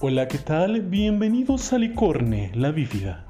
Hola, 0.00 0.28
¿qué 0.28 0.38
tal? 0.38 0.80
Bienvenidos 0.82 1.72
a 1.72 1.78
Licorne, 1.78 2.52
la 2.54 2.70
bífida. 2.70 3.26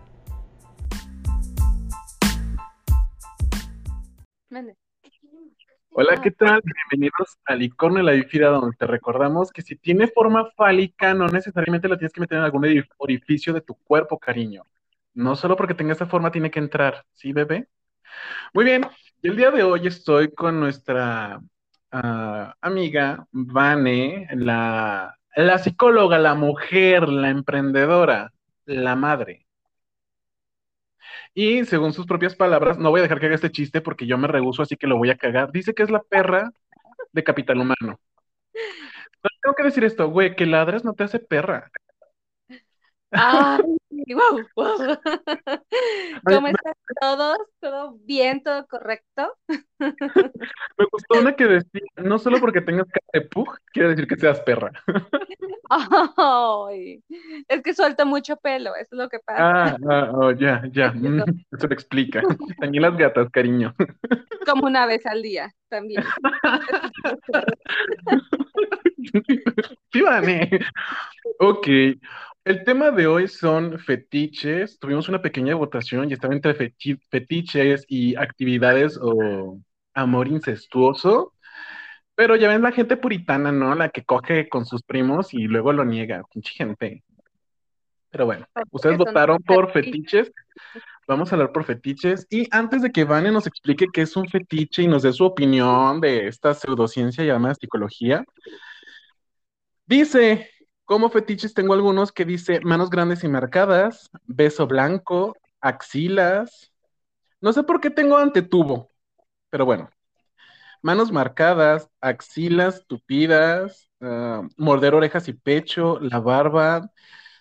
Hola, 5.93 6.21
¿qué 6.23 6.31
tal? 6.31 6.61
Bienvenidos 6.63 7.39
a 7.47 7.55
Licorne, 7.55 8.03
la 8.03 8.13
bífida, 8.13 8.51
donde 8.51 8.77
te 8.77 8.87
recordamos 8.87 9.51
que 9.51 9.63
si 9.63 9.77
tiene 9.77 10.09
forma 10.09 10.51
fálica, 10.57 11.15
no 11.15 11.27
necesariamente 11.29 11.89
la 11.89 11.97
tienes 11.97 12.13
que 12.13 12.21
meter 12.21 12.37
en 12.37 12.45
algún 12.45 12.65
ori- 12.65 12.87
orificio 12.99 13.55
de 13.55 13.63
tu 13.63 13.75
cuerpo, 13.75 14.19
cariño. 14.19 14.63
No 15.15 15.37
solo 15.37 15.57
porque 15.57 15.73
tenga 15.73 15.95
esa 15.95 16.07
forma 16.07 16.31
tiene 16.31 16.51
que 16.51 16.59
entrar, 16.59 17.03
¿sí, 17.15 17.33
bebé? 17.33 17.67
Muy 18.53 18.67
bien, 18.67 18.87
y 19.23 19.29
el 19.29 19.37
día 19.37 19.51
de 19.51 19.63
hoy 19.63 19.87
estoy 19.87 20.33
con 20.35 20.61
nuestra 20.61 21.41
ah, 21.93 22.55
amiga 22.61 23.27
Vane, 23.33 24.29
la, 24.35 25.18
la 25.45 25.59
psicóloga, 25.59 26.19
la 26.19 26.35
mujer, 26.35 27.09
la 27.09 27.31
emprendedora, 27.31 28.33
la 28.67 28.97
madre. 28.97 29.47
Y 31.33 31.65
según 31.65 31.93
sus 31.93 32.07
propias 32.07 32.35
palabras, 32.35 32.79
no 32.79 32.91
voy 32.91 33.01
a 33.01 33.03
dejar 33.05 33.21
que 33.21 33.27
haga 33.27 33.37
este 33.37 33.53
chiste 33.53 33.81
porque 33.81 34.07
yo 34.07 34.19
me 34.19 34.27
rehúso, 34.27 34.63
así 34.63 34.77
que 34.77 34.89
lo 34.89 34.97
voy 34.97 35.11
a 35.11 35.17
cagar. 35.17 35.53
Dice 35.53 35.75
que 35.75 35.85
es 35.85 35.91
la 35.91 36.03
perra 36.03 36.51
de 37.13 37.23
Capital 37.23 37.59
Humano. 37.59 38.01
Tengo 39.43 39.55
que 39.57 39.63
decir 39.63 39.85
esto, 39.85 40.09
güey, 40.09 40.35
que 40.35 40.47
ladres 40.47 40.85
no 40.85 40.95
te 40.95 41.05
hace 41.05 41.21
perra. 41.21 41.71
wow, 44.15 44.41
wow. 44.57 44.77
¿Cómo 46.25 46.49
están 46.49 46.75
todos? 47.01 47.39
¿Todo 47.61 47.97
bien? 48.05 48.43
¿Todo 48.43 48.67
correcto? 48.67 49.35
me 49.79 50.87
gustó 50.91 51.21
una 51.21 51.35
que 51.35 51.47
decía, 51.47 51.83
no 51.97 52.19
solo 52.19 52.39
porque 52.41 52.61
tengas 52.61 52.87
cara 52.87 53.07
de 53.13 53.23
pug, 53.23 53.49
quiere 53.73 53.91
decir 53.91 54.07
que 54.07 54.17
seas 54.17 54.41
perra. 54.41 54.73
Ay, 55.71 57.03
es 57.49 57.63
que 57.63 57.75
suelto 57.75 58.07
mucho 58.07 58.37
pelo, 58.37 58.75
eso 58.75 58.89
es 58.93 58.99
lo 58.99 59.09
que 59.09 59.19
pasa. 59.19 59.39
Ah, 59.41 59.77
ah, 59.91 60.13
oh, 60.15 60.33
ya, 60.33 60.63
ya, 60.73 60.93
mm, 60.93 61.23
Eso, 61.53 61.67
lo 61.67 61.75
explica. 61.75 62.23
También 62.59 62.83
las 62.83 62.97
gatas, 62.97 63.29
cariño. 63.31 63.75
Como 64.47 64.67
una 64.67 64.87
vez 64.87 65.05
al 65.07 65.23
día 65.23 65.53
también. 65.69 66.03
Vane. 70.03 70.61
Ok, 71.41 71.69
el 72.49 72.65
tema 72.65 72.91
de 72.91 73.07
hoy 73.07 73.29
son 73.29 73.79
fetiches. 73.79 74.79
Tuvimos 74.79 75.09
una 75.09 75.21
pequeña 75.21 75.55
votación 75.55 76.09
y 76.09 76.15
estaba 76.15 76.35
entre 76.35 76.57
feti- 76.57 76.99
fetiches 77.11 77.85
y 77.89 78.17
actividades 78.17 78.99
o 79.01 79.61
amor 79.93 80.29
incestuoso. 80.29 81.35
Pero 82.15 82.37
ya 82.37 82.49
ven 82.49 82.63
la 82.63 82.73
gente 82.73 82.97
puritana, 82.97 83.53
¿no? 83.53 83.75
La 83.75 83.91
que 83.91 84.03
coge 84.03 84.49
con 84.49 84.65
sus 84.65 84.83
primos 84.83 85.35
y 85.35 85.43
luego 85.47 85.75
lo 85.75 85.85
niega. 85.85 86.23
Pinche 86.33 86.55
gente. 86.55 87.05
Pero 88.11 88.25
bueno, 88.25 88.47
ustedes 88.71 88.97
Porque 88.97 88.97
son 88.97 89.05
votaron 89.05 89.39
por 89.47 89.71
fetiches. 89.71 90.29
fetiches. 90.29 90.33
Vamos 91.07 91.31
a 91.31 91.35
hablar 91.35 91.53
por 91.53 91.65
fetiches. 91.65 92.27
Y 92.31 92.49
antes 92.51 92.81
de 92.81 92.91
que 92.91 93.05
Vane 93.05 93.31
nos 93.31 93.47
explique 93.47 93.87
qué 93.93 94.03
es 94.03 94.17
un 94.17 94.27
fetiche 94.27 94.83
y 94.83 94.89
nos 94.89 95.03
dé 95.03 95.13
su 95.13 95.25
opinión 95.25 96.01
de 96.01 96.29
esta 96.29 96.55
pseudociencia 96.55 97.25
llamada 97.25 97.55
psicología, 97.55 98.25
dice, 99.87 100.51
como 100.89 101.11
fetiches 101.11 101.53
tengo 101.53 101.75
algunos 101.75 102.13
que 102.13 102.25
dice 102.25 102.61
manos 102.63 102.89
grandes 102.89 103.23
y 103.23 103.29
marcadas, 103.29 104.11
beso 104.25 104.67
blanco, 104.67 105.37
axilas. 105.61 106.73
No 107.43 107.53
sé 107.53 107.63
por 107.63 107.83
qué 107.83 107.91
tengo 107.91 108.17
antetubo, 108.17 108.91
pero 109.51 109.67
bueno. 109.67 109.91
Manos 110.83 111.13
marcadas, 111.13 111.91
axilas 112.01 112.87
tupidas, 112.87 113.91
ah, 114.01 114.49
morder 114.57 114.95
orejas 114.95 115.29
y 115.29 115.35
pecho, 115.35 116.01
la 116.01 116.21
barba. 116.21 116.91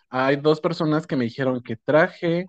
Hay 0.10 0.36
dos 0.36 0.60
personas 0.60 1.08
que 1.08 1.16
me 1.16 1.24
dijeron 1.24 1.62
que 1.64 1.78
traje. 1.78 2.48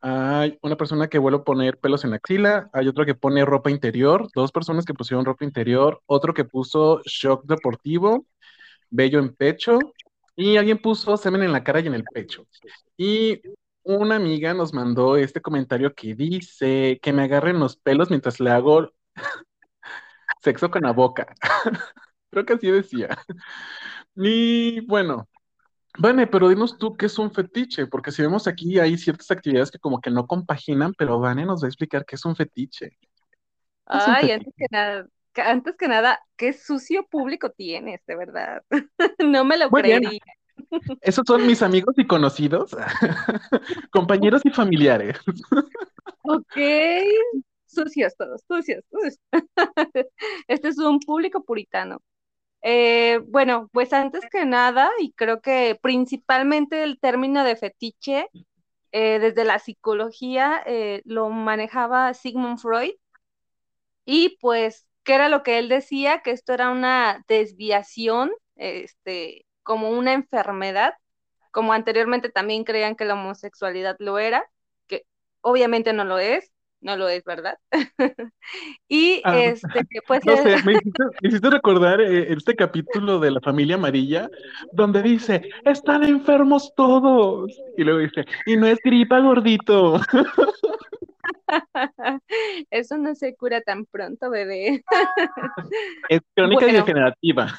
Hay 0.00 0.58
una 0.62 0.76
persona 0.76 1.08
que 1.08 1.18
vuelve 1.18 1.38
a 1.38 1.44
poner 1.44 1.78
pelos 1.78 2.04
en 2.04 2.10
la 2.10 2.16
axila. 2.16 2.68
Hay 2.72 2.88
otro 2.88 3.06
que 3.06 3.14
pone 3.14 3.44
ropa 3.44 3.70
interior. 3.70 4.28
Dos 4.34 4.50
personas 4.52 4.84
que 4.84 4.94
pusieron 4.94 5.24
ropa 5.24 5.44
interior. 5.44 6.02
Otro 6.06 6.34
que 6.34 6.44
puso 6.44 7.00
shock 7.04 7.44
deportivo, 7.46 8.26
vello 8.90 9.20
en 9.20 9.34
pecho. 9.36 9.78
Y 10.36 10.56
alguien 10.56 10.78
puso 10.78 11.16
semen 11.16 11.42
en 11.42 11.52
la 11.52 11.64
cara 11.64 11.80
y 11.80 11.86
en 11.86 11.94
el 11.94 12.04
pecho. 12.04 12.46
Y 12.96 13.40
una 13.82 14.16
amiga 14.16 14.54
nos 14.54 14.74
mandó 14.74 15.16
este 15.16 15.40
comentario 15.40 15.94
que 15.94 16.14
dice 16.14 16.98
que 17.02 17.12
me 17.12 17.22
agarren 17.22 17.58
los 17.58 17.76
pelos 17.76 18.10
mientras 18.10 18.40
le 18.40 18.50
hago 18.50 18.90
sexo 20.42 20.70
con 20.70 20.82
la 20.82 20.92
boca. 20.92 21.34
Creo 22.30 22.44
que 22.44 22.54
así 22.54 22.70
decía. 22.70 23.16
Y 24.16 24.80
bueno, 24.86 25.28
Vane, 25.98 26.26
pero 26.26 26.48
dinos 26.48 26.78
tú 26.78 26.96
qué 26.96 27.06
es 27.06 27.18
un 27.18 27.32
fetiche, 27.32 27.86
porque 27.86 28.12
si 28.12 28.22
vemos 28.22 28.46
aquí 28.46 28.78
hay 28.78 28.98
ciertas 28.98 29.30
actividades 29.30 29.70
que 29.70 29.78
como 29.78 30.00
que 30.00 30.10
no 30.10 30.26
compaginan, 30.26 30.92
pero 30.94 31.20
Vane 31.20 31.46
nos 31.46 31.62
va 31.62 31.66
a 31.66 31.70
explicar 31.70 32.04
qué 32.06 32.16
es 32.16 32.24
un 32.24 32.36
fetiche. 32.36 32.98
¿Qué 33.90 33.98
es 33.98 34.08
un 34.08 34.16
Ay, 34.16 34.20
fetiche? 34.20 34.34
antes 34.34 34.54
que 34.56 34.66
nada, 34.70 35.06
antes 35.42 35.76
que 35.76 35.88
nada, 35.88 36.20
qué 36.36 36.52
sucio 36.52 37.06
público 37.08 37.50
tienes, 37.50 38.00
de 38.06 38.16
verdad. 38.16 38.62
No 39.18 39.44
me 39.44 39.56
lo 39.56 39.70
Muy 39.70 39.82
bien, 39.82 40.02
creería. 40.02 40.20
esos 41.00 41.24
son 41.26 41.46
mis 41.46 41.62
amigos 41.62 41.94
y 41.98 42.06
conocidos, 42.06 42.76
compañeros 43.90 44.42
y 44.44 44.50
familiares. 44.50 45.18
Ok, 46.22 46.56
sucios 47.66 48.16
todos, 48.16 48.42
sucios. 48.48 48.84
sucios. 48.90 49.18
Este 50.48 50.68
es 50.68 50.78
un 50.78 51.00
público 51.00 51.44
puritano. 51.44 52.00
Eh, 52.62 53.20
bueno, 53.28 53.68
pues 53.72 53.92
antes 53.92 54.26
que 54.30 54.44
nada, 54.44 54.90
y 55.00 55.12
creo 55.12 55.40
que 55.40 55.78
principalmente 55.80 56.82
el 56.82 56.98
término 56.98 57.44
de 57.44 57.56
fetiche, 57.56 58.28
eh, 58.92 59.18
desde 59.20 59.44
la 59.44 59.58
psicología, 59.58 60.62
eh, 60.66 61.02
lo 61.04 61.30
manejaba 61.30 62.14
Sigmund 62.14 62.58
Freud, 62.58 62.92
y 64.04 64.36
pues, 64.40 64.85
¿qué 65.06 65.14
era 65.14 65.30
lo 65.30 65.42
que 65.42 65.58
él 65.58 65.70
decía? 65.70 66.20
Que 66.22 66.32
esto 66.32 66.52
era 66.52 66.70
una 66.70 67.24
desviación, 67.28 68.30
este, 68.56 69.46
como 69.62 69.90
una 69.90 70.12
enfermedad, 70.12 70.94
como 71.52 71.72
anteriormente 71.72 72.28
también 72.28 72.64
creían 72.64 72.96
que 72.96 73.06
la 73.06 73.14
homosexualidad 73.14 73.96
lo 74.00 74.18
era, 74.18 74.44
que 74.88 75.04
obviamente 75.40 75.94
no 75.94 76.04
lo 76.04 76.18
es, 76.18 76.52
no 76.80 76.96
lo 76.96 77.08
es, 77.08 77.24
¿verdad? 77.24 77.56
Y 78.88 79.22
Ah, 79.24 79.38
este, 79.44 79.86
pues 80.06 80.24
no 80.26 80.36
sé, 80.36 80.56
me 80.64 80.72
hiciste, 80.72 81.04
me 81.22 81.28
hiciste 81.28 81.50
recordar 81.50 82.00
eh, 82.00 82.32
este 82.32 82.54
capítulo 82.54 83.18
de 83.20 83.30
la 83.30 83.40
familia 83.40 83.76
amarilla, 83.76 84.28
donde 84.72 85.02
dice, 85.02 85.42
están 85.64 86.02
enfermos 86.02 86.72
todos. 86.76 87.56
Y 87.76 87.84
luego 87.84 88.00
dice, 88.00 88.24
y 88.44 88.56
no 88.56 88.66
es 88.66 88.78
gripa, 88.84 89.20
gordito. 89.20 90.00
eso 92.70 92.98
no 92.98 93.14
se 93.14 93.34
cura 93.36 93.60
tan 93.60 93.86
pronto, 93.86 94.30
bebé. 94.30 94.84
Es 96.08 96.20
crónica 96.34 96.62
y 96.62 96.64
Bueno, 96.66 96.78
degenerativa. 96.80 97.58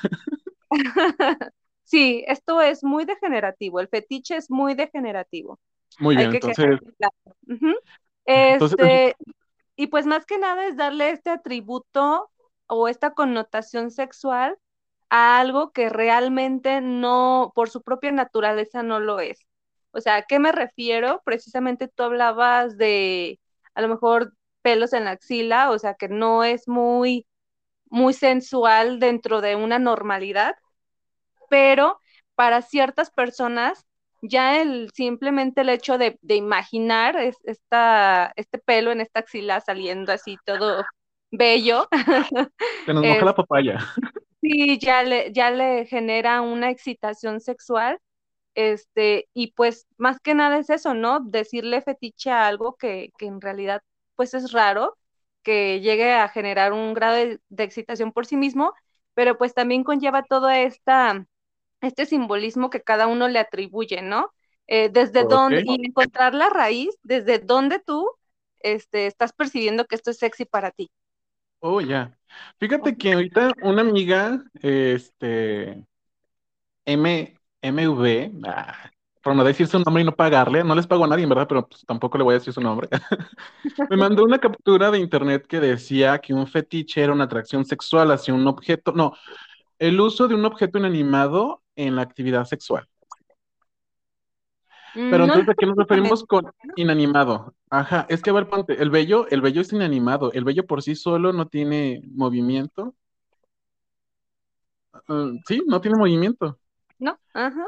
sí, 1.84 2.24
esto 2.28 2.62
es 2.62 2.84
muy 2.84 3.06
degenerativo, 3.06 3.80
el 3.80 3.88
fetiche 3.88 4.36
es 4.36 4.50
muy 4.50 4.74
degenerativo, 4.74 5.60
Muy 6.00 6.16
bien, 6.16 6.34
entonces, 6.34 6.80
entonces, 8.26 8.80
Este, 8.80 9.16
y 9.76 9.88
pues 9.88 10.06
más 10.06 10.26
que 10.26 10.38
nada 10.38 10.68
es 10.68 10.76
darle 10.76 11.12
este 11.12 11.30
atributo 11.30 12.30
o 12.68 12.88
esta 12.88 13.14
connotación 13.14 13.92
sexual 13.92 14.58
a 15.10 15.40
algo 15.40 15.72
que 15.72 15.90
realmente 15.90 16.82
no, 16.82 17.52
por 17.56 17.70
su 17.70 17.82
propia 17.82 18.12
naturaleza 18.12 18.84
no 18.84 19.00
lo 19.00 19.20
es. 19.20 19.40
O 19.92 20.02
sea, 20.02 20.18
¿a 20.18 20.22
qué 20.24 20.40
me 20.40 20.52
refiero? 20.52 21.22
Precisamente 21.24 21.88
tú 21.88 22.04
hablabas 22.04 22.78
de 22.78 23.40
a 23.78 23.82
lo 23.82 23.90
mejor 23.90 24.34
pelos 24.64 24.92
en 24.92 25.06
la 25.06 25.12
axila, 25.12 25.70
o 25.70 25.78
sea, 25.78 25.94
que 25.94 26.10
no 26.10 26.44
es 26.44 26.68
muy, 26.68 27.28
muy 27.92 28.14
sensual 28.14 29.00
dentro 29.00 29.40
de 29.40 29.56
una 29.56 29.78
normalidad, 29.78 30.56
pero 31.48 32.00
para 32.34 32.64
ciertas 32.64 33.12
personas 33.12 33.86
ya 34.24 34.60
el 34.60 34.90
simplemente 34.96 35.62
el 35.62 35.70
hecho 35.70 36.00
de, 36.00 36.18
de 36.24 36.36
imaginar 36.36 37.18
es, 37.18 37.38
esta, 37.44 38.34
este 38.36 38.58
pelo 38.58 38.92
en 38.92 39.02
esta 39.02 39.20
axila 39.20 39.62
saliendo 39.62 40.12
así 40.12 40.38
todo 40.44 40.84
bello, 41.30 41.88
se 42.88 42.94
nos 42.96 43.06
moja 43.06 43.26
la 43.26 43.36
papaya. 43.36 43.78
sí, 44.42 44.80
ya 44.80 45.04
le, 45.04 45.32
ya 45.34 45.52
le 45.52 45.86
genera 45.86 46.42
una 46.42 46.72
excitación 46.72 47.42
sexual, 47.42 48.00
este, 48.58 49.30
y 49.36 49.52
pues 49.54 49.86
más 49.98 50.20
que 50.20 50.34
nada 50.34 50.58
es 50.58 50.70
eso, 50.72 50.96
¿no? 50.96 51.20
Decirle 51.22 51.82
fetiche 51.84 52.32
a 52.32 52.48
algo 52.48 52.76
que, 52.76 53.12
que 53.20 53.28
en 53.28 53.40
realidad 53.40 53.84
pues 54.16 54.34
es 54.34 54.52
raro, 54.52 54.98
que 55.44 55.80
llegue 55.82 56.14
a 56.14 56.28
generar 56.30 56.74
un 56.74 56.94
grado 56.96 57.16
de, 57.18 57.40
de 57.50 57.64
excitación 57.64 58.12
por 58.12 58.26
sí 58.26 58.36
mismo, 58.36 58.74
pero 59.14 59.38
pues 59.38 59.54
también 59.54 59.84
conlleva 59.84 60.24
toda 60.24 60.60
esta 60.60 61.26
este 61.82 62.08
simbolismo 62.08 62.72
que 62.72 62.82
cada 62.82 63.08
uno 63.08 63.28
le 63.28 63.40
atribuye, 63.40 64.02
¿no? 64.02 64.34
Eh, 64.68 64.90
desde 64.90 65.24
dónde, 65.24 65.62
y 65.66 65.86
encontrar 65.86 66.34
la 66.34 66.50
raíz, 66.50 66.98
desde 67.04 67.40
dónde 67.40 67.80
tú 67.80 68.10
este, 68.60 69.08
estás 69.08 69.34
percibiendo 69.34 69.86
que 69.86 69.96
esto 69.96 70.12
es 70.12 70.18
sexy 70.18 70.46
para 70.46 70.72
ti. 70.72 70.90
Oh, 71.60 71.80
ya. 71.82 72.18
Fíjate 72.60 72.98
que 72.98 73.14
ahorita 73.14 73.52
una 73.62 73.82
amiga, 73.82 74.44
este, 74.62 75.86
M, 76.86 77.37
MV, 77.72 78.32
ah, 78.46 78.92
por 79.22 79.36
no 79.36 79.44
decir 79.44 79.68
su 79.68 79.80
nombre 79.80 80.02
y 80.04 80.06
no 80.06 80.16
pagarle, 80.16 80.64
no 80.64 80.76
les 80.76 80.88
pago 80.88 81.06
a 81.06 81.08
nadie, 81.08 81.24
en 81.24 81.30
verdad, 81.30 81.48
pero 81.48 81.68
pues, 81.68 81.86
tampoco 81.86 82.18
le 82.18 82.24
voy 82.24 82.34
a 82.34 82.38
decir 82.40 82.54
su 82.54 82.62
nombre. 82.62 82.90
Me 83.90 83.98
mandó 83.98 84.24
una 84.24 84.40
captura 84.40 84.92
de 84.92 85.00
internet 85.00 85.46
que 85.48 85.60
decía 85.60 86.20
que 86.20 86.34
un 86.34 86.48
fetiche 86.48 87.02
era 87.04 87.14
una 87.14 87.26
atracción 87.26 87.66
sexual 87.66 88.12
hacia 88.12 88.34
un 88.34 88.48
objeto, 88.48 88.92
no, 88.94 89.14
el 89.80 90.00
uso 90.00 90.28
de 90.28 90.36
un 90.36 90.46
objeto 90.46 90.78
inanimado 90.80 91.62
en 91.76 91.96
la 91.96 92.02
actividad 92.02 92.46
sexual. 92.46 92.88
Pero 94.94 95.24
Mm, 95.24 95.28
entonces, 95.28 95.46
no 95.46 95.52
¿a 95.52 95.56
qué 95.56 95.66
nos 95.66 95.78
referimos 95.78 96.24
con 96.26 96.52
inanimado? 96.76 97.54
Ajá, 97.70 98.06
es 98.10 98.22
que 98.22 98.30
a 98.30 98.34
ver, 98.34 98.50
ponte, 98.50 98.82
el 98.82 98.90
vello, 98.90 99.28
el 99.30 99.42
vello 99.42 99.62
es 99.62 99.72
inanimado, 99.72 100.32
el 100.34 100.44
vello 100.44 100.66
por 100.66 100.82
sí 100.82 100.96
solo 100.96 101.34
no 101.34 101.48
tiene 101.48 102.02
movimiento. 102.16 102.96
Ah, 104.94 105.32
sí, 105.48 105.62
no 105.68 105.82
tiene 105.82 105.98
movimiento. 105.98 106.58
No, 107.00 107.20
ajá. 107.34 107.66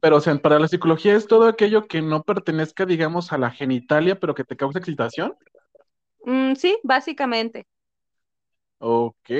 Pero, 0.00 0.16
o 0.18 0.20
sea, 0.20 0.36
para 0.36 0.58
la 0.60 0.68
psicología 0.68 1.16
es 1.16 1.26
todo 1.26 1.46
aquello 1.48 1.88
que 1.88 2.00
no 2.02 2.22
pertenezca, 2.22 2.86
digamos, 2.86 3.32
a 3.32 3.38
la 3.38 3.50
genitalia, 3.50 4.20
pero 4.20 4.34
que 4.34 4.44
te 4.44 4.56
causa 4.56 4.78
excitación. 4.78 5.34
Mm, 6.26 6.54
sí, 6.56 6.78
básicamente. 6.82 7.66
Ok. 8.78 9.30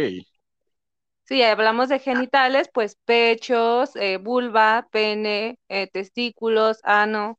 Si 1.25 1.43
hablamos 1.43 1.91
de 1.91 1.99
genitales, 1.99 2.71
pues 2.73 2.97
pechos, 3.05 3.95
eh, 3.97 4.17
vulva, 4.19 4.89
pene, 4.91 5.59
eh, 5.69 5.87
testículos, 5.93 6.79
ano. 6.83 7.39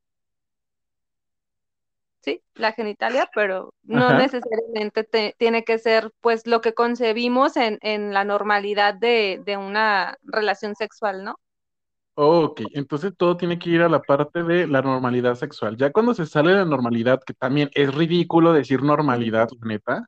Sí, 2.22 2.44
la 2.56 2.72
genitalia, 2.74 3.30
pero 3.36 3.74
no 3.84 4.12
Ajá. 4.12 4.16
necesariamente 4.16 5.04
te- 5.04 5.36
tiene 5.38 5.64
que 5.64 5.78
ser 5.78 6.12
pues 6.22 6.48
lo 6.48 6.60
que 6.62 6.74
concebimos 6.74 7.56
en, 7.56 7.78
en 7.82 8.14
la 8.14 8.24
normalidad 8.24 8.96
de, 8.96 9.42
de 9.46 9.58
una 9.58 10.18
relación 10.24 10.76
sexual, 10.76 11.24
¿no? 11.24 11.36
Ok, 12.18 12.62
entonces 12.74 13.14
todo 13.18 13.36
tiene 13.36 13.60
que 13.60 13.70
ir 13.70 13.82
a 13.82 13.90
la 13.90 14.02
parte 14.02 14.44
de 14.44 14.68
la 14.68 14.82
normalidad 14.82 15.36
sexual. 15.36 15.76
Ya 15.78 15.92
cuando 15.92 16.14
se 16.14 16.26
sale 16.26 16.52
de 16.52 16.58
la 16.60 16.66
normalidad, 16.66 17.20
que 17.26 17.34
también 17.34 17.70
es 17.74 17.94
ridículo 17.94 18.54
decir 18.54 18.84
normalidad, 18.84 19.50
neta. 19.62 20.08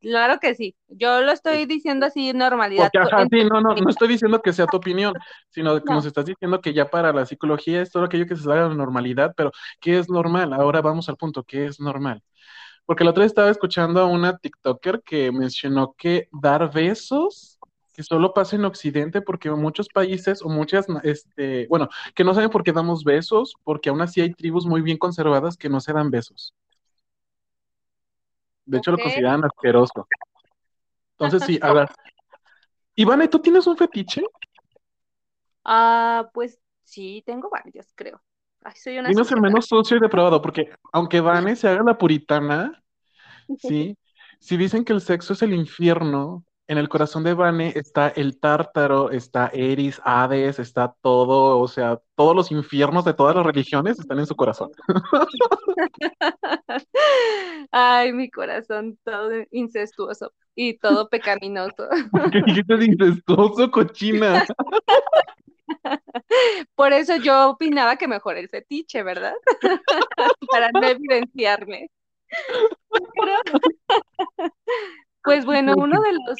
Claro 0.00 0.38
que 0.40 0.54
sí. 0.54 0.74
Yo 0.88 1.20
lo 1.20 1.32
estoy 1.32 1.66
diciendo 1.66 2.06
así, 2.06 2.32
normalidad. 2.32 2.90
Porque, 2.92 2.98
ajá, 2.98 3.26
sí, 3.30 3.44
no, 3.44 3.60
no, 3.60 3.74
no 3.74 3.90
estoy 3.90 4.08
diciendo 4.08 4.40
que 4.40 4.52
sea 4.52 4.66
tu 4.66 4.78
opinión, 4.78 5.12
sino 5.50 5.78
que 5.84 5.92
No. 5.92 5.96
nos 5.96 6.06
estás 6.06 6.24
diciendo 6.24 6.60
que 6.60 6.72
ya 6.72 6.88
para 6.88 7.12
la 7.12 7.26
psicología 7.26 7.82
es 7.82 7.90
todo 7.90 8.04
aquello 8.04 8.26
que 8.26 8.36
se 8.36 8.42
sale 8.44 8.62
de 8.62 8.68
la 8.70 8.74
normalidad, 8.74 9.34
pero 9.36 9.52
¿qué 9.80 9.98
es 9.98 10.08
normal? 10.08 10.52
Ahora 10.54 10.80
vamos 10.80 11.08
al 11.08 11.16
punto, 11.16 11.42
¿qué 11.44 11.66
es 11.66 11.78
normal? 11.80 12.22
Porque 12.86 13.04
la 13.04 13.10
otra 13.12 13.22
vez 13.22 13.32
estaba 13.32 13.50
escuchando 13.50 14.00
a 14.00 14.06
una 14.06 14.38
TikToker 14.38 15.02
que 15.04 15.32
mencionó 15.32 15.94
que 15.98 16.28
dar 16.32 16.72
besos, 16.72 17.59
que 18.00 18.04
solo 18.04 18.32
pasa 18.32 18.56
en 18.56 18.64
Occidente, 18.64 19.20
porque 19.20 19.50
muchos 19.50 19.86
países 19.88 20.40
o 20.40 20.48
muchas, 20.48 20.86
este, 21.02 21.66
bueno, 21.68 21.90
que 22.14 22.24
no 22.24 22.32
saben 22.32 22.48
por 22.48 22.64
qué 22.64 22.72
damos 22.72 23.04
besos, 23.04 23.54
porque 23.62 23.90
aún 23.90 24.00
así 24.00 24.22
hay 24.22 24.32
tribus 24.32 24.64
muy 24.64 24.80
bien 24.80 24.96
conservadas 24.96 25.58
que 25.58 25.68
no 25.68 25.80
se 25.80 25.92
dan 25.92 26.10
besos. 26.10 26.54
De 28.64 28.78
hecho, 28.78 28.92
lo 28.92 28.96
consideran 28.96 29.44
asqueroso. 29.44 30.08
Entonces, 31.18 31.42
sí, 31.44 31.58
a 31.60 31.72
ver. 31.74 31.90
Ivana, 32.94 33.28
¿tú 33.28 33.38
tienes 33.38 33.66
un 33.66 33.76
fetiche? 33.76 34.22
Ah, 35.62 36.30
pues 36.32 36.58
sí, 36.82 37.22
tengo 37.26 37.50
varios, 37.50 37.92
creo. 37.94 38.22
Ay, 38.62 38.76
soy 38.76 38.98
una 38.98 39.10
Dinos 39.10 39.30
el 39.30 39.42
menos 39.42 39.66
sucio 39.66 39.98
y 39.98 40.00
depravado, 40.00 40.40
porque 40.40 40.70
aunque 40.90 41.20
Vane 41.20 41.54
se 41.56 41.68
haga 41.68 41.82
la 41.82 41.98
puritana, 41.98 42.82
sí, 43.58 43.94
si 44.38 44.56
dicen 44.56 44.86
que 44.86 44.94
el 44.94 45.02
sexo 45.02 45.34
es 45.34 45.42
el 45.42 45.52
infierno, 45.52 46.46
en 46.70 46.78
el 46.78 46.88
corazón 46.88 47.24
de 47.24 47.34
Vane 47.34 47.72
está 47.74 48.10
el 48.10 48.38
tártaro, 48.38 49.10
está 49.10 49.50
Eris, 49.52 50.00
Hades, 50.04 50.60
está 50.60 50.94
todo, 51.02 51.58
o 51.58 51.66
sea, 51.66 52.00
todos 52.14 52.36
los 52.36 52.52
infiernos 52.52 53.04
de 53.04 53.12
todas 53.12 53.34
las 53.34 53.44
religiones 53.44 53.98
están 53.98 54.20
en 54.20 54.26
su 54.26 54.36
corazón. 54.36 54.70
Ay, 57.72 58.12
mi 58.12 58.30
corazón 58.30 58.96
todo 59.02 59.32
incestuoso 59.50 60.32
y 60.54 60.78
todo 60.78 61.08
pecaminoso. 61.08 61.88
¿Qué 62.30 62.40
dijiste 62.46 62.76
de 62.76 62.84
incestuoso, 62.84 63.68
cochina? 63.72 64.46
Por 66.76 66.92
eso 66.92 67.16
yo 67.16 67.50
opinaba 67.50 67.96
que 67.96 68.06
mejor 68.06 68.36
el 68.36 68.48
fetiche, 68.48 69.02
¿verdad? 69.02 69.34
Para 70.52 70.70
no 70.70 70.86
evidenciarme. 70.86 71.90
Pero, 72.92 73.32
pues 75.24 75.44
bueno, 75.44 75.74
uno 75.76 76.00
de 76.00 76.12
los 76.12 76.38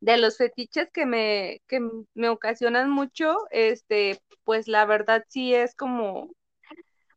de 0.00 0.16
los 0.18 0.36
fetiches 0.38 0.90
que 0.92 1.06
me, 1.06 1.60
que 1.68 1.80
me 2.14 2.28
ocasionan 2.28 2.90
mucho, 2.90 3.36
este, 3.50 4.20
pues 4.44 4.68
la 4.68 4.84
verdad 4.86 5.24
sí 5.28 5.54
es 5.54 5.74
como, 5.74 6.30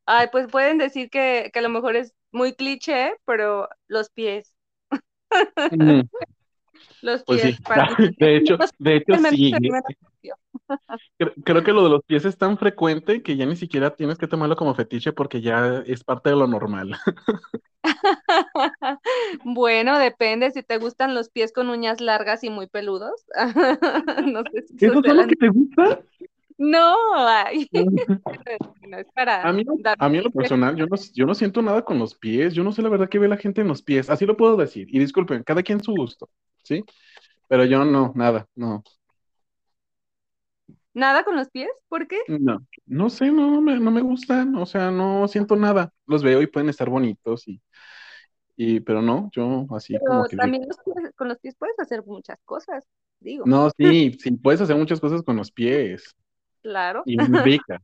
ay, 0.05 0.27
pues 0.31 0.47
pueden 0.51 0.77
decir 0.79 1.09
que, 1.09 1.51
que 1.53 1.59
a 1.59 1.61
lo 1.63 1.69
mejor 1.69 1.95
es 1.95 2.13
muy 2.31 2.53
cliché, 2.55 3.15
pero 3.25 3.69
los 3.87 4.09
pies, 4.11 4.53
Mm, 5.71 6.01
los 7.01 7.23
Pues 7.23 7.41
pies 7.41 7.55
sí, 7.55 7.63
para 7.63 7.87
de 8.19 8.37
hecho, 8.37 8.57
de 8.79 8.95
hecho 8.97 9.17
sí. 9.29 9.53
Creo 11.43 11.63
que 11.63 11.73
lo 11.73 11.83
de 11.83 11.89
los 11.89 12.03
pies 12.03 12.25
es 12.25 12.37
tan 12.37 12.57
frecuente 12.57 13.21
que 13.21 13.35
ya 13.35 13.45
ni 13.45 13.55
siquiera 13.55 13.95
tienes 13.95 14.17
que 14.17 14.27
tomarlo 14.27 14.55
como 14.55 14.75
fetiche 14.75 15.11
porque 15.11 15.41
ya 15.41 15.83
es 15.85 16.03
parte 16.03 16.29
de 16.29 16.35
lo 16.35 16.47
normal. 16.47 16.95
Bueno, 19.43 19.99
depende 19.99 20.51
si 20.51 20.63
te 20.63 20.77
gustan 20.77 21.13
los 21.13 21.29
pies 21.29 21.51
con 21.51 21.69
uñas 21.69 22.01
largas 22.01 22.43
y 22.43 22.49
muy 22.49 22.67
peludos. 22.67 23.25
No 24.25 24.43
sé 24.51 24.61
si 24.67 24.85
¿Esos 24.85 25.03
eso 25.03 25.13
los 25.13 25.15
sea 25.15 25.27
que 25.27 25.35
te 25.35 25.49
gustan? 25.49 25.99
No, 26.57 26.95
ay, 27.27 27.69
no 28.81 28.97
es 28.97 29.07
para 29.13 29.41
A 29.41 29.51
mí, 29.53 29.65
a 29.99 30.09
mí 30.09 30.17
en 30.17 30.23
lo 30.23 30.31
personal, 30.31 30.75
yo 30.75 30.85
no, 30.87 30.95
yo 31.13 31.25
no 31.25 31.35
siento 31.35 31.61
nada 31.61 31.83
con 31.83 31.99
los 31.99 32.15
pies. 32.15 32.53
Yo 32.53 32.63
no 32.63 32.71
sé 32.71 32.81
la 32.81 32.89
verdad 32.89 33.09
que 33.09 33.19
ve 33.19 33.27
la 33.27 33.37
gente 33.37 33.61
en 33.61 33.67
los 33.67 33.81
pies. 33.83 34.09
Así 34.09 34.25
lo 34.25 34.37
puedo 34.37 34.55
decir. 34.57 34.87
Y 34.89 34.99
disculpen, 34.99 35.43
cada 35.43 35.63
quien 35.63 35.83
su 35.83 35.91
gusto, 35.93 36.29
¿sí? 36.63 36.83
Pero 37.47 37.65
yo 37.65 37.85
no, 37.85 38.13
nada, 38.15 38.47
no. 38.55 38.83
nada 40.93 41.23
con 41.23 41.35
los 41.35 41.49
pies, 41.49 41.69
¿por 41.89 42.07
qué? 42.07 42.19
No, 42.25 42.65
no 42.85 43.09
sé, 43.09 43.31
no, 43.31 43.51
no 43.51 43.61
me, 43.61 43.79
no 43.79 43.91
me 43.91 44.01
gustan. 44.01 44.55
O 44.55 44.65
sea, 44.65 44.91
no 44.91 45.27
siento 45.27 45.55
nada. 45.55 45.93
Los 46.05 46.23
veo 46.23 46.41
y 46.41 46.47
pueden 46.47 46.69
estar 46.69 46.89
bonitos 46.89 47.47
y, 47.47 47.61
y 48.57 48.81
pero 48.81 49.01
no, 49.01 49.29
yo 49.33 49.67
así 49.75 49.99
Pero 49.99 50.03
como 50.03 50.25
que 50.25 50.37
digo, 50.37 50.51
también 50.51 50.67
los 50.67 50.77
pies- 50.79 51.13
con 51.15 51.27
los 51.29 51.39
pies 51.39 51.55
puedes 51.57 51.79
hacer 51.79 52.03
muchas 52.05 52.37
cosas, 52.45 52.85
digo, 53.19 53.49
no, 53.49 53.69
sí, 53.77 54.13
sí, 54.19 54.31
puedes 54.31 54.61
hacer 54.61 54.75
muchas 54.75 54.99
cosas 54.99 55.23
con 55.23 55.35
los 55.37 55.51
pies. 55.51 56.15
Claro, 56.63 57.05
y 57.05 57.17
rica. 57.19 57.81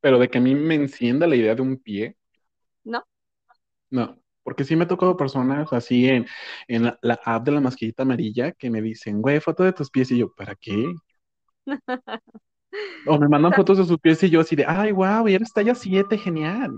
Pero 0.00 0.18
de 0.20 0.28
que 0.30 0.38
a 0.38 0.42
mí 0.42 0.54
me 0.54 0.76
encienda 0.76 1.26
la 1.28 1.36
idea 1.36 1.54
de 1.54 1.62
un 1.62 1.78
pie, 1.78 2.16
¿no? 2.84 3.04
no. 3.90 4.18
Porque 4.42 4.64
sí 4.64 4.76
me 4.76 4.84
ha 4.84 4.88
tocado 4.88 5.16
personas 5.16 5.72
así 5.72 6.08
en, 6.08 6.26
en 6.68 6.84
la, 6.84 6.98
la 7.02 7.20
app 7.24 7.44
de 7.44 7.52
la 7.52 7.60
mascarita 7.60 8.04
amarilla 8.04 8.52
que 8.52 8.70
me 8.70 8.80
dicen, 8.80 9.20
güey, 9.20 9.40
foto 9.40 9.64
de 9.64 9.72
tus 9.72 9.90
pies. 9.90 10.10
Y 10.12 10.18
yo, 10.18 10.32
¿para 10.34 10.54
qué? 10.54 10.94
O 13.04 13.18
me 13.18 13.28
mandan 13.28 13.54
fotos 13.54 13.78
de 13.78 13.84
sus 13.86 13.98
pies 13.98 14.22
y 14.24 14.30
yo 14.30 14.40
así 14.40 14.56
de, 14.56 14.64
ay, 14.66 14.92
wow, 14.92 15.26
y 15.28 15.34
eres 15.34 15.52
talla 15.52 15.74
7, 15.74 16.18
genial. 16.18 16.76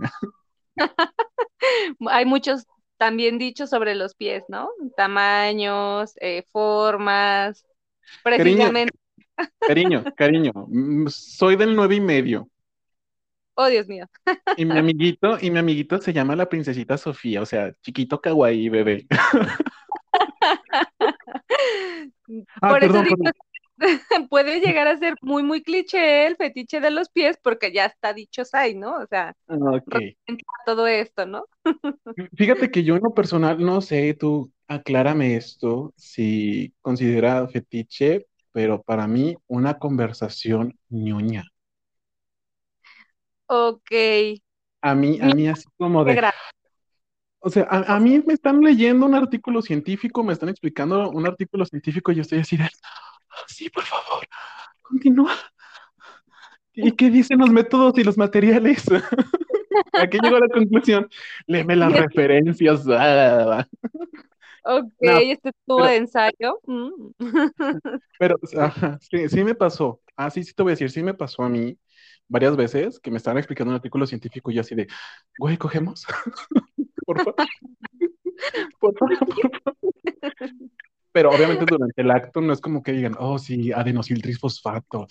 Hay 2.08 2.24
muchos 2.24 2.66
también 2.96 3.38
dichos 3.38 3.70
sobre 3.70 3.94
los 3.94 4.14
pies, 4.14 4.44
¿no? 4.48 4.70
Tamaños, 4.96 6.12
eh, 6.20 6.44
formas, 6.52 7.64
precisamente. 8.22 8.92
Cariño, 8.92 8.98
cariño, 10.16 10.52
mm, 10.68 11.06
soy 11.08 11.56
del 11.56 11.74
nueve 11.76 11.96
y 11.96 12.00
medio. 12.00 12.48
Oh, 13.56 13.66
Dios 13.66 13.88
mío. 13.88 14.06
Y 14.56 14.64
mi 14.64 14.78
amiguito, 14.78 15.36
y 15.40 15.50
mi 15.50 15.58
amiguito 15.58 16.00
se 16.00 16.12
llama 16.12 16.36
la 16.36 16.48
princesita 16.48 16.96
Sofía, 16.96 17.42
o 17.42 17.46
sea, 17.46 17.72
chiquito 17.82 18.20
kawaii, 18.20 18.68
bebé. 18.68 19.06
Ah, 22.60 22.70
Por 22.70 22.82
eso 22.84 22.92
perdón, 22.92 23.04
digo, 23.04 23.16
perdón. 23.16 23.32
puede 24.30 24.60
llegar 24.60 24.88
a 24.88 24.98
ser 24.98 25.14
muy, 25.22 25.42
muy 25.42 25.62
cliché 25.62 26.26
el 26.26 26.36
fetiche 26.36 26.80
de 26.80 26.90
los 26.90 27.08
pies, 27.08 27.38
porque 27.42 27.72
ya 27.72 27.86
está 27.86 28.12
dichos 28.12 28.54
ahí, 28.54 28.74
¿no? 28.74 28.96
O 28.96 29.06
sea, 29.06 29.34
Ok. 29.48 29.94
todo 30.66 30.86
esto, 30.86 31.26
¿no? 31.26 31.46
Fíjate 32.36 32.70
que 32.70 32.84
yo 32.84 32.96
en 32.96 33.02
lo 33.02 33.14
personal, 33.14 33.58
no 33.64 33.80
sé, 33.80 34.14
tú 34.14 34.52
aclárame 34.66 35.36
esto, 35.36 35.94
si 35.96 36.74
considera 36.82 37.46
fetiche, 37.48 38.26
pero 38.52 38.82
para 38.82 39.06
mí 39.06 39.36
una 39.46 39.78
conversación 39.78 40.78
ñoña. 40.88 41.44
Ok. 43.46 43.90
A 44.82 44.94
mí, 44.94 45.18
a 45.20 45.34
mí 45.34 45.48
así 45.48 45.64
como 45.76 46.04
de, 46.04 46.20
o 47.40 47.50
sea, 47.50 47.66
a, 47.70 47.96
a 47.96 48.00
mí 48.00 48.22
me 48.26 48.34
están 48.34 48.60
leyendo 48.60 49.06
un 49.06 49.14
artículo 49.14 49.62
científico, 49.62 50.22
me 50.22 50.32
están 50.32 50.48
explicando 50.48 51.10
un 51.10 51.26
artículo 51.26 51.64
científico 51.66 52.12
y 52.12 52.16
yo 52.16 52.22
estoy 52.22 52.38
así 52.40 52.56
de, 52.56 52.64
"Ah, 52.64 53.44
sí, 53.46 53.68
por 53.70 53.84
favor, 53.84 54.26
continúa. 54.82 55.32
¿Y 56.74 56.92
qué 56.92 57.10
dicen 57.10 57.38
los 57.38 57.50
métodos 57.50 57.98
y 57.98 58.04
los 58.04 58.16
materiales? 58.16 58.84
¿A 59.94 60.06
qué 60.06 60.18
llegó 60.22 60.38
la 60.38 60.48
conclusión? 60.48 61.08
Léeme 61.46 61.74
las 61.76 61.92
referencias. 61.92 62.84
Ok, 64.70 64.92
No, 65.00 65.16
este 65.18 65.48
estuvo 65.48 65.78
pero- 65.78 65.84
de 65.84 65.96
ensayo. 65.96 66.60
Mm. 66.66 67.10
Pero, 68.18 68.36
sí, 69.00 69.28
sí 69.30 69.42
me 69.42 69.54
pasó. 69.54 70.00
Ah, 70.14 70.28
sí, 70.30 70.44
sí 70.44 70.52
te 70.52 70.62
voy 70.62 70.70
a 70.70 70.74
decir, 70.74 70.90
sí 70.90 71.02
me 71.02 71.14
pasó 71.14 71.42
a 71.42 71.48
mí 71.48 71.78
varias 72.28 72.54
veces 72.54 73.00
que 73.00 73.10
me 73.10 73.16
estaban 73.16 73.38
explicando 73.38 73.70
un 73.70 73.76
artículo 73.76 74.06
científico 74.06 74.50
y 74.50 74.54
yo 74.56 74.60
así 74.60 74.74
de, 74.74 74.86
güey, 75.38 75.56
cogemos. 75.56 76.04
por 77.06 77.16
favor. 77.18 77.34
por 78.80 78.98
favor, 78.98 79.18
por 79.18 79.62
favor. 79.62 79.76
Pero 81.12 81.30
obviamente 81.30 81.64
durante 81.66 82.02
el 82.02 82.10
acto 82.10 82.42
no 82.42 82.52
es 82.52 82.60
como 82.60 82.82
que 82.82 82.92
digan, 82.92 83.16
oh, 83.18 83.38
sí, 83.38 83.72
adenosiltrisfosfato. 83.72 85.06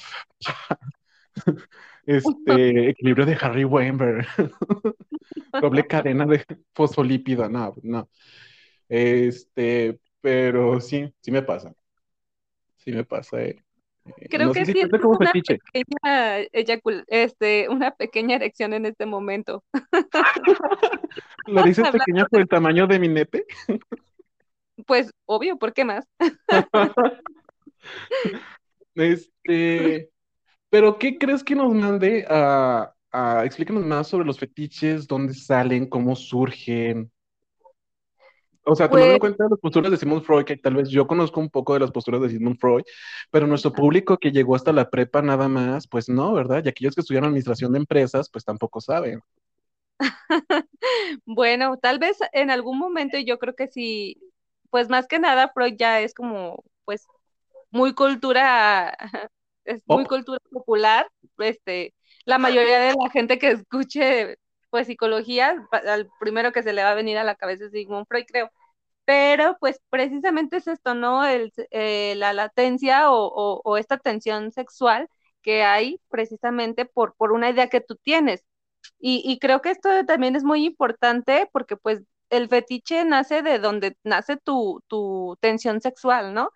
este, 2.06 2.90
equilibrio 2.90 3.26
de 3.26 3.38
Harry 3.42 3.66
Weinberg. 3.66 4.28
Doble 5.60 5.88
cadena 5.88 6.28
de 6.28 6.46
fosfolípido. 6.76 7.50
No, 7.50 7.74
no. 7.82 8.08
Este, 8.90 10.00
pero 10.22 10.80
sí, 10.80 11.14
sí 11.22 11.32
me 11.32 11.42
pasa. 11.42 11.74
Sí 12.78 12.92
me 12.92 13.04
pasa. 13.04 13.42
Eh. 13.42 13.62
Creo 14.30 14.52
que 14.54 14.66
sí 14.66 14.74
es 14.80 14.90
una 15.04 15.32
pequeña, 15.32 16.38
este, 17.08 17.70
una 17.70 17.92
pequeña 17.92 18.36
erección 18.36 18.74
en 18.74 18.86
este 18.86 19.06
momento. 19.06 19.64
¿Lo 21.48 21.64
dices 21.64 21.90
pequeña 21.90 22.26
por 22.26 22.42
el 22.42 22.48
tamaño 22.48 22.88
de 22.88 23.00
mi 23.00 23.08
nepe? 23.08 23.46
Pues 24.86 25.12
obvio, 25.26 25.58
¿por 25.58 25.74
qué 25.74 25.84
más? 25.86 26.06
este, 28.96 30.10
pero 30.70 30.98
¿qué 30.98 31.18
crees 31.18 31.44
que 31.44 31.56
nos 31.56 31.74
mande 31.74 32.26
a, 32.30 32.94
a 33.12 33.46
explícanos 33.46 33.86
más 33.86 34.08
sobre 34.08 34.26
los 34.26 34.40
fetiches, 34.40 35.08
dónde 35.08 35.34
salen, 35.34 35.88
cómo 35.88 36.16
surgen? 36.16 37.12
O 38.70 38.76
sea, 38.76 38.90
tomando 38.90 39.14
en 39.14 39.20
pues 39.20 39.32
cuenta 39.32 39.48
las 39.50 39.60
posturas 39.60 39.92
de 39.92 39.98
Sigmund 39.98 40.24
Freud, 40.24 40.44
que 40.44 40.58
tal 40.58 40.76
vez 40.76 40.90
yo 40.90 41.08
conozco 41.08 41.40
un 41.40 41.50
poco 41.50 41.74
de 41.74 41.80
las 41.80 41.92
posturas 41.92 42.22
de 42.22 42.30
Sigmund 42.30 42.60
Freud, 42.60 42.84
pero 43.32 43.48
nuestro 43.48 43.72
público 43.72 44.18
que 44.18 44.32
llegó 44.32 44.56
hasta 44.56 44.74
la 44.74 44.90
prepa 44.90 45.22
nada 45.22 45.48
más, 45.48 45.88
pues 45.88 46.10
no, 46.10 46.34
¿verdad? 46.34 46.66
Y 46.66 46.68
aquellos 46.68 46.94
que 46.94 47.00
estudiaron 47.00 47.30
administración 47.30 47.72
de 47.72 47.80
empresas, 47.80 48.30
pues 48.30 48.44
tampoco 48.44 48.82
saben. 48.82 49.22
bueno, 51.26 51.78
tal 51.78 51.98
vez 51.98 52.18
en 52.34 52.52
algún 52.52 52.78
momento 52.78 53.18
yo 53.18 53.40
creo 53.40 53.56
que 53.56 53.68
sí, 53.70 54.20
pues 54.70 54.90
más 54.90 55.08
que 55.08 55.20
nada 55.20 55.50
Freud 55.54 55.76
ya 55.78 56.02
es 56.02 56.14
como, 56.14 56.66
pues, 56.84 57.08
muy 57.72 57.94
cultura, 57.94 58.98
es 59.64 59.82
muy 59.86 60.06
cultura 60.06 60.40
popular, 60.52 61.10
este, 61.38 61.94
la 62.26 62.38
mayoría 62.38 62.80
de 62.80 62.96
la 63.02 63.10
gente 63.12 63.40
que 63.40 63.52
escuche 63.52 64.38
pues 64.70 64.88
psicología, 64.88 65.66
al 65.72 66.10
primero 66.20 66.52
que 66.52 66.64
se 66.64 66.74
le 66.74 66.84
va 66.84 66.92
a 66.92 66.96
venir 66.96 67.18
a 67.18 67.24
la 67.24 67.36
cabeza 67.36 67.66
es 67.66 67.72
Sigmund 67.72 68.06
Freud, 68.08 68.26
creo. 68.28 68.52
Pero 69.08 69.56
pues 69.62 69.80
precisamente 69.90 70.58
es 70.58 70.68
esto, 70.68 70.94
¿no? 70.94 71.26
El, 71.26 71.54
eh, 71.72 72.16
la 72.18 72.34
latencia 72.34 73.10
o, 73.10 73.78
esta 73.78 73.98
tensión 73.98 74.52
sexual 74.52 75.08
que 75.42 75.64
hay 75.64 76.02
precisamente 76.10 76.84
por, 76.84 77.16
por 77.16 77.32
una 77.32 77.50
idea 77.50 77.70
que 77.70 77.80
tú 77.80 77.96
tienes. 77.96 78.44
Y, 79.00 79.40
creo 79.40 79.62
que 79.62 79.72
esto 79.72 79.90
también 80.06 80.36
es 80.36 80.44
muy 80.44 80.66
importante 80.66 81.50
porque 81.54 81.78
pues 81.78 82.02
el 82.30 82.50
fetiche 82.50 83.06
nace 83.06 83.44
de 83.44 83.60
donde 83.60 83.96
nace 84.04 84.36
tu, 84.36 84.84
tu 84.88 85.38
tensión 85.40 85.80
sexual, 85.80 86.34
¿no? 86.34 86.50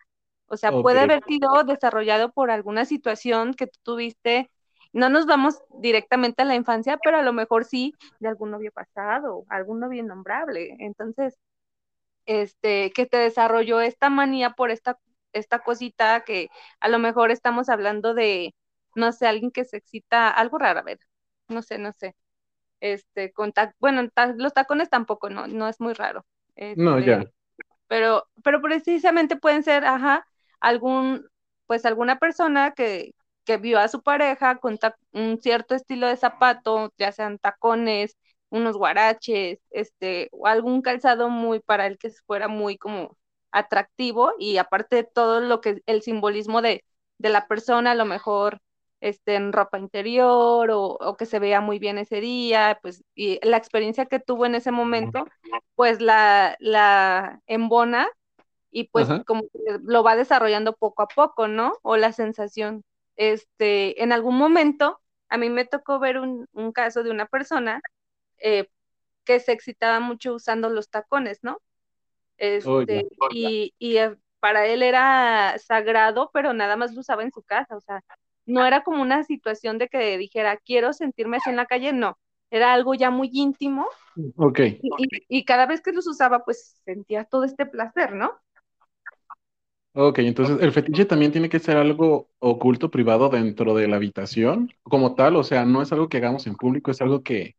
O 0.48 0.58
sea, 0.58 0.72
puede 0.74 1.00
haber 1.00 1.24
sido 1.24 1.63
desarrollado 1.63 2.34
por 2.34 2.51
alguna 2.51 2.84
situación 2.84 3.53
que 3.53 3.67
tú 3.67 3.79
tuviste 3.84 4.50
no 4.93 5.10
nos 5.10 5.25
vamos 5.25 5.62
directamente 5.79 6.41
a 6.41 6.46
la 6.46 6.55
infancia, 6.55 7.00
pero 7.01 7.17
a 7.17 7.22
lo 7.22 7.31
mejor 7.31 7.63
sí 7.63 7.93
de 8.20 8.27
algún 8.27 8.51
novio 8.51 8.72
pasado, 8.74 9.46
algún 9.48 9.79
novio 9.79 10.01
innombrable. 10.01 10.75
Entonces, 10.79 11.38
este, 12.31 12.91
que 12.91 13.05
te 13.05 13.17
desarrolló 13.17 13.81
esta 13.81 14.09
manía 14.09 14.51
por 14.51 14.71
esta, 14.71 14.97
esta 15.33 15.59
cosita 15.59 16.23
que 16.23 16.50
a 16.79 16.88
lo 16.88 16.97
mejor 17.00 17.29
estamos 17.31 17.67
hablando 17.69 18.13
de, 18.13 18.55
no 18.95 19.11
sé, 19.11 19.27
alguien 19.27 19.51
que 19.51 19.65
se 19.65 19.77
excita, 19.77 20.29
algo 20.29 20.57
raro, 20.57 20.79
a 20.79 20.83
ver, 20.83 21.00
no 21.50 21.61
sé, 21.61 21.77
no 21.77 21.91
sé. 21.91 22.15
Este, 22.79 23.33
con 23.33 23.53
bueno, 23.79 24.07
los 24.38 24.53
tacones 24.53 24.89
tampoco, 24.89 25.29
no, 25.29 25.47
no 25.47 25.67
es 25.67 25.81
muy 25.81 25.93
raro. 25.93 26.25
no, 26.75 27.00
ya. 27.00 27.23
Este, 27.23 27.31
pero, 27.88 28.27
pero 28.43 28.61
precisamente 28.61 29.35
pueden 29.35 29.63
ser, 29.63 29.85
ajá, 29.85 30.25
algún, 30.61 31.27
pues 31.67 31.85
alguna 31.85 32.17
persona 32.17 32.71
que, 32.71 33.13
que 33.43 33.57
vio 33.57 33.79
a 33.79 33.89
su 33.89 34.01
pareja 34.03 34.57
con 34.57 34.79
un 35.11 35.41
cierto 35.41 35.75
estilo 35.75 36.07
de 36.07 36.15
zapato, 36.17 36.93
ya 36.97 37.11
sean 37.11 37.39
tacones, 37.39 38.17
unos 38.51 38.77
guaraches, 38.77 39.60
este, 39.72 40.29
o 40.31 40.46
algún 40.48 40.81
calzado 40.81 41.29
muy 41.29 41.60
para 41.60 41.88
el 41.88 41.98
que 41.98 42.12
fuera 42.27 42.48
muy 42.48 42.77
como 42.77 43.17
atractivo 43.51 44.34
y 44.38 44.58
aparte 44.58 44.98
de 44.98 45.03
todo 45.03 45.41
lo 45.41 45.62
que 45.62 45.81
el 45.88 46.01
simbolismo 46.03 46.62
de, 46.62 46.84
de 47.17 47.29
la 47.29 47.48
persona, 47.48 47.91
a 47.91 47.96
lo 47.96 48.05
mejor 48.05 48.62
este, 49.00 49.36
en 49.36 49.51
ropa 49.51 49.79
interior 49.79 50.70
o, 50.72 51.15
que 51.17 51.25
se 51.25 51.39
vea 51.39 51.62
muy 51.62 51.79
bien 51.79 51.98
ese 51.98 52.22
día, 52.22 52.79
pues 52.81 53.03
y 53.15 53.39
la 53.41 53.58
experiencia 53.58 54.05
que 54.05 54.20
tuvo 54.20 54.46
en 54.46 54.55
ese 54.55 54.72
momento, 54.72 55.25
pues 55.75 56.01
la, 56.01 56.55
la 56.60 57.41
embona 57.48 58.08
y 58.70 58.86
pues 58.89 59.08
como 59.25 59.43
lo 59.84 60.03
va 60.03 60.15
desarrollando 60.15 60.74
poco 60.74 61.03
a 61.03 61.08
poco, 61.08 61.48
¿no? 61.48 61.74
O 61.81 61.98
la 61.98 62.13
sensación 62.13 62.84
este, 63.15 64.01
en 64.03 64.12
algún 64.12 64.38
momento 64.38 65.00
a 65.29 65.38
mí 65.38 65.50
me 65.50 65.65
tocó 65.65 65.98
ver 66.00 66.20
un, 66.20 66.48
caso 66.74 67.03
de 67.03 67.10
una 67.10 67.25
persona 67.25 67.81
eh, 68.41 68.67
que 69.24 69.39
se 69.39 69.51
excitaba 69.51 70.00
mucho 70.00 70.33
usando 70.33 70.69
los 70.69 70.89
tacones, 70.89 71.39
¿no? 71.43 71.62
Este, 72.38 73.07
y, 73.31 73.74
eh, 73.79 74.15
para 74.39 74.65
él 74.65 74.81
era 74.81 75.55
sagrado, 75.60 76.31
pero 76.33 76.53
nada 76.53 76.75
más 76.75 76.93
lo 76.93 77.01
usaba 77.01 77.24
en 77.24 77.31
su 77.31 77.43
casa, 77.43 77.75
o 77.75 77.81
sea, 77.81 78.03
no 78.48 78.65
era 78.65 78.81
como 78.81 79.01
una 79.01 79.24
situación 79.24 79.77
de 79.77 79.88
que 79.88 80.17
dijera, 80.17 80.57
quiero 80.57 80.93
sentirme 80.93 81.38
así 81.38 81.51
en 81.51 81.55
la 81.55 81.67
calle, 81.67 81.93
no, 81.93 82.17
era 82.50 82.74
algo 82.74 82.95
ya 82.95 83.12
muy 83.12 83.29
íntimo. 83.31 83.88
Ok. 84.36 84.60
Y, 84.60 84.81
y 85.29 85.45
cada 85.45 85.67
vez 85.67 85.81
que 85.81 85.91
los 85.91 86.07
usaba, 86.07 86.43
pues 86.43 86.81
sentía 86.83 87.24
todo 87.24 87.43
este 87.43 87.67
placer, 87.67 88.13
¿no? 88.13 88.33
Ok, 89.93 90.19
entonces 90.19 90.57
el 90.62 90.71
fetiche 90.71 91.03
también 91.03 91.33
tiene 91.33 91.50
que 91.50 91.60
ser 91.60 91.75
algo 91.75 92.29
oculto, 92.39 92.89
privado 92.89 93.27
dentro 93.27 93.75
de 93.75 93.89
la 93.89 93.98
habitación, 93.98 94.71
como 94.83 95.15
tal, 95.15 95.36
o 95.36 95.43
sea, 95.43 95.65
no 95.65 95.81
es 95.81 95.91
algo 95.91 96.07
que 96.07 96.17
hagamos 96.17 96.48
en 96.48 96.55
público, 96.55 96.91
es 96.91 97.01
algo 97.01 97.24
que 97.24 97.55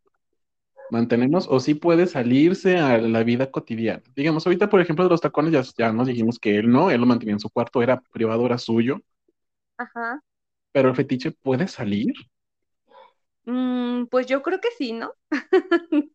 mantenemos, 0.92 1.48
o 1.50 1.60
sí 1.60 1.74
puede 1.74 2.06
salirse 2.06 2.78
a 2.78 2.98
la 2.98 3.24
vida 3.24 3.50
cotidiana. 3.50 4.02
Digamos, 4.16 4.46
ahorita, 4.46 4.68
por 4.70 4.80
ejemplo, 4.80 5.04
de 5.04 5.10
los 5.10 5.20
tacones, 5.20 5.52
ya, 5.52 5.62
ya 5.86 5.92
nos 5.92 6.06
dijimos 6.08 6.38
que 6.38 6.58
él 6.58 6.70
no, 6.70 6.90
él 6.90 7.00
lo 7.00 7.06
mantenía 7.06 7.34
en 7.34 7.40
su 7.40 7.50
cuarto, 7.50 7.82
era 7.82 8.00
privado, 8.12 8.46
era 8.46 8.58
suyo, 8.58 9.00
Ajá. 9.76 10.22
pero 10.72 10.88
el 10.90 10.96
fetiche 10.96 11.30
puede 11.32 11.68
salir. 11.68 12.12
Mm, 13.44 14.06
pues 14.06 14.26
yo 14.26 14.42
creo 14.42 14.60
que 14.60 14.70
sí, 14.78 14.92
¿no? 14.92 15.14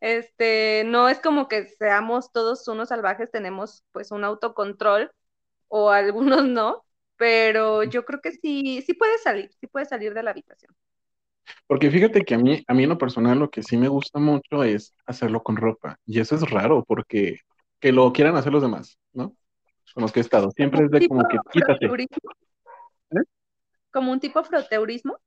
Este, 0.00 0.84
no 0.86 1.08
es 1.08 1.20
como 1.20 1.48
que 1.48 1.66
seamos 1.66 2.32
todos 2.32 2.66
unos 2.68 2.88
salvajes, 2.90 3.30
tenemos 3.30 3.84
pues 3.92 4.10
un 4.12 4.24
autocontrol 4.24 5.10
o 5.68 5.90
algunos 5.90 6.44
no, 6.46 6.84
pero 7.16 7.84
yo 7.84 8.04
creo 8.06 8.20
que 8.22 8.32
sí, 8.32 8.82
sí 8.86 8.94
puede 8.94 9.18
salir, 9.18 9.52
sí 9.60 9.66
puede 9.68 9.86
salir 9.86 10.14
de 10.14 10.22
la 10.24 10.30
habitación. 10.32 10.74
Porque 11.66 11.90
fíjate 11.90 12.22
que 12.22 12.34
a 12.34 12.38
mí, 12.38 12.64
a 12.66 12.74
mí 12.74 12.82
en 12.82 12.88
lo 12.88 12.98
personal 12.98 13.38
lo 13.38 13.50
que 13.50 13.62
sí 13.62 13.76
me 13.76 13.88
gusta 13.88 14.18
mucho 14.18 14.64
es 14.64 14.94
hacerlo 15.06 15.42
con 15.42 15.56
ropa. 15.56 15.98
Y 16.06 16.20
eso 16.20 16.34
es 16.34 16.48
raro 16.50 16.84
porque 16.86 17.40
que 17.80 17.92
lo 17.92 18.12
quieran 18.12 18.36
hacer 18.36 18.52
los 18.52 18.62
demás, 18.62 18.98
¿no? 19.12 19.34
Con 19.94 20.02
los 20.02 20.12
que 20.12 20.20
he 20.20 20.22
estado. 20.22 20.50
Siempre 20.50 20.84
es 20.84 20.90
de 20.90 21.08
como 21.08 21.26
que 21.28 21.38
quítate. 21.52 21.86
¿Eh? 21.86 23.22
¿Como 23.90 24.12
un 24.12 24.20
tipo 24.20 24.42
froteurismo? 24.42 25.18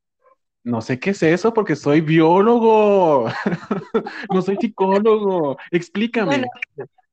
No 0.64 0.82
sé 0.82 1.00
qué 1.00 1.10
es 1.12 1.24
eso 1.24 1.54
porque 1.54 1.76
soy 1.76 2.02
biólogo. 2.02 3.26
no 4.32 4.42
soy 4.42 4.58
psicólogo. 4.58 5.58
Explícame. 5.72 6.46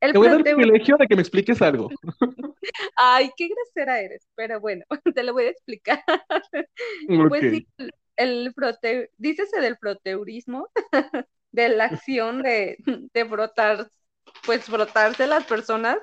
Te 0.00 0.16
voy 0.16 0.28
a 0.28 0.30
dar 0.30 0.38
el 0.38 0.44
privilegio 0.44 0.96
de 0.96 1.06
que 1.06 1.16
me 1.16 1.22
expliques 1.22 1.60
algo. 1.62 1.88
Ay, 2.96 3.30
qué 3.36 3.48
grosera 3.48 4.00
eres, 4.00 4.28
pero 4.34 4.60
bueno, 4.60 4.84
te 5.14 5.22
lo 5.22 5.32
voy 5.32 5.44
a 5.44 5.50
explicar. 5.50 6.02
Pues 7.28 7.40
sí, 7.50 7.66
el 8.18 8.52
frote, 8.52 9.10
dícese 9.16 9.60
del 9.60 9.78
proteurismo, 9.78 10.68
de 11.52 11.68
la 11.70 11.84
acción 11.84 12.42
de, 12.42 12.76
de 13.14 13.24
frotar, 13.24 13.90
pues 14.44 14.64
frotarse 14.64 15.26
las 15.26 15.44
personas, 15.44 15.98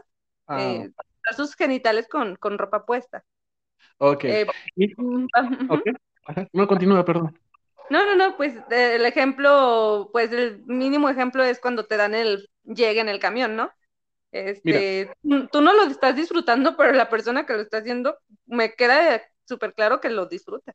ah. 0.48 0.62
eh, 0.62 0.92
sus 1.36 1.56
genitales 1.56 2.08
con, 2.08 2.38
con, 2.38 2.58
ropa 2.58 2.86
puesta. 2.86 3.24
Ok. 3.98 4.24
Eh, 4.24 4.48
okay. 5.70 5.94
No, 6.54 6.68
continúa, 6.68 7.06
perdón. 7.06 7.38
No, 7.90 8.04
no, 8.06 8.16
no, 8.16 8.36
pues 8.36 8.56
el 8.72 9.06
ejemplo, 9.06 10.10
pues 10.12 10.32
el 10.32 10.64
mínimo 10.66 11.10
ejemplo 11.10 11.44
es 11.44 11.60
cuando 11.60 11.86
te 11.86 11.98
dan 11.98 12.16
el 12.16 12.50
llegue 12.64 13.02
en 13.02 13.10
el 13.10 13.20
camión, 13.20 13.56
¿no? 13.56 13.72
Este, 14.32 15.14
tú 15.52 15.62
no 15.62 15.74
lo 15.74 15.84
estás 15.84 16.16
disfrutando, 16.16 16.76
pero 16.76 16.92
la 16.94 17.10
persona 17.10 17.46
que 17.46 17.54
lo 17.54 17.62
está 17.62 17.78
haciendo, 17.78 18.18
me 18.46 18.74
queda 18.74 19.22
súper 19.46 19.74
claro 19.74 20.02
que 20.02 20.10
lo 20.10 20.26
disfruta. 20.26 20.74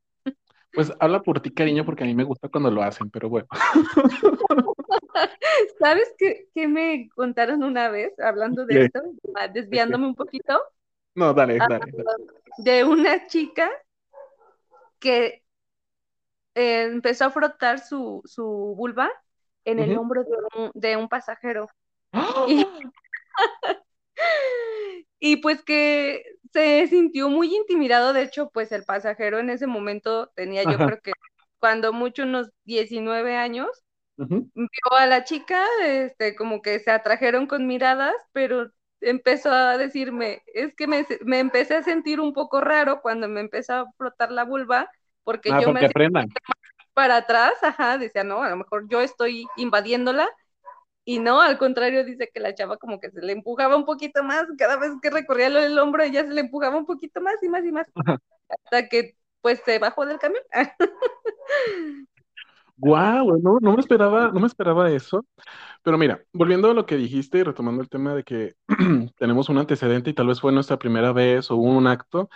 Pues 0.72 0.92
habla 1.00 1.20
por 1.22 1.40
ti, 1.40 1.50
cariño, 1.50 1.84
porque 1.84 2.04
a 2.04 2.06
mí 2.06 2.14
me 2.14 2.24
gusta 2.24 2.48
cuando 2.48 2.70
lo 2.70 2.82
hacen, 2.82 3.10
pero 3.10 3.28
bueno. 3.28 3.48
¿Sabes 5.78 6.14
qué, 6.18 6.48
me 6.68 7.08
contaron 7.14 7.62
una 7.62 7.88
vez 7.88 8.18
hablando 8.20 8.64
de 8.66 8.84
esto? 8.84 9.00
Ah, 9.34 9.48
desviándome 9.48 10.06
un 10.06 10.14
poquito. 10.14 10.60
No, 11.14 11.34
dale, 11.34 11.58
ah, 11.60 11.66
dale, 11.68 11.92
De 12.58 12.84
una 12.84 13.26
chica 13.26 13.68
que 14.98 15.42
eh, 16.54 16.82
empezó 16.84 17.24
a 17.24 17.30
frotar 17.30 17.80
su, 17.80 18.22
su 18.24 18.74
vulva 18.76 19.10
en 19.64 19.80
el 19.80 19.96
hombro 19.96 20.24
de 20.24 20.30
un, 20.56 20.70
de 20.74 20.96
un 20.96 21.08
pasajero. 21.08 21.68
¡Ah! 22.12 22.46
Y, 22.48 22.66
y 25.18 25.36
pues 25.36 25.62
que 25.62 26.24
se 26.52 26.86
sintió 26.88 27.28
muy 27.28 27.54
intimidado, 27.54 28.12
de 28.12 28.22
hecho, 28.22 28.50
pues 28.50 28.72
el 28.72 28.84
pasajero 28.84 29.38
en 29.38 29.50
ese 29.50 29.66
momento 29.66 30.28
tenía 30.34 30.64
yo 30.64 30.80
Ajá. 30.80 30.84
creo 30.84 31.00
que 31.02 31.12
cuando 31.58 31.92
mucho 31.92 32.24
unos 32.24 32.50
19 32.64 33.36
años, 33.36 33.68
vio 34.54 34.68
a 34.98 35.06
la 35.06 35.24
chica, 35.24 35.64
este, 35.84 36.36
como 36.36 36.62
que 36.62 36.80
se 36.80 36.90
atrajeron 36.90 37.46
con 37.46 37.66
miradas, 37.66 38.14
pero 38.32 38.70
empezó 39.00 39.50
a 39.52 39.78
decirme, 39.78 40.42
es 40.54 40.74
que 40.76 40.86
me, 40.86 41.06
me 41.22 41.38
empecé 41.40 41.76
a 41.76 41.82
sentir 41.82 42.20
un 42.20 42.32
poco 42.34 42.60
raro 42.60 43.00
cuando 43.02 43.28
me 43.28 43.40
empezó 43.40 43.74
a 43.74 43.92
frotar 43.98 44.32
la 44.32 44.44
vulva, 44.44 44.90
porque 45.24 45.54
Ah, 45.54 45.60
yo 45.60 45.68
me 45.70 45.80
porque 45.80 45.86
aprendan. 45.86 46.32
para 46.94 47.16
atrás, 47.18 47.52
ajá, 47.62 47.98
decía, 47.98 48.24
no, 48.24 48.42
a 48.42 48.50
lo 48.50 48.56
mejor 48.56 48.88
yo 48.88 49.00
estoy 49.00 49.46
invadiéndola, 49.56 50.28
y 51.10 51.18
no, 51.18 51.40
al 51.40 51.58
contrario, 51.58 52.04
dice 52.04 52.30
que 52.32 52.38
la 52.38 52.54
chava 52.54 52.76
como 52.76 53.00
que 53.00 53.10
se 53.10 53.20
le 53.20 53.32
empujaba 53.32 53.74
un 53.74 53.84
poquito 53.84 54.22
más, 54.22 54.44
cada 54.56 54.76
vez 54.76 54.92
que 55.02 55.10
recorría 55.10 55.48
el 55.48 55.76
hombro, 55.76 56.04
ella 56.04 56.22
se 56.22 56.32
le 56.32 56.40
empujaba 56.40 56.76
un 56.76 56.86
poquito 56.86 57.20
más 57.20 57.34
y 57.42 57.48
más 57.48 57.64
y 57.64 57.72
más, 57.72 57.88
hasta 58.48 58.88
que 58.88 59.16
pues 59.40 59.60
se 59.64 59.80
bajó 59.80 60.06
del 60.06 60.20
camión. 60.20 60.44
Guau, 62.76 63.38
no, 63.42 63.58
no 63.60 63.74
me 63.74 63.80
esperaba, 63.80 64.30
no 64.30 64.38
me 64.38 64.46
esperaba 64.46 64.88
eso. 64.88 65.26
Pero 65.82 65.98
mira, 65.98 66.22
volviendo 66.32 66.70
a 66.70 66.74
lo 66.74 66.86
que 66.86 66.96
dijiste 66.96 67.38
y 67.38 67.42
retomando 67.42 67.82
el 67.82 67.88
tema 67.88 68.14
de 68.14 68.22
que 68.22 68.54
tenemos 69.18 69.48
un 69.48 69.58
antecedente 69.58 70.10
y 70.10 70.14
tal 70.14 70.28
vez 70.28 70.40
fue 70.40 70.52
nuestra 70.52 70.78
primera 70.78 71.12
vez 71.12 71.50
o 71.50 71.56
hubo 71.56 71.76
un 71.76 71.88
acto, 71.88 72.30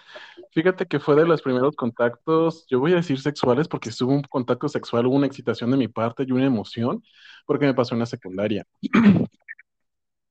fíjate 0.54 0.86
que 0.86 1.00
fue 1.00 1.16
de 1.16 1.26
los 1.26 1.42
primeros 1.42 1.74
contactos, 1.76 2.64
yo 2.68 2.78
voy 2.80 2.92
a 2.92 2.96
decir 2.96 3.20
sexuales 3.20 3.68
porque 3.68 3.90
hubo 4.00 4.12
un 4.12 4.22
contacto 4.22 4.68
sexual, 4.68 5.06
hubo 5.06 5.16
una 5.16 5.26
excitación 5.26 5.70
de 5.70 5.76
mi 5.76 5.88
parte 5.88 6.24
y 6.26 6.32
una 6.32 6.46
emoción, 6.46 7.02
porque 7.44 7.66
me 7.66 7.74
pasó 7.74 7.94
en 7.94 8.00
la 8.00 8.06
secundaria. 8.06 8.64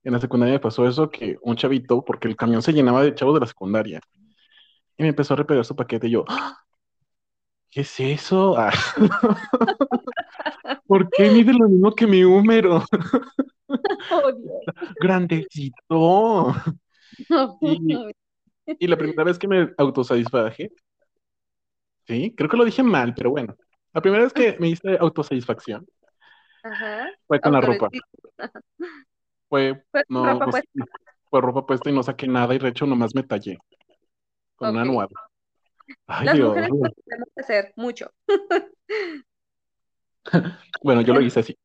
En 0.06 0.12
la 0.12 0.20
secundaria 0.20 0.52
me 0.52 0.60
pasó 0.60 0.86
eso, 0.86 1.08
que 1.08 1.38
un 1.40 1.56
chavito, 1.56 2.04
porque 2.04 2.28
el 2.28 2.36
camión 2.36 2.60
se 2.60 2.74
llenaba 2.74 3.02
de 3.02 3.14
chavos 3.14 3.32
de 3.32 3.40
la 3.40 3.46
secundaria, 3.46 4.00
y 4.98 5.02
me 5.02 5.08
empezó 5.08 5.32
a 5.32 5.38
repegar 5.38 5.64
su 5.64 5.74
paquete 5.74 6.08
y 6.08 6.10
yo, 6.10 6.26
¡Ah! 6.28 6.58
¿qué 7.70 7.80
es 7.80 8.00
eso? 8.00 8.54
Ah. 8.58 8.70
¿Por 10.86 11.08
qué 11.08 11.30
mide 11.30 11.54
lo 11.54 11.70
mismo 11.70 11.92
que 11.92 12.06
mi 12.06 12.22
húmero? 12.22 12.84
Oh. 14.10 14.30
Grandecito. 15.00 16.54
Y, 17.60 17.96
y 18.66 18.86
la 18.86 18.96
primera 18.96 19.24
vez 19.24 19.38
que 19.38 19.48
me 19.48 19.72
autosatisfaje, 19.78 20.70
sí, 22.06 22.34
creo 22.36 22.48
que 22.48 22.56
lo 22.56 22.64
dije 22.64 22.82
mal, 22.82 23.14
pero 23.14 23.30
bueno, 23.30 23.56
la 23.92 24.00
primera 24.00 24.24
vez 24.24 24.32
que 24.32 24.56
me 24.58 24.68
hice 24.68 24.96
autosatisfacción 24.98 25.86
Ajá. 26.62 27.08
fue 27.26 27.40
con 27.40 27.52
la 27.52 27.60
ropa. 27.60 27.90
Fue, 29.48 29.84
no, 30.08 30.24
ropa 30.24 30.46
no- 30.46 30.50
puesta. 30.50 30.84
fue 31.30 31.40
ropa 31.40 31.66
puesta 31.66 31.90
y 31.90 31.92
no 31.92 32.02
saqué 32.02 32.26
nada 32.26 32.54
y 32.54 32.58
de 32.58 32.68
hecho 32.68 32.86
nomás 32.86 33.14
me 33.14 33.22
tallé 33.22 33.58
con 34.56 34.70
una 34.70 34.82
almohada. 34.82 35.10
Ay, 36.06 36.26
Las 36.26 36.36
Dios. 36.36 36.56
mujeres 36.56 36.92
tenemos 37.04 37.28
que 37.34 37.40
hacer 37.42 37.72
mucho. 37.76 38.10
Bueno, 40.82 41.02
yo 41.02 41.14
lo 41.14 41.20
hice 41.20 41.40
así. 41.40 41.56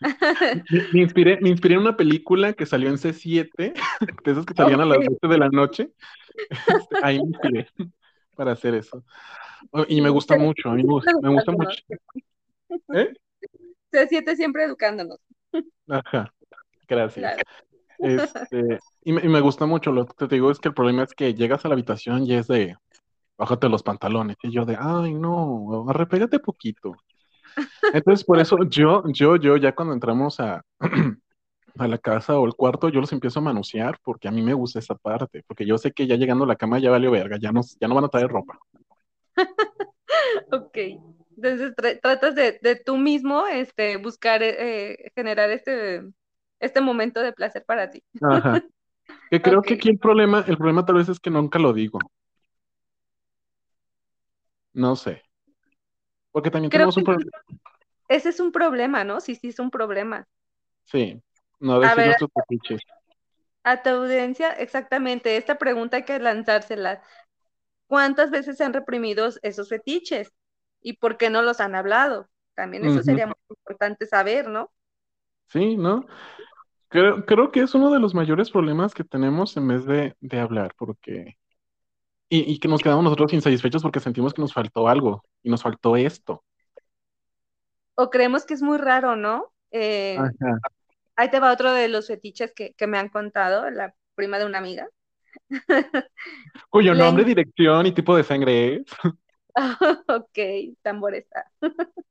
Me, 0.70 0.82
me 0.92 1.00
inspiré, 1.00 1.38
me 1.40 1.48
inspiré 1.48 1.74
en 1.74 1.80
una 1.80 1.96
película 1.96 2.52
que 2.52 2.66
salió 2.66 2.88
en 2.88 2.98
C7, 2.98 3.72
de 4.24 4.30
esas 4.32 4.46
que 4.46 4.54
salían 4.54 4.80
a 4.80 4.84
las 4.86 4.98
Ok. 4.98 5.04
7 5.06 5.28
de 5.28 5.38
la 5.38 5.48
noche. 5.48 5.92
Este, 6.50 6.96
ahí 7.02 7.18
me 7.18 7.28
inspiré 7.28 7.68
para 8.36 8.52
hacer 8.52 8.74
eso. 8.74 9.04
Oh, 9.72 9.84
Y 9.88 10.00
me 10.00 10.10
gusta 10.10 10.36
mucho, 10.36 10.70
a 10.70 10.74
mí 10.74 10.84
me 10.84 10.92
gusta, 10.92 11.12
me 11.20 11.30
gusta 11.30 11.52
mucho. 11.52 11.82
¿Eh? 12.94 13.12
C7 13.92 14.36
siempre 14.36 14.64
educándonos. 14.64 15.18
Ajá, 15.88 16.32
gracias. 16.86 17.22
Claro. 17.22 17.42
Este, 17.98 18.78
y 19.02 19.12
me, 19.12 19.22
y 19.22 19.28
me 19.28 19.40
gusta 19.40 19.66
mucho, 19.66 19.90
lo 19.90 20.06
que 20.06 20.26
te 20.26 20.34
digo 20.36 20.50
es 20.50 20.60
que 20.60 20.68
el 20.68 20.74
problema 20.74 21.02
es 21.02 21.14
que 21.14 21.34
llegas 21.34 21.64
a 21.64 21.68
la 21.68 21.74
habitación 21.74 22.24
y 22.24 22.34
es 22.34 22.46
de, 22.46 22.76
bájate 23.36 23.68
los 23.68 23.82
pantalones, 23.82 24.36
y 24.42 24.52
yo 24.52 24.64
de, 24.64 24.76
ay, 24.78 25.14
no, 25.14 25.86
arrepégate 25.88 26.38
poquito. 26.38 26.94
Entonces, 27.92 28.24
por 28.24 28.38
eso 28.38 28.58
yo, 28.68 29.02
yo, 29.12 29.36
yo, 29.36 29.56
ya 29.56 29.74
cuando 29.74 29.94
entramos 29.94 30.40
a, 30.40 30.62
a 31.78 31.88
la 31.88 31.98
casa 31.98 32.38
o 32.38 32.46
el 32.46 32.54
cuarto, 32.54 32.88
yo 32.88 33.00
los 33.00 33.12
empiezo 33.12 33.40
a 33.40 33.42
manosear 33.42 33.98
porque 34.02 34.28
a 34.28 34.30
mí 34.30 34.42
me 34.42 34.54
gusta 34.54 34.78
esa 34.78 34.94
parte, 34.94 35.42
porque 35.46 35.66
yo 35.66 35.78
sé 35.78 35.92
que 35.92 36.06
ya 36.06 36.16
llegando 36.16 36.44
a 36.44 36.48
la 36.48 36.56
cama 36.56 36.78
ya 36.78 36.90
valió 36.90 37.10
verga, 37.10 37.38
ya 37.40 37.52
no, 37.52 37.62
ya 37.80 37.88
no 37.88 37.94
van 37.94 38.04
a 38.04 38.08
traer 38.08 38.28
ropa. 38.28 38.58
Ok. 40.52 40.76
Entonces 41.36 41.74
tra- 41.76 42.00
tratas 42.00 42.34
de, 42.34 42.58
de 42.60 42.76
tú 42.76 42.96
mismo 42.96 43.46
este, 43.46 43.96
buscar 43.96 44.42
eh, 44.42 45.12
generar 45.14 45.50
este, 45.50 46.02
este 46.58 46.80
momento 46.80 47.20
de 47.20 47.32
placer 47.32 47.64
para 47.64 47.90
ti. 47.90 48.02
Ajá. 48.20 48.62
Que 49.30 49.40
creo 49.42 49.62
que 49.62 49.74
aquí 49.74 49.88
el 49.88 49.98
problema, 49.98 50.44
el 50.46 50.56
problema 50.56 50.84
tal 50.84 50.96
vez 50.96 51.08
es 51.08 51.20
que 51.20 51.30
nunca 51.30 51.58
lo 51.58 51.72
digo. 51.72 52.00
No 54.74 54.96
sé. 54.96 55.22
Porque 56.38 56.52
también 56.52 56.70
Creo 56.70 56.92
tenemos 56.92 56.96
un 56.96 57.02
problema. 57.02 57.30
ese 58.08 58.28
es 58.28 58.38
un 58.38 58.52
problema, 58.52 59.02
¿no? 59.02 59.20
Sí, 59.20 59.34
sí, 59.34 59.48
es 59.48 59.58
un 59.58 59.72
problema. 59.72 60.24
Sí, 60.84 61.20
no 61.58 61.80
decir 61.80 62.04
nuestros 62.04 62.30
fetiches. 62.32 62.80
a 63.64 63.82
tu 63.82 63.90
audiencia, 63.90 64.52
exactamente, 64.52 65.36
esta 65.36 65.58
pregunta 65.58 65.96
hay 65.96 66.04
que 66.04 66.20
lanzársela. 66.20 67.02
¿Cuántas 67.88 68.30
veces 68.30 68.56
se 68.56 68.62
han 68.62 68.72
reprimido 68.72 69.28
esos 69.42 69.68
fetiches? 69.68 70.32
¿Y 70.80 70.92
por 70.92 71.16
qué 71.16 71.28
no 71.28 71.42
los 71.42 71.58
han 71.58 71.74
hablado? 71.74 72.28
También 72.54 72.84
eso 72.84 73.02
sería 73.02 73.26
muy 73.26 73.34
importante 73.50 74.06
saber, 74.06 74.46
¿no? 74.48 74.70
Sí, 75.48 75.76
¿no? 75.76 76.06
Creo, 76.86 77.26
creo 77.26 77.50
que 77.50 77.62
es 77.62 77.74
uno 77.74 77.90
de 77.90 77.98
los 77.98 78.14
mayores 78.14 78.52
problemas 78.52 78.94
que 78.94 79.02
tenemos 79.02 79.56
en 79.56 79.66
vez 79.66 79.84
de, 79.86 80.14
de 80.20 80.38
hablar, 80.38 80.72
porque... 80.78 81.36
Y, 82.28 82.52
y 82.52 82.60
que 82.60 82.68
nos 82.68 82.80
quedamos 82.80 83.02
nosotros 83.02 83.32
insatisfechos 83.32 83.82
porque 83.82 83.98
sentimos 83.98 84.34
que 84.34 84.42
nos 84.42 84.52
faltó 84.52 84.86
algo 84.86 85.24
y 85.48 85.50
nos 85.50 85.62
faltó 85.62 85.96
esto. 85.96 86.44
O 87.96 88.10
creemos 88.10 88.44
que 88.44 88.54
es 88.54 88.62
muy 88.62 88.78
raro, 88.78 89.16
¿no? 89.16 89.52
Eh, 89.72 90.16
Ajá. 90.18 90.60
ahí 91.16 91.30
te 91.30 91.40
va 91.40 91.52
otro 91.52 91.72
de 91.72 91.88
los 91.88 92.06
fetiches 92.06 92.52
que, 92.54 92.74
que 92.74 92.86
me 92.86 92.98
han 92.98 93.08
contado, 93.08 93.70
la 93.70 93.94
prima 94.14 94.38
de 94.38 94.46
una 94.46 94.58
amiga. 94.58 94.88
Cuyo 96.70 96.94
Le 96.94 97.00
nombre, 97.00 97.24
dirección 97.24 97.86
y 97.86 97.92
tipo 97.92 98.16
de 98.16 98.24
sangre 98.24 98.74
es. 98.76 98.82
ok, 100.08 100.38
tambor 100.82 101.14
está. 101.14 101.50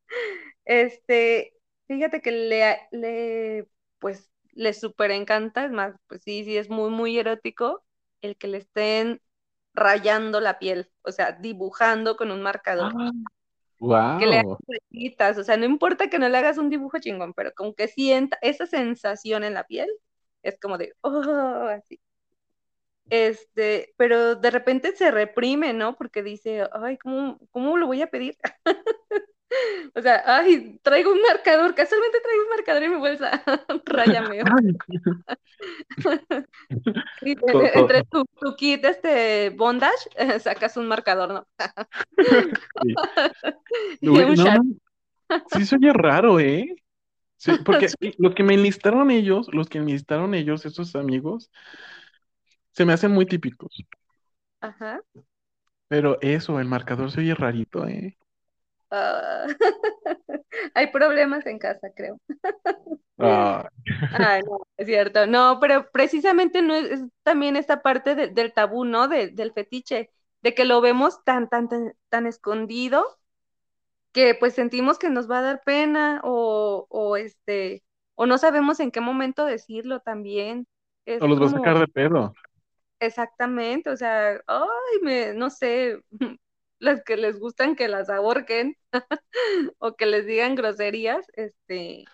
Este, 0.66 1.54
fíjate 1.88 2.22
que 2.22 2.32
le, 2.32 2.78
le, 2.92 3.68
pues, 4.00 4.30
le 4.52 4.74
súper 4.74 5.12
encanta, 5.12 5.64
es 5.66 5.72
más, 5.72 5.96
pues 6.08 6.22
sí, 6.24 6.44
sí, 6.44 6.58
es 6.58 6.70
muy, 6.70 6.90
muy 6.90 7.18
erótico 7.18 7.86
el 8.22 8.36
que 8.38 8.48
le 8.48 8.58
estén 8.58 9.22
rayando 9.78 10.42
la 10.42 10.60
piel, 10.60 10.92
o 11.04 11.12
sea, 11.14 11.34
dibujando 11.34 12.18
con 12.18 12.32
un 12.32 12.42
marcador, 12.44 12.98
que 14.18 14.26
le 14.28 14.38
hagas 14.38 14.48
Wow. 14.48 14.58
rayitas, 14.92 15.38
o 15.38 15.44
sea, 15.44 15.58
no 15.58 15.66
importa 15.66 16.10
que 16.10 16.20
no 16.20 16.30
le 16.30 16.38
hagas 16.38 16.58
un 16.58 16.70
dibujo 16.70 17.00
chingón, 17.00 17.34
pero 17.34 17.54
como 17.54 17.76
que 17.76 17.88
sienta 17.88 18.38
esa 18.42 18.66
sensación 18.68 19.44
en 19.44 19.54
la 19.54 19.66
piel, 19.66 19.90
es 20.44 20.60
como 20.60 20.78
de, 20.78 20.94
oh, 21.02 21.68
así. 21.70 22.00
Este, 23.10 23.94
pero 23.98 24.36
de 24.36 24.52
repente 24.52 24.94
se 24.96 25.12
reprime, 25.12 25.74
¿no? 25.74 25.96
Porque 25.96 26.24
dice, 26.24 26.68
ay, 26.74 26.98
¿cómo, 26.98 27.40
cómo 27.52 27.78
lo 27.78 27.88
voy 27.88 28.02
a 28.02 28.08
pedir? 28.08 28.38
O 29.96 30.02
sea, 30.02 30.24
ay, 30.26 30.80
traigo 30.84 31.12
un 31.12 31.22
marcador, 31.22 31.74
casualmente 31.76 32.20
traigo 32.22 32.44
un 32.44 32.50
marcador 32.50 32.84
en 32.84 32.92
mi 32.92 32.98
bolsa, 32.98 33.44
Todo- 37.40 37.52
todo- 37.52 37.62
entre 37.64 38.04
tu, 38.04 38.24
tu 38.40 38.56
kit, 38.56 38.86
este, 38.86 39.50
bondage, 39.52 40.10
sacas 40.40 40.78
un 40.78 40.88
marcador, 40.88 41.34
¿no? 41.34 41.48
Sí. 42.82 42.96
Y 44.02 44.08
un 44.08 44.36
no. 44.36 44.62
Sí 45.52 45.66
se 45.66 45.76
oye 45.76 45.92
raro, 45.94 46.40
¿eh? 46.40 46.76
Sí, 47.38 47.52
porque 47.66 47.88
los 48.18 48.34
que 48.34 48.44
me 48.44 48.56
enlistaron 48.56 49.12
ellos, 49.12 49.48
los 49.52 49.70
que 49.70 49.80
me 49.80 49.92
enlistaron 49.92 50.34
ellos, 50.34 50.66
esos 50.66 50.96
amigos, 50.96 51.52
se 52.72 52.86
me 52.86 52.94
hacen 52.94 53.12
muy 53.12 53.26
típicos. 53.26 53.86
Ajá. 54.62 55.02
Pero 55.88 56.18
eso, 56.22 56.60
el 56.60 56.68
marcador 56.68 57.12
se 57.12 57.22
oye 57.22 57.36
rarito, 57.36 57.88
¿eh? 57.88 58.18
Ah, 58.92 59.48
Hay 60.76 60.88
problemas 60.92 61.46
en 61.46 61.60
casa, 61.60 61.90
creo. 61.96 62.20
Ah, 63.20 63.70
Ay, 64.10 64.42
no, 64.44 64.60
es 64.78 64.88
cierto. 64.88 65.28
No, 65.28 65.60
pero 65.60 65.90
precisamente 65.92 66.62
no 66.62 66.76
es, 66.76 66.86
es 66.92 67.02
también 67.24 67.56
esta 67.58 67.82
parte 67.82 68.16
de- 68.16 68.30
del 68.30 68.54
tabú, 68.54 68.86
¿no? 68.86 69.08
De- 69.08 69.30
del 69.30 69.54
fetiche, 69.54 70.12
de 70.42 70.54
que 70.56 70.66
lo 70.66 70.82
vemos 70.82 71.24
tan, 71.26 71.50
tan, 71.50 71.68
tan, 71.70 71.94
tan 72.10 72.26
escondido 72.28 73.06
que 74.14 74.36
pues 74.36 74.54
sentimos 74.56 74.98
que 75.00 75.10
nos 75.10 75.30
va 75.30 75.40
a 75.40 75.42
dar 75.42 75.64
pena 75.64 76.22
o, 76.24 76.88
o 76.90 77.18
este, 77.18 77.84
o 78.16 78.26
no 78.26 78.38
sabemos 78.38 78.80
en 78.80 78.92
qué 78.92 79.02
momento 79.02 79.46
decirlo 79.46 80.00
también. 80.02 80.68
Es 81.06 81.26
o 81.26 81.28
los 81.28 81.42
va 81.42 81.46
a 81.48 81.50
como, 81.50 81.58
sacar 81.58 81.78
de 81.80 81.88
pedo. 81.88 82.34
exactamente, 83.00 83.90
o 83.90 83.98
sea, 83.98 84.42
ay, 84.48 85.00
me, 85.04 85.34
no 85.34 85.50
sé, 85.50 86.00
las 86.80 87.04
que 87.04 87.18
les 87.18 87.40
gustan 87.40 87.76
que 87.76 87.88
las 87.88 88.10
ahorquen 88.10 88.76
o 89.80 89.96
que 89.96 90.06
les 90.06 90.26
digan 90.26 90.56
groserías, 90.56 91.26
este, 91.34 92.06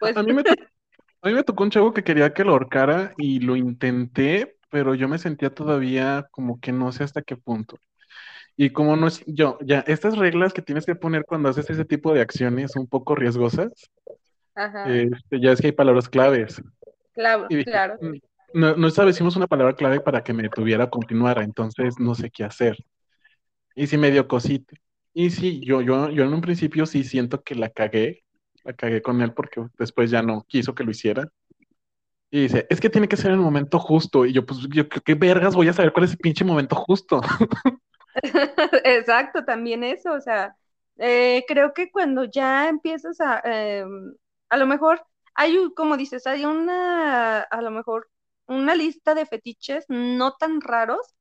pues... 0.00 0.16
A 0.16 0.22
mí, 0.22 0.32
me 0.32 0.42
a 0.42 1.28
mí 1.28 1.34
me 1.34 1.42
tocó 1.42 1.64
un 1.64 1.70
chavo 1.70 1.94
que 1.94 2.04
quería 2.04 2.34
que 2.34 2.44
lo 2.44 2.52
ahorcara 2.52 3.14
y 3.16 3.40
lo 3.40 3.56
intenté, 3.56 4.56
pero 4.68 4.94
yo 4.94 5.08
me 5.08 5.18
sentía 5.18 5.48
todavía 5.48 6.26
como 6.30 6.60
que 6.60 6.70
no 6.70 6.92
sé 6.92 7.02
hasta 7.04 7.22
qué 7.22 7.36
punto. 7.36 7.78
Y 8.56 8.70
como 8.70 8.94
no 8.94 9.06
es, 9.06 9.24
yo, 9.26 9.58
ya, 9.62 9.80
estas 9.86 10.16
reglas 10.16 10.52
que 10.52 10.62
tienes 10.62 10.84
que 10.84 10.94
poner 10.94 11.24
cuando 11.24 11.48
haces 11.48 11.70
ese 11.70 11.84
tipo 11.84 12.12
de 12.12 12.20
acciones 12.20 12.76
un 12.76 12.86
poco 12.86 13.14
riesgosas, 13.14 13.72
este, 14.86 15.40
ya 15.40 15.52
es 15.52 15.60
que 15.60 15.68
hay 15.68 15.72
palabras 15.72 16.08
claves. 16.08 16.62
Claro, 17.14 17.48
claro. 17.64 17.96
No, 18.52 18.76
no 18.76 18.86
establecimos 18.86 19.34
una 19.34 19.48
palabra 19.48 19.74
clave 19.74 20.00
para 20.00 20.22
que 20.22 20.32
me 20.32 20.48
tuviera 20.48 20.88
continuara, 20.88 21.42
entonces 21.42 21.98
no 21.98 22.14
sé 22.14 22.30
qué 22.30 22.44
hacer. 22.44 22.76
Y 23.74 23.86
sí 23.86 23.96
me 23.98 24.10
dio 24.10 24.28
cosita. 24.28 24.76
Y 25.12 25.30
sí, 25.30 25.60
yo, 25.64 25.80
yo, 25.80 26.10
yo 26.10 26.24
en 26.24 26.34
un 26.34 26.40
principio 26.40 26.86
sí 26.86 27.04
siento 27.04 27.42
que 27.42 27.54
la 27.54 27.70
cagué, 27.70 28.24
la 28.64 28.72
cagué 28.74 29.02
con 29.02 29.22
él 29.22 29.32
porque 29.34 29.64
después 29.78 30.10
ya 30.10 30.22
no 30.22 30.44
quiso 30.48 30.74
que 30.74 30.84
lo 30.84 30.90
hiciera. 30.90 31.28
Y 32.30 32.42
dice, 32.42 32.66
es 32.68 32.80
que 32.80 32.90
tiene 32.90 33.08
que 33.08 33.16
ser 33.16 33.30
el 33.30 33.38
momento 33.38 33.78
justo. 33.78 34.26
Y 34.26 34.32
yo, 34.32 34.44
pues, 34.44 34.60
yo, 34.70 34.88
¿qué 34.88 35.14
vergas 35.14 35.54
voy 35.54 35.68
a 35.68 35.72
saber 35.72 35.92
cuál 35.92 36.06
es 36.06 36.12
el 36.12 36.18
pinche 36.18 36.44
momento 36.44 36.74
justo? 36.76 37.20
Exacto, 38.84 39.44
también 39.44 39.84
eso, 39.84 40.12
o 40.12 40.20
sea, 40.20 40.56
eh, 40.98 41.44
creo 41.48 41.74
que 41.74 41.90
cuando 41.90 42.24
ya 42.24 42.68
empiezas 42.68 43.20
a, 43.20 43.40
em, 43.44 44.14
a 44.50 44.56
lo 44.56 44.66
mejor 44.66 45.04
hay, 45.34 45.56
como 45.74 45.96
dices, 45.96 46.26
hay 46.26 46.44
una, 46.44 47.40
a 47.40 47.62
lo 47.62 47.70
mejor, 47.70 48.08
una 48.46 48.74
lista 48.74 49.14
de 49.14 49.26
fetiches 49.26 49.86
no 49.88 50.34
tan 50.34 50.60
raros 50.60 51.14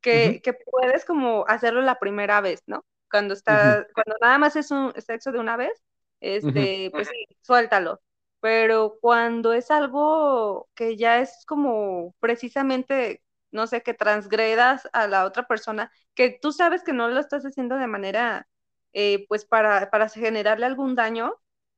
que, 0.00 0.40
que 0.42 0.52
puedes 0.54 1.04
como 1.04 1.44
hacerlo 1.48 1.82
la 1.82 1.98
primera 1.98 2.40
vez, 2.40 2.62
¿no? 2.66 2.84
Cuando 3.10 3.34
está, 3.34 3.86
cuando 3.94 4.16
nada 4.20 4.38
más 4.38 4.56
es 4.56 4.70
un 4.70 4.92
sexo 5.00 5.32
de 5.32 5.38
una 5.40 5.56
vez, 5.56 5.72
este, 6.20 6.90
pues 6.92 7.08
sí, 7.08 7.26
suéltalo. 7.42 8.00
Pero 8.40 8.96
cuando 9.00 9.52
es 9.52 9.70
algo 9.70 10.68
que 10.74 10.96
ya 10.96 11.20
es 11.20 11.44
como 11.46 12.14
precisamente 12.20 13.22
no 13.52 13.66
sé, 13.66 13.82
que 13.82 13.94
transgredas 13.94 14.88
a 14.92 15.06
la 15.06 15.24
otra 15.24 15.46
persona, 15.46 15.92
que 16.14 16.38
tú 16.40 16.52
sabes 16.52 16.82
que 16.82 16.92
no 16.92 17.08
lo 17.08 17.20
estás 17.20 17.44
haciendo 17.44 17.76
de 17.76 17.86
manera, 17.86 18.48
eh, 18.92 19.26
pues, 19.28 19.44
para, 19.44 19.90
para 19.90 20.08
generarle 20.08 20.66
algún 20.66 20.94
daño, 20.94 21.34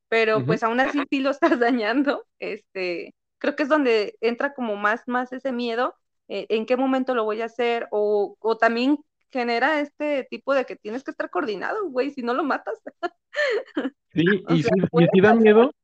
pero 0.08 0.44
pues 0.44 0.62
aún 0.62 0.80
así 0.80 1.02
sí 1.10 1.20
lo 1.20 1.30
estás 1.30 1.58
dañando, 1.60 2.26
este, 2.38 3.14
creo 3.38 3.56
que 3.56 3.62
es 3.64 3.68
donde 3.68 4.16
entra 4.20 4.54
como 4.54 4.76
más, 4.76 5.02
más 5.06 5.32
ese 5.32 5.52
miedo, 5.52 5.96
eh, 6.34 6.46
en 6.48 6.64
qué 6.64 6.78
momento 6.78 7.14
lo 7.14 7.24
voy 7.24 7.42
a 7.42 7.44
hacer, 7.44 7.88
o, 7.90 8.36
o 8.40 8.56
también 8.56 8.96
genera 9.30 9.80
este 9.80 10.26
tipo 10.30 10.54
de 10.54 10.64
que 10.64 10.76
tienes 10.76 11.04
que 11.04 11.10
estar 11.10 11.28
coordinado, 11.28 11.90
güey, 11.90 12.10
si 12.10 12.22
no 12.22 12.32
lo 12.32 12.42
matas. 12.42 12.80
Sí, 14.14 14.24
y, 14.50 14.62
si, 14.62 15.20
da 15.22 15.32
miedo, 15.32 15.74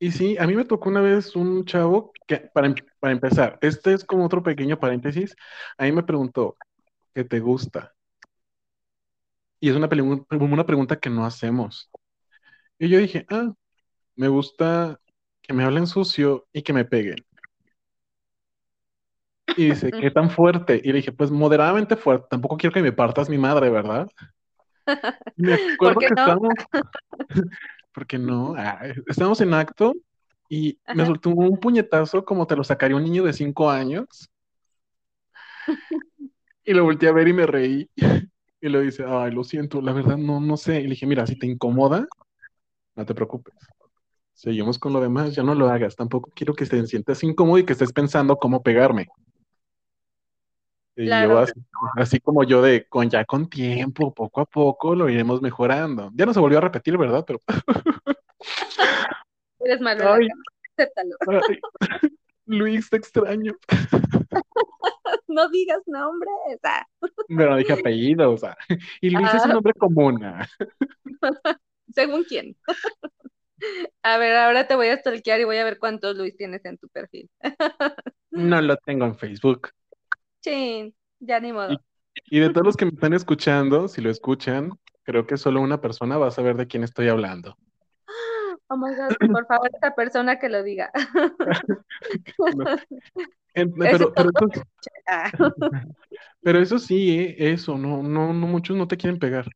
y 0.00 0.10
sí, 0.10 0.36
a 0.40 0.46
mí 0.48 0.56
me 0.56 0.64
tocó 0.64 0.88
una 0.88 1.00
vez 1.00 1.36
un 1.36 1.64
chavo 1.64 2.10
que, 2.26 2.38
para, 2.52 2.66
em, 2.66 2.74
para 2.98 3.12
empezar, 3.12 3.60
este 3.62 3.92
es 3.92 4.04
como 4.04 4.26
otro 4.26 4.42
pequeño 4.42 4.80
paréntesis, 4.80 5.36
a 5.78 5.84
mí 5.84 5.92
me 5.92 6.02
preguntó, 6.02 6.56
¿qué 7.14 7.22
te 7.22 7.38
gusta? 7.38 7.94
Y 9.60 9.70
es 9.70 9.76
una, 9.76 9.88
una 10.30 10.66
pregunta 10.66 10.98
que 10.98 11.10
no 11.10 11.24
hacemos. 11.24 11.88
Y 12.76 12.88
yo 12.88 12.98
dije, 12.98 13.24
ah, 13.30 13.52
me 14.16 14.26
gusta 14.26 15.00
que 15.42 15.52
me 15.52 15.62
hablen 15.62 15.86
sucio 15.86 16.48
y 16.52 16.62
que 16.62 16.72
me 16.72 16.84
peguen. 16.84 17.24
Y 19.56 19.70
dice, 19.70 19.90
¿qué 19.90 20.10
tan 20.10 20.30
fuerte? 20.30 20.80
Y 20.82 20.88
le 20.88 20.98
dije, 20.98 21.12
pues 21.12 21.30
moderadamente 21.30 21.96
fuerte, 21.96 22.26
tampoco 22.30 22.56
quiero 22.56 22.72
que 22.72 22.82
me 22.82 22.92
partas 22.92 23.28
mi 23.28 23.38
madre, 23.38 23.70
¿verdad? 23.70 24.08
Me 25.36 25.54
acuerdo 25.54 26.00
que 26.00 26.10
no? 26.10 26.40
porque 27.92 28.18
no, 28.18 28.54
ah, 28.56 28.80
estábamos 29.06 29.40
en 29.40 29.54
acto 29.54 29.94
y 30.48 30.78
me 30.94 31.06
soltó 31.06 31.30
un 31.30 31.58
puñetazo 31.58 32.24
como 32.24 32.46
te 32.46 32.56
lo 32.56 32.64
sacaría 32.64 32.96
un 32.96 33.04
niño 33.04 33.24
de 33.24 33.32
cinco 33.32 33.70
años. 33.70 34.28
y 36.64 36.74
lo 36.74 36.84
volteé 36.84 37.08
a 37.08 37.12
ver 37.12 37.28
y 37.28 37.32
me 37.32 37.46
reí. 37.46 37.88
Y 38.60 38.68
le 38.68 38.80
dice, 38.82 39.04
ay, 39.06 39.32
lo 39.32 39.42
siento, 39.42 39.80
la 39.80 39.92
verdad 39.92 40.16
no, 40.16 40.40
no 40.40 40.56
sé. 40.56 40.80
Y 40.80 40.84
le 40.84 40.90
dije, 40.90 41.06
mira, 41.06 41.26
si 41.26 41.38
te 41.38 41.46
incomoda, 41.46 42.06
no 42.94 43.06
te 43.06 43.14
preocupes. 43.14 43.54
Seguimos 44.34 44.78
con 44.78 44.92
lo 44.92 45.00
demás, 45.00 45.34
ya 45.34 45.42
no 45.42 45.54
lo 45.54 45.68
hagas. 45.68 45.96
Tampoco 45.96 46.30
quiero 46.34 46.54
que 46.54 46.66
te 46.66 46.86
sientas 46.86 47.22
incómodo 47.22 47.58
y 47.58 47.64
que 47.64 47.72
estés 47.72 47.92
pensando 47.92 48.36
cómo 48.36 48.62
pegarme. 48.62 49.08
Y 51.02 51.08
yo 51.08 51.44
así, 51.96 52.20
como 52.20 52.44
yo 52.44 52.60
de 52.60 52.86
con 52.86 53.08
ya 53.08 53.24
con 53.24 53.48
tiempo, 53.48 54.12
poco 54.12 54.42
a 54.42 54.44
poco 54.44 54.94
lo 54.94 55.08
iremos 55.08 55.40
mejorando. 55.40 56.10
Ya 56.14 56.26
no 56.26 56.34
se 56.34 56.40
volvió 56.40 56.58
a 56.58 56.62
repetir, 56.62 56.98
¿verdad? 56.98 57.24
Pero 57.26 57.40
Eres 59.60 59.80
malo, 59.80 60.16
acéptalo. 60.76 61.16
Luis, 62.46 62.90
te 62.90 62.96
extraño. 62.96 63.54
no 65.28 65.48
digas 65.48 65.80
nombres. 65.86 66.58
Ah. 66.64 66.86
Pero 67.28 67.56
dije 67.56 67.72
apellido, 67.72 68.32
o 68.32 68.36
sea. 68.36 68.56
Y 69.00 69.10
Luis 69.10 69.28
es 69.32 69.44
un 69.44 69.52
ah. 69.52 69.54
nombre 69.54 69.72
común. 69.74 70.22
Ah. 70.24 70.46
Según 71.94 72.24
quién. 72.24 72.56
A 74.02 74.18
ver, 74.18 74.36
ahora 74.36 74.66
te 74.66 74.74
voy 74.74 74.88
a 74.88 74.98
stalkear 74.98 75.40
y 75.40 75.44
voy 75.44 75.58
a 75.58 75.64
ver 75.64 75.78
cuántos 75.78 76.16
Luis 76.16 76.36
tienes 76.36 76.64
en 76.64 76.78
tu 76.78 76.88
perfil. 76.88 77.30
No 78.30 78.60
lo 78.60 78.76
tengo 78.76 79.04
en 79.06 79.16
Facebook. 79.16 79.70
Sí, 80.40 80.94
ya 81.18 81.38
ni 81.40 81.52
modo. 81.52 81.80
Y, 82.30 82.40
de 82.40 82.50
todos 82.50 82.66
los 82.66 82.76
que 82.76 82.86
me 82.86 82.92
están 82.92 83.12
escuchando, 83.12 83.88
si 83.88 84.00
lo 84.00 84.10
escuchan, 84.10 84.70
creo 85.02 85.26
que 85.26 85.36
solo 85.36 85.60
una 85.60 85.80
persona 85.80 86.18
va 86.18 86.28
a 86.28 86.32
saber 86.32 86.56
de 86.56 86.66
quién 86.66 86.82
estoy 86.84 87.08
hablando. 87.08 87.56
Oh 88.72 88.76
my 88.76 88.94
God, 88.94 89.16
por 89.32 89.46
favor, 89.48 89.68
esta 89.74 89.96
persona 89.96 90.38
que 90.38 90.48
lo 90.48 90.62
diga. 90.62 90.92
pero, 96.40 96.60
eso, 96.60 96.78
sí, 96.78 97.18
eh, 97.18 97.34
eso, 97.52 97.76
no, 97.76 98.00
no, 98.04 98.32
no, 98.32 98.46
muchos 98.46 98.76
no 98.76 98.86
te 98.86 98.96
quieren 98.96 99.18
pegar. 99.18 99.46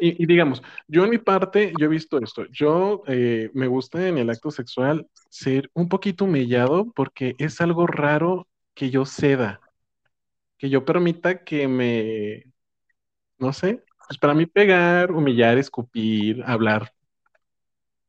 y, 0.00 0.24
digamos, 0.24 0.62
yo 0.88 1.04
en 1.04 1.10
mi 1.10 1.18
parte, 1.18 1.74
yo 1.78 1.84
he 1.84 1.90
visto 1.90 2.16
esto. 2.18 2.46
Yo 2.50 3.02
eh, 3.06 3.50
me 3.52 3.66
gusta 3.66 4.08
en 4.08 4.16
el 4.16 4.30
acto 4.30 4.50
sexual 4.50 5.06
ser 5.28 5.70
un 5.74 5.90
poquito 5.90 6.24
humillado 6.24 6.90
porque 6.94 7.34
es 7.36 7.60
algo 7.60 7.86
raro 7.86 8.48
que 8.76 8.90
yo 8.90 9.06
ceda, 9.06 9.60
que 10.58 10.70
yo 10.70 10.84
permita 10.84 11.44
que 11.44 11.66
me, 11.66 12.44
no 13.38 13.52
sé, 13.52 13.82
pues 14.06 14.18
para 14.18 14.34
mí 14.34 14.46
pegar, 14.46 15.12
humillar, 15.12 15.58
escupir, 15.58 16.44
hablar 16.46 16.92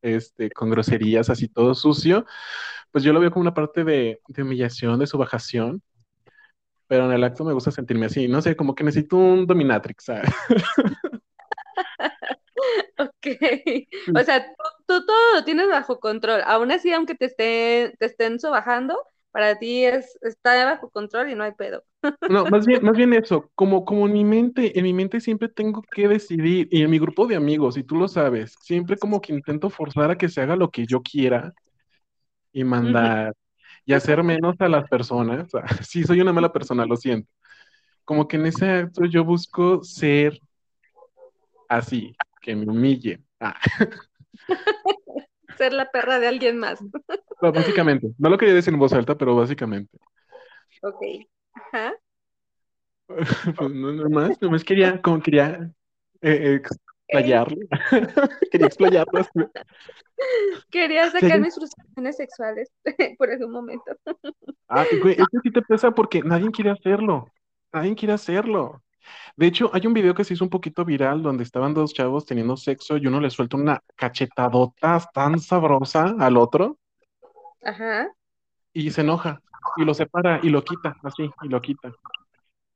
este, 0.01 0.51
con 0.51 0.69
groserías, 0.69 1.30
así 1.30 1.47
todo 1.47 1.73
sucio, 1.73 2.25
pues 2.91 3.03
yo 3.03 3.13
lo 3.13 3.21
veo 3.21 3.32
como 3.32 3.41
una 3.41 3.53
parte 3.53 3.84
de, 3.86 4.21
humillación, 4.38 4.99
de 4.99 5.08
subajación, 5.08 5.82
pero 6.88 7.06
en 7.06 7.13
el 7.13 7.23
acto 7.23 7.45
me 7.45 7.53
gusta 7.53 7.71
sentirme 7.71 8.08
así, 8.08 8.27
no 8.27 8.41
sé, 8.41 8.56
como 8.58 8.75
que 8.75 8.84
necesito 8.84 9.15
un 9.17 9.47
dominatrix, 9.47 10.06
¿sabes? 10.06 10.30
Ok, 12.99 13.27
o 14.15 14.23
sea, 14.23 14.53
tú, 14.88 15.06
todo 15.06 15.36
lo 15.36 15.43
tienes 15.45 15.67
bajo 15.67 15.99
control, 15.99 16.41
aún 16.45 16.71
así, 16.71 16.91
aunque 16.91 17.13
te, 17.15 17.25
esté, 17.25 17.95
te 17.99 18.08
estén 18.08 18.39
subajando, 18.39 18.99
para 19.38 19.60
ti 19.60 19.86
es, 19.86 20.17
está 20.23 20.65
bajo 20.65 20.89
control 20.89 21.30
y 21.30 21.36
no 21.36 21.43
hay 21.43 21.52
pedo. 21.52 21.84
No, 22.28 22.45
más 22.45 22.65
bien, 22.65 22.84
más 22.84 22.97
bien 22.97 23.13
eso, 23.23 23.52
como, 23.54 23.86
como 23.86 24.08
en 24.08 24.13
mi 24.13 24.26
mente, 24.26 24.76
en 24.80 24.84
mi 24.84 24.93
mente 24.93 25.19
siempre 25.19 25.47
tengo 25.47 25.84
que 25.91 26.08
decidir, 26.08 26.67
y 26.71 26.82
en 26.82 26.89
mi 26.89 26.97
grupo 26.97 27.28
de 27.28 27.36
amigos, 27.36 27.78
y 27.78 27.84
tú 27.84 27.97
lo 27.97 28.08
sabes, 28.08 28.56
siempre 28.62 28.97
como 28.97 29.21
que 29.21 29.34
intento 29.34 29.69
forzar 29.69 30.10
a 30.10 30.17
que 30.17 30.28
se 30.28 30.41
haga 30.41 30.56
lo 30.56 30.71
que 30.71 30.88
yo 30.88 31.04
quiera 31.04 31.54
y 32.52 32.63
mandar 32.63 33.36
y 33.86 33.93
hacer 33.93 34.23
menos 34.23 34.56
a 34.58 34.69
las 34.69 34.89
personas. 34.89 35.50
Sí, 35.88 36.04
soy 36.04 36.19
una 36.19 36.34
mala 36.34 36.52
persona, 36.52 36.88
lo 36.88 36.95
siento. 36.95 37.30
Como 38.06 38.28
que 38.28 38.38
en 38.38 38.47
ese 38.47 38.67
acto 38.67 39.06
yo 39.06 39.23
busco 39.23 39.84
ser 39.84 40.39
así, 41.69 42.15
que 42.41 42.56
me 42.56 42.65
humille. 42.65 43.21
Ah. 43.39 43.60
ser 45.60 45.73
la 45.73 45.91
perra 45.91 46.17
de 46.17 46.26
alguien 46.26 46.58
más. 46.58 46.80
Básicamente, 47.41 48.10
no 48.17 48.30
lo 48.30 48.38
quería 48.38 48.56
decir 48.56 48.73
en 48.73 48.80
voz 48.80 48.93
alta, 48.93 49.17
pero 49.17 49.36
básicamente. 49.36 49.97
Ok. 50.82 51.02
Ajá. 51.54 51.93
pues 53.58 53.71
no, 53.71 53.93
nomás, 53.93 54.41
nomás 54.41 54.63
quería, 54.63 55.02
como 55.02 55.21
quería 55.21 55.71
eh, 56.21 56.60
explayarlo. 57.08 57.58
quería 58.52 58.67
explayarlo. 58.67 59.21
Quería 60.69 61.10
sacar 61.10 61.39
mis 61.39 61.56
frustraciones 61.56 62.17
sexuales 62.17 62.71
por 63.17 63.30
ese 63.30 63.47
momento. 63.47 63.95
ah, 64.67 64.86
güey, 65.02 65.13
esto 65.13 65.39
sí 65.43 65.52
te 65.52 65.62
pesa 65.62 65.91
porque 65.91 66.21
nadie 66.21 66.52
quiere 66.52 66.71
hacerlo. 66.71 67.28
Nadie 67.71 67.95
quiere 67.95 68.13
hacerlo. 68.13 68.84
De 69.38 69.47
hecho, 69.47 69.69
hay 69.73 69.88
un 69.88 69.93
video 69.93 70.13
que 70.13 70.23
se 70.23 70.34
hizo 70.34 70.43
un 70.43 70.50
poquito 70.50 70.84
viral 70.84 71.21
donde 71.21 71.43
estaban 71.43 71.73
dos 71.73 71.93
chavos 71.93 72.26
teniendo 72.26 72.58
sexo 72.58 72.97
y 72.97 73.08
uno 73.08 73.21
le 73.21 73.30
suelta 73.30 73.56
una 73.56 73.82
cachetadota 73.95 75.00
tan 75.13 75.39
sabrosa 75.39 76.15
al 76.19 76.38
otro. 76.38 76.78
Ajá. 77.67 78.08
Y 78.73 78.91
se 78.91 79.01
enoja 79.01 79.41
y 79.77 79.86
lo 79.86 79.93
separa 79.93 80.39
y 80.41 80.49
lo 80.49 80.63
quita, 80.63 80.95
así, 81.03 81.30
y 81.43 81.49
lo 81.49 81.62
quita. 81.62 81.91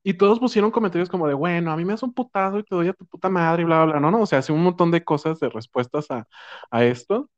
Y 0.04 0.16
todos 0.16 0.40
pusieron 0.40 0.72
comentarios 0.72 1.10
como 1.10 1.28
de, 1.28 1.34
bueno, 1.34 1.72
a 1.72 1.78
mí 1.78 1.86
me 1.86 1.94
hace 1.94 2.06
un 2.06 2.14
putazo 2.14 2.60
y 2.60 2.64
te 2.64 2.76
doy 2.76 2.88
a 2.88 2.94
tu 2.94 3.06
puta 3.06 3.30
madre 3.30 3.62
y 3.64 3.66
bla, 3.66 3.84
bla, 3.84 3.94
bla. 3.94 4.00
No, 4.02 4.12
no, 4.12 4.22
o 4.22 4.26
sea, 4.26 4.40
hace 4.40 4.52
un 4.52 4.64
montón 4.64 4.92
de 4.92 5.04
cosas, 5.04 5.40
de 5.40 5.50
respuestas 5.50 6.10
a, 6.12 6.28
a 6.72 6.84
esto. 6.84 7.30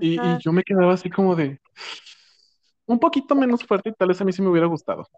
Y, 0.00 0.14
y 0.14 0.38
yo 0.42 0.52
me 0.52 0.62
quedaba 0.62 0.92
así 0.92 1.08
como 1.08 1.34
de, 1.34 1.58
un 2.86 2.98
poquito 2.98 3.34
menos 3.34 3.64
fuerte 3.64 3.90
y 3.90 3.92
tal 3.94 4.08
vez 4.08 4.20
a 4.20 4.24
mí 4.24 4.32
sí 4.32 4.42
me 4.42 4.48
hubiera 4.48 4.66
gustado. 4.66 5.08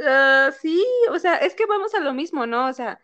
Ah, 0.00 0.50
sí, 0.60 0.84
o 1.10 1.18
sea, 1.18 1.36
es 1.36 1.54
que 1.54 1.66
vamos 1.66 1.94
a 1.94 2.00
lo 2.00 2.14
mismo, 2.14 2.46
¿no? 2.46 2.66
O 2.68 2.72
sea, 2.72 3.00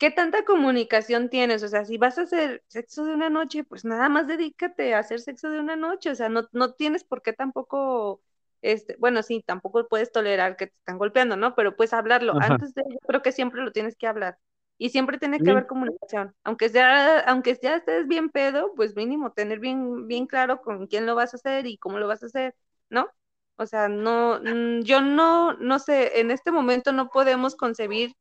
¿qué 0.00 0.10
tanta 0.10 0.44
comunicación 0.46 1.30
tienes? 1.30 1.62
O 1.64 1.68
sea, 1.68 1.84
si 1.84 1.98
vas 1.98 2.18
a 2.18 2.22
hacer 2.22 2.64
sexo 2.68 3.04
de 3.06 3.14
una 3.14 3.30
noche, 3.30 3.64
pues 3.64 3.84
nada 3.84 4.08
más 4.08 4.26
dedícate 4.28 4.94
a 4.94 5.00
hacer 5.00 5.20
sexo 5.20 5.50
de 5.50 5.60
una 5.60 5.76
noche, 5.76 6.10
o 6.10 6.16
sea, 6.16 6.30
no, 6.30 6.48
no 6.52 6.74
tienes 6.74 7.04
por 7.04 7.22
qué 7.22 7.34
tampoco, 7.34 8.22
este, 8.62 8.96
bueno, 8.98 9.22
sí, 9.22 9.44
tampoco 9.46 9.88
puedes 9.88 10.12
tolerar 10.12 10.56
que 10.56 10.68
te 10.68 10.74
están 10.78 10.98
golpeando, 10.98 11.36
¿no? 11.36 11.54
Pero 11.56 11.76
pues 11.76 11.92
hablarlo. 11.92 12.34
Ajá. 12.40 12.54
Antes 12.54 12.74
de, 12.74 12.84
yo 12.90 12.98
creo 13.06 13.22
que 13.22 13.32
siempre 13.32 13.62
lo 13.62 13.72
tienes 13.72 13.96
que 13.96 14.08
hablar. 14.08 14.38
Y 14.78 14.90
siempre 14.90 15.18
tiene 15.18 15.38
que 15.38 15.44
Sí. 15.44 15.50
haber 15.50 15.66
comunicación. 15.66 16.34
Aunque 16.44 16.70
ya, 16.70 17.20
aunque 17.20 17.58
ya 17.62 17.76
estés 17.76 18.08
bien 18.08 18.30
pedo, 18.30 18.74
pues 18.74 18.96
mínimo 18.96 19.32
tener 19.32 19.60
bien, 19.60 20.08
bien 20.08 20.26
claro 20.26 20.62
con 20.62 20.86
quién 20.88 21.06
lo 21.06 21.14
vas 21.14 21.34
a 21.34 21.36
hacer 21.36 21.66
y 21.66 21.76
cómo 21.78 21.98
lo 21.98 22.08
vas 22.08 22.22
a 22.22 22.26
hacer, 22.26 22.54
¿no? 22.88 23.10
O 23.56 23.66
sea, 23.66 23.88
no, 23.88 24.40
mm, 24.42 24.80
yo 24.82 25.02
no, 25.02 25.52
no 25.54 25.78
sé, 25.78 26.20
en 26.20 26.30
este 26.30 26.50
momento 26.50 26.92
no 26.92 27.10
podemos 27.10 27.56
concebir 27.56 28.14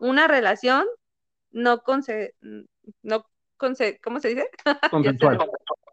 una 0.00 0.26
relación 0.28 0.86
no 1.56 1.82
conse, 1.82 2.34
no 3.02 3.26
conse, 3.56 3.98
¿cómo 4.02 4.20
se 4.20 4.28
dice? 4.28 4.50
Consensual. 4.90 5.38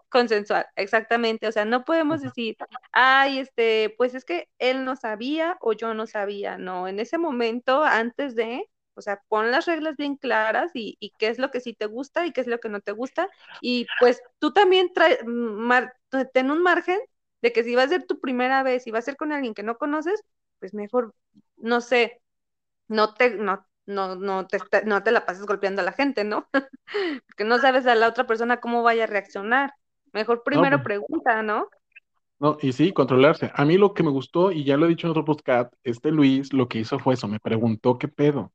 Consensual, 0.09 0.67
exactamente. 0.75 1.47
O 1.47 1.51
sea, 1.51 1.65
no 1.65 1.85
podemos 1.85 2.19
Ajá. 2.19 2.27
decir, 2.29 2.57
ay, 2.91 3.39
este, 3.39 3.95
pues 3.97 4.13
es 4.13 4.25
que 4.25 4.49
él 4.59 4.85
no 4.85 4.95
sabía 4.95 5.57
o 5.61 5.73
yo 5.73 5.93
no 5.93 6.05
sabía. 6.05 6.57
No, 6.57 6.87
en 6.87 6.99
ese 6.99 7.17
momento, 7.17 7.83
antes 7.83 8.35
de, 8.35 8.69
o 8.93 9.01
sea, 9.01 9.21
pon 9.27 9.51
las 9.51 9.65
reglas 9.65 9.95
bien 9.97 10.17
claras 10.17 10.71
y, 10.75 10.97
y 10.99 11.11
qué 11.17 11.27
es 11.29 11.39
lo 11.39 11.49
que 11.49 11.61
sí 11.61 11.73
te 11.73 11.87
gusta 11.87 12.25
y 12.27 12.31
qué 12.31 12.41
es 12.41 12.47
lo 12.47 12.59
que 12.59 12.69
no 12.69 12.81
te 12.81 12.91
gusta. 12.91 13.29
Y 13.61 13.87
pues 13.99 14.21
tú 14.39 14.53
también 14.53 14.93
trae, 14.93 15.23
mar, 15.25 15.95
ten 16.33 16.51
un 16.51 16.61
margen 16.61 16.99
de 17.41 17.53
que 17.53 17.63
si 17.63 17.73
va 17.73 17.83
a 17.83 17.87
ser 17.87 18.05
tu 18.05 18.19
primera 18.19 18.63
vez 18.63 18.85
y 18.85 18.91
va 18.91 18.99
a 18.99 19.01
ser 19.01 19.15
con 19.15 19.31
alguien 19.31 19.53
que 19.53 19.63
no 19.63 19.77
conoces, 19.77 20.23
pues 20.59 20.73
mejor, 20.73 21.15
no 21.57 21.81
sé, 21.81 22.21
no 22.87 23.13
te, 23.15 23.31
no, 23.35 23.65
no, 23.85 24.15
no 24.15 24.47
te, 24.47 24.59
no 24.85 25.03
te 25.03 25.11
la 25.11 25.25
pases 25.25 25.45
golpeando 25.45 25.81
a 25.81 25.85
la 25.85 25.93
gente, 25.93 26.23
¿no? 26.23 26.49
Porque 27.27 27.43
no 27.45 27.59
sabes 27.59 27.85
a 27.87 27.95
la 27.95 28.07
otra 28.09 28.25
persona 28.27 28.59
cómo 28.59 28.83
vaya 28.83 29.05
a 29.05 29.07
reaccionar. 29.07 29.73
Mejor 30.13 30.43
No, 30.53 30.69
primero 30.69 30.69
pues, 30.69 30.83
pregunta, 30.83 31.43
¿no? 31.43 31.69
no, 32.39 32.57
y 32.61 32.73
sí, 32.73 32.91
controlarse. 32.93 33.51
A 33.55 33.65
mí 33.65 33.77
lo 33.77 33.93
que 33.93 34.03
me 34.03 34.09
gustó, 34.11 34.51
y 34.51 34.63
ya 34.65 34.77
lo 34.77 34.85
he 34.85 34.89
dicho 34.89 35.07
en 35.07 35.11
otro 35.11 35.25
podcast, 35.25 35.73
este 35.83 36.11
Luis 36.11 36.51
lo 36.53 36.67
que 36.67 36.79
hizo 36.79 36.99
fue 36.99 37.13
eso, 37.15 37.27
me 37.27 37.39
preguntó 37.39 37.97
qué 37.97 38.07
pedo. 38.07 38.51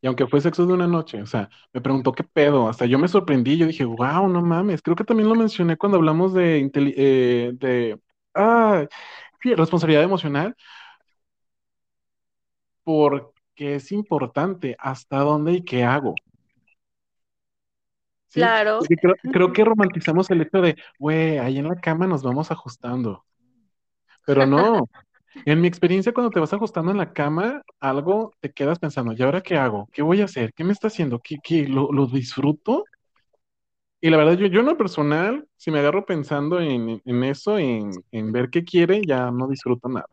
Y 0.00 0.06
aunque 0.06 0.26
fue 0.28 0.40
sexo 0.40 0.64
de 0.66 0.72
una 0.74 0.86
noche, 0.86 1.20
o 1.22 1.26
sea, 1.26 1.50
me 1.72 1.80
preguntó 1.80 2.12
qué 2.12 2.22
pedo. 2.24 2.68
Hasta 2.68 2.86
yo 2.86 2.98
me 2.98 3.08
sorprendí, 3.08 3.56
yo 3.58 3.66
dije, 3.66 3.84
wow, 3.84 4.28
no 4.28 4.42
mames. 4.42 4.80
Creo 4.82 4.94
que 4.96 5.04
también 5.04 5.28
lo 5.28 5.34
mencioné 5.34 5.76
cuando 5.76 5.98
hablamos 5.98 6.32
de, 6.34 6.70
eh, 6.74 7.50
de 7.54 8.00
ah, 8.34 8.86
responsabilidad 9.42 10.04
emocional, 10.04 10.56
porque 13.58 13.74
es 13.74 13.90
importante 13.92 14.76
hasta 14.78 15.18
dónde 15.18 15.52
y 15.54 15.64
qué 15.64 15.82
hago. 15.82 16.14
¿Sí? 18.28 18.40
Claro. 18.40 18.80
Creo, 19.00 19.14
creo 19.32 19.52
que 19.52 19.64
romantizamos 19.64 20.30
el 20.30 20.42
hecho 20.42 20.60
de, 20.60 20.76
güey, 20.98 21.38
ahí 21.38 21.58
en 21.58 21.68
la 21.68 21.76
cama 21.76 22.06
nos 22.06 22.22
vamos 22.22 22.50
ajustando. 22.52 23.24
Pero 24.24 24.46
no, 24.46 24.88
en 25.44 25.60
mi 25.60 25.66
experiencia 25.66 26.12
cuando 26.12 26.30
te 26.30 26.38
vas 26.40 26.52
ajustando 26.52 26.92
en 26.92 26.98
la 26.98 27.12
cama, 27.12 27.62
algo 27.80 28.32
te 28.40 28.52
quedas 28.52 28.78
pensando, 28.78 29.12
¿y 29.12 29.22
ahora 29.22 29.40
qué 29.40 29.56
hago? 29.56 29.88
¿Qué 29.92 30.02
voy 30.02 30.20
a 30.20 30.26
hacer? 30.26 30.52
¿Qué 30.54 30.62
me 30.62 30.72
está 30.72 30.86
haciendo? 30.88 31.18
¿Qué, 31.18 31.38
qué? 31.42 31.66
¿Lo, 31.66 31.90
lo 31.92 32.06
disfruto? 32.06 32.84
Y 34.00 34.10
la 34.10 34.18
verdad, 34.18 34.34
yo, 34.38 34.46
yo 34.46 34.60
en 34.60 34.66
lo 34.66 34.76
personal, 34.76 35.48
si 35.56 35.72
me 35.72 35.80
agarro 35.80 36.06
pensando 36.06 36.60
en, 36.60 37.02
en 37.04 37.24
eso, 37.24 37.58
en, 37.58 37.90
en 38.12 38.30
ver 38.30 38.50
qué 38.50 38.62
quiere, 38.64 39.02
ya 39.04 39.30
no 39.32 39.48
disfruto 39.48 39.88
nada. 39.88 40.06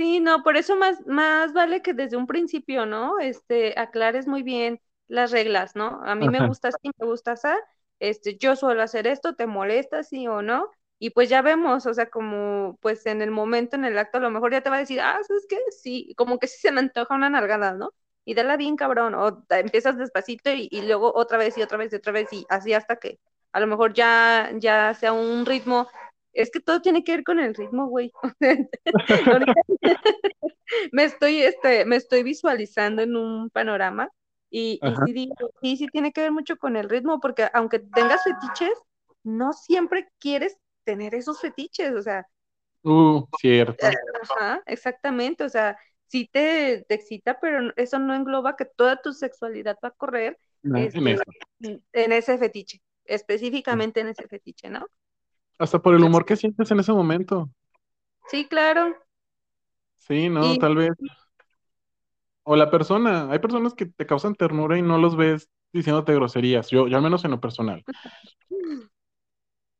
Sí, 0.00 0.18
no, 0.20 0.42
por 0.42 0.56
eso 0.56 0.76
más, 0.76 1.06
más 1.06 1.52
vale 1.52 1.82
que 1.82 1.92
desde 1.92 2.16
un 2.16 2.26
principio, 2.26 2.86
¿no? 2.86 3.18
Este, 3.18 3.78
aclares 3.78 4.26
muy 4.26 4.42
bien 4.42 4.80
las 5.08 5.30
reglas, 5.30 5.76
¿no? 5.76 6.00
A 6.04 6.14
mí 6.14 6.30
me 6.30 6.40
gusta 6.40 6.68
así, 6.68 6.90
me 6.98 7.06
gusta 7.06 7.32
así, 7.32 7.48
este, 7.98 8.38
yo 8.38 8.56
suelo 8.56 8.82
hacer 8.82 9.06
esto, 9.06 9.34
¿te 9.34 9.46
molesta, 9.46 10.02
sí 10.02 10.26
o 10.26 10.40
no? 10.40 10.70
Y 10.98 11.10
pues 11.10 11.28
ya 11.28 11.42
vemos, 11.42 11.84
o 11.84 11.92
sea, 11.92 12.08
como 12.08 12.78
pues 12.80 13.04
en 13.06 13.20
el 13.20 13.30
momento, 13.30 13.76
en 13.76 13.84
el 13.84 13.98
acto, 13.98 14.16
a 14.18 14.20
lo 14.22 14.30
mejor 14.30 14.52
ya 14.52 14.62
te 14.62 14.70
va 14.70 14.76
a 14.76 14.78
decir, 14.80 15.00
ah, 15.02 15.18
¿sabes 15.26 15.44
qué? 15.48 15.58
Sí, 15.82 16.14
como 16.16 16.38
que 16.38 16.46
sí 16.46 16.58
se 16.60 16.72
me 16.72 16.80
antoja 16.80 17.14
una 17.14 17.28
nalgada, 17.28 17.74
¿no? 17.74 17.92
Y 18.24 18.32
dala 18.34 18.56
bien 18.56 18.76
cabrón, 18.76 19.14
o 19.14 19.44
empiezas 19.50 19.98
despacito 19.98 20.50
y, 20.50 20.68
y 20.70 20.82
luego 20.82 21.12
otra 21.14 21.36
vez 21.38 21.58
y 21.58 21.62
otra 21.62 21.76
vez 21.78 21.92
y 21.92 21.96
otra 21.96 22.12
vez 22.12 22.32
y 22.32 22.46
así 22.48 22.72
hasta 22.72 22.96
que 22.96 23.18
a 23.52 23.60
lo 23.60 23.66
mejor 23.66 23.92
ya, 23.92 24.50
ya 24.56 24.94
sea 24.94 25.12
un 25.12 25.44
ritmo, 25.44 25.88
es 26.32 26.50
que 26.50 26.60
todo 26.60 26.80
tiene 26.82 27.04
que 27.04 27.12
ver 27.12 27.24
con 27.24 27.38
el 27.40 27.54
ritmo, 27.54 27.86
güey. 27.88 28.12
Me 30.92 31.04
estoy, 31.04 31.42
este, 31.42 31.84
me 31.84 31.96
estoy 31.96 32.22
visualizando 32.22 33.02
en 33.02 33.16
un 33.16 33.50
panorama 33.50 34.08
y, 34.50 34.80
y 34.84 34.96
sí 34.96 35.12
digo, 35.12 35.34
sí, 35.62 35.76
sí 35.76 35.86
tiene 35.88 36.12
que 36.12 36.22
ver 36.22 36.32
mucho 36.32 36.56
con 36.56 36.76
el 36.76 36.88
ritmo, 36.88 37.20
porque 37.20 37.48
aunque 37.54 37.78
tengas 37.80 38.22
fetiches, 38.22 38.72
no 39.22 39.52
siempre 39.52 40.08
quieres 40.18 40.56
tener 40.84 41.14
esos 41.14 41.40
fetiches, 41.40 41.92
o 41.94 42.02
sea, 42.02 42.26
Uh, 42.84 43.22
cierto. 43.38 43.86
ajá, 44.22 44.62
exactamente, 44.66 45.44
o 45.44 45.48
sea, 45.48 45.78
sí 46.06 46.28
te, 46.32 46.84
te 46.88 46.94
excita, 46.94 47.38
pero 47.40 47.72
eso 47.76 47.98
no 47.98 48.14
engloba 48.14 48.56
que 48.56 48.64
toda 48.64 49.00
tu 49.00 49.12
sexualidad 49.12 49.76
va 49.84 49.88
a 49.88 49.92
correr 49.92 50.38
este, 50.72 51.16
en 51.92 52.12
ese 52.12 52.38
fetiche, 52.38 52.80
específicamente 53.04 54.00
en 54.00 54.08
ese 54.08 54.26
fetiche, 54.28 54.68
¿no? 54.70 54.86
Hasta 55.60 55.78
por 55.78 55.94
el 55.94 56.02
humor 56.02 56.24
que 56.24 56.36
sientes 56.36 56.70
en 56.70 56.80
ese 56.80 56.90
momento. 56.90 57.50
Sí, 58.28 58.46
claro. 58.46 58.96
Sí, 59.96 60.30
no, 60.30 60.54
Y 60.54 60.58
tal 60.58 60.74
vez. 60.74 60.92
O 62.44 62.56
la 62.56 62.70
persona. 62.70 63.30
Hay 63.30 63.40
personas 63.40 63.74
que 63.74 63.84
te 63.84 64.06
causan 64.06 64.34
ternura 64.34 64.78
y 64.78 64.82
no 64.82 64.96
los 64.96 65.16
ves 65.16 65.50
diciéndote 65.70 66.14
groserías. 66.14 66.70
Yo, 66.70 66.88
yo 66.88 66.96
al 66.96 67.02
menos 67.02 67.26
en 67.26 67.32
lo 67.32 67.40
personal. 67.40 67.84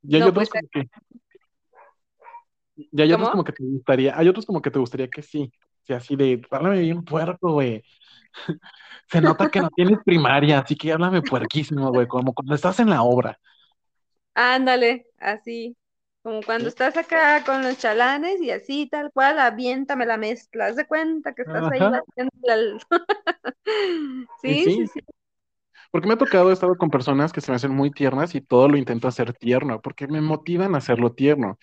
Y 0.02 0.16
hay 0.16 0.20
no, 0.20 0.28
otros 0.28 0.50
pues, 0.50 0.50
como 0.50 0.68
que, 0.70 0.88
y 2.76 3.00
hay 3.00 3.12
otros 3.12 3.30
como 3.30 3.44
que 3.44 3.52
te 3.52 3.64
gustaría, 3.64 4.18
hay 4.18 4.28
otros 4.28 4.46
como 4.46 4.62
que 4.62 4.70
te 4.70 4.78
gustaría 4.78 5.08
que 5.08 5.22
sí. 5.22 5.50
Sea, 5.82 5.96
así 5.96 6.14
de, 6.14 6.42
háblame 6.50 6.80
bien 6.80 7.04
puerco, 7.04 7.52
güey. 7.52 7.82
Se 9.10 9.20
nota 9.22 9.50
que 9.50 9.60
no 9.60 9.70
tienes 9.70 9.98
primaria, 10.04 10.58
así 10.58 10.76
que 10.76 10.92
háblame 10.92 11.22
puerquísimo, 11.22 11.90
güey, 11.90 12.06
como 12.06 12.34
cuando 12.34 12.54
estás 12.54 12.80
en 12.80 12.90
la 12.90 13.02
obra. 13.02 13.38
Ándale, 14.34 15.06
así, 15.18 15.76
como 16.22 16.44
cuando 16.44 16.68
estás 16.68 16.96
acá 16.96 17.44
con 17.44 17.62
los 17.62 17.78
chalanes 17.78 18.40
y 18.40 18.50
así, 18.50 18.88
tal 18.88 19.10
cual, 19.12 19.38
aviéntame 19.40 20.06
la 20.06 20.16
mezcla, 20.16 20.66
haz 20.66 20.76
de 20.76 20.86
cuenta 20.86 21.34
que 21.34 21.42
estás 21.42 21.68
ahí 21.70 21.88
batiendo 21.88 22.32
el... 22.52 22.80
Y 24.44 24.56
Sí, 24.56 24.70
sí, 24.70 24.86
sí, 24.86 24.86
sí. 24.88 25.00
porque 25.90 26.08
me 26.08 26.14
ha 26.14 26.18
tocado, 26.18 26.50
he 26.50 26.52
estado 26.52 26.76
con 26.76 26.90
personas 26.90 27.32
que 27.32 27.40
se 27.40 27.50
me 27.52 27.56
hacen 27.56 27.72
muy 27.74 27.90
tiernas 27.90 28.34
y 28.34 28.40
todo 28.40 28.68
lo 28.68 28.76
intento 28.76 29.08
hacer 29.08 29.32
tierno, 29.34 29.80
porque 29.82 30.08
me 30.08 30.20
motivan 30.20 30.74
a 30.74 30.78
hacerlo 30.78 31.12
tierno. 31.12 31.58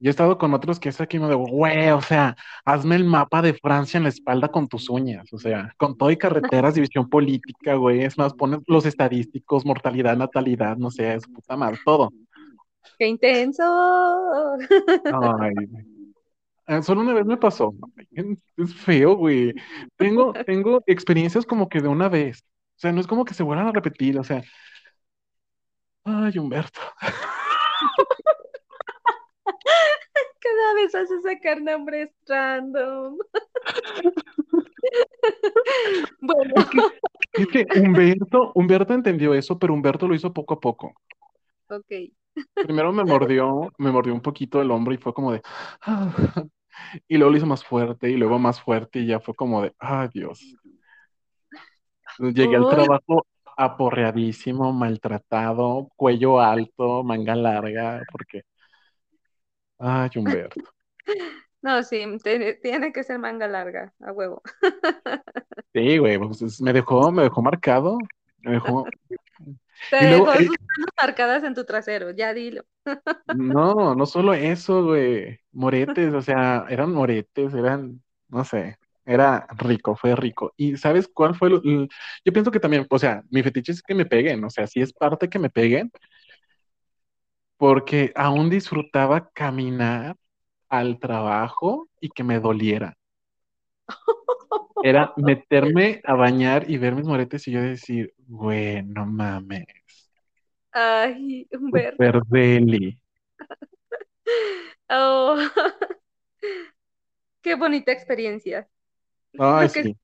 Y 0.00 0.06
he 0.06 0.10
estado 0.10 0.38
con 0.38 0.54
otros 0.54 0.78
que 0.78 0.90
es 0.90 1.00
aquí 1.00 1.18
me 1.18 1.26
digo, 1.26 1.46
güey, 1.46 1.90
o 1.90 2.00
sea, 2.00 2.36
hazme 2.64 2.94
el 2.94 3.04
mapa 3.04 3.42
de 3.42 3.54
Francia 3.54 3.98
en 3.98 4.04
la 4.04 4.10
espalda 4.10 4.48
con 4.48 4.68
tus 4.68 4.88
uñas, 4.88 5.32
o 5.32 5.38
sea, 5.38 5.74
con 5.76 5.96
todo 5.96 6.10
y 6.12 6.16
carreteras, 6.16 6.74
división 6.74 7.08
política, 7.08 7.74
güey, 7.74 8.02
es 8.04 8.16
más, 8.16 8.32
pones 8.34 8.60
los 8.68 8.86
estadísticos, 8.86 9.66
mortalidad, 9.66 10.16
natalidad, 10.16 10.76
no 10.76 10.90
sé, 10.90 11.14
es 11.14 11.26
puta 11.26 11.56
madre, 11.56 11.78
todo. 11.84 12.10
¡Qué 12.96 13.08
intenso! 13.08 13.64
Ay, 15.04 15.54
eh, 16.68 16.82
solo 16.82 17.00
una 17.00 17.14
vez 17.14 17.26
me 17.26 17.36
pasó, 17.36 17.74
es 18.56 18.74
feo, 18.74 19.16
güey. 19.16 19.52
Tengo, 19.96 20.32
tengo 20.46 20.80
experiencias 20.86 21.44
como 21.44 21.68
que 21.68 21.80
de 21.80 21.88
una 21.88 22.08
vez, 22.08 22.44
o 22.76 22.80
sea, 22.80 22.92
no 22.92 23.00
es 23.00 23.08
como 23.08 23.24
que 23.24 23.34
se 23.34 23.42
vuelvan 23.42 23.66
a 23.66 23.72
repetir, 23.72 24.16
o 24.16 24.22
sea, 24.22 24.44
ay, 26.04 26.38
Humberto. 26.38 26.80
Cada 30.40 30.74
vez 30.74 30.94
haces 30.94 31.22
sacar 31.22 31.60
nombres 31.62 32.10
random. 32.26 33.18
Bueno, 36.20 36.52
Es 36.54 36.68
que, 36.68 36.78
es 37.36 37.46
que 37.48 37.66
Humberto, 37.74 38.52
Humberto 38.54 38.94
entendió 38.94 39.34
eso, 39.34 39.58
pero 39.58 39.74
Humberto 39.74 40.08
lo 40.08 40.14
hizo 40.14 40.32
poco 40.32 40.54
a 40.54 40.60
poco. 40.60 40.94
ok. 41.68 41.92
Primero 42.60 42.92
me 42.92 43.04
mordió, 43.04 43.72
me 43.78 43.90
mordió 43.92 44.12
un 44.14 44.20
poquito 44.20 44.60
el 44.60 44.70
hombro 44.70 44.92
y 44.94 44.98
fue 44.98 45.14
como 45.14 45.32
de, 45.32 45.42
"Ah". 45.82 46.12
y 47.08 47.16
luego 47.18 47.30
lo 47.32 47.36
hizo 47.38 47.46
más 47.46 47.64
fuerte 47.64 48.10
y 48.10 48.16
luego 48.16 48.38
más 48.38 48.60
fuerte 48.62 49.00
y 49.00 49.06
ya 49.06 49.20
fue 49.20 49.34
como 49.34 49.62
de, 49.62 49.72
ay 49.78 50.08
Dios. 50.12 50.40
Llegué 52.18 52.56
al 52.56 52.68
trabajo 52.68 53.26
aporreadísimo, 53.56 54.72
maltratado, 54.72 55.88
cuello 55.96 56.40
alto, 56.40 57.02
manga 57.04 57.34
larga, 57.34 58.02
porque, 58.10 58.42
ay 59.78 60.10
Humberto. 60.16 60.64
No, 61.62 61.82
sí, 61.82 62.04
tiene, 62.22 62.54
tiene 62.54 62.92
que 62.92 63.02
ser 63.04 63.18
manga 63.18 63.48
larga, 63.48 63.92
a 64.00 64.12
huevo. 64.12 64.42
Sí, 65.74 65.98
güey, 65.98 66.18
pues, 66.18 66.42
es- 66.42 66.60
me 66.60 66.72
dejó, 66.72 67.10
me 67.12 67.22
dejó 67.24 67.42
marcado. 67.42 68.10
Me 68.38 68.52
dejó. 68.52 68.90
Te 69.90 69.96
Y 69.98 70.06
luego, 70.06 70.26
dejó 70.26 70.34
sus 70.36 70.56
manos 70.76 70.90
marcadas 71.00 71.44
en 71.44 71.54
tu 71.54 71.64
trasero, 71.64 72.10
ya 72.10 72.34
dilo. 72.34 72.64
no, 73.26 73.94
no 73.94 74.06
solo 74.06 74.32
eso, 74.34 74.84
güey. 74.84 75.38
Moretes, 75.52 76.14
o 76.14 76.22
sea, 76.22 76.64
eran 76.68 76.92
moretes, 76.92 77.52
eran, 77.54 78.02
no 78.28 78.44
sé, 78.44 78.78
era 79.04 79.46
rico, 79.58 79.96
fue 79.96 80.14
rico. 80.16 80.52
¿Y 80.56 80.76
sabes 80.76 81.08
cuál 81.12 81.34
fue? 81.34 81.50
lo- 81.50 81.62
yo 81.62 82.32
pienso 82.32 82.50
que 82.50 82.60
también, 82.60 82.86
o 82.90 82.98
sea, 82.98 83.22
mi 83.30 83.42
fetiche 83.42 83.72
es 83.72 83.82
que 83.82 83.94
me 83.94 84.06
peguen, 84.06 84.42
o 84.44 84.50
sea, 84.50 84.66
sí 84.66 84.80
es 84.80 84.92
parte 84.92 85.28
que 85.28 85.38
me 85.38 85.50
peguen, 85.50 85.90
porque 87.58 88.12
aún 88.16 88.50
disfrutaba 88.50 89.30
caminar 89.30 90.16
al 90.70 90.98
trabajo 91.00 91.88
y 92.00 92.10
que 92.10 92.24
me 92.24 92.40
doliera. 92.40 92.96
Era 94.82 95.12
meterme 95.16 96.00
a 96.04 96.14
bañar 96.14 96.70
y 96.70 96.78
ver 96.78 96.94
mis 96.94 97.06
moretes 97.06 97.46
y 97.48 97.52
yo 97.52 97.62
decir, 97.62 98.12
güey, 98.26 98.82
no 98.82 99.06
mames, 99.06 99.66
Ay, 100.72 101.46
Humberto. 101.52 101.98
deli. 102.30 102.98
Oh, 104.90 105.50
qué 107.42 107.54
bonita 107.54 107.92
experiencia. 107.92 108.68
Ay, 109.38 109.68
que 109.68 109.82
sí. 109.82 109.96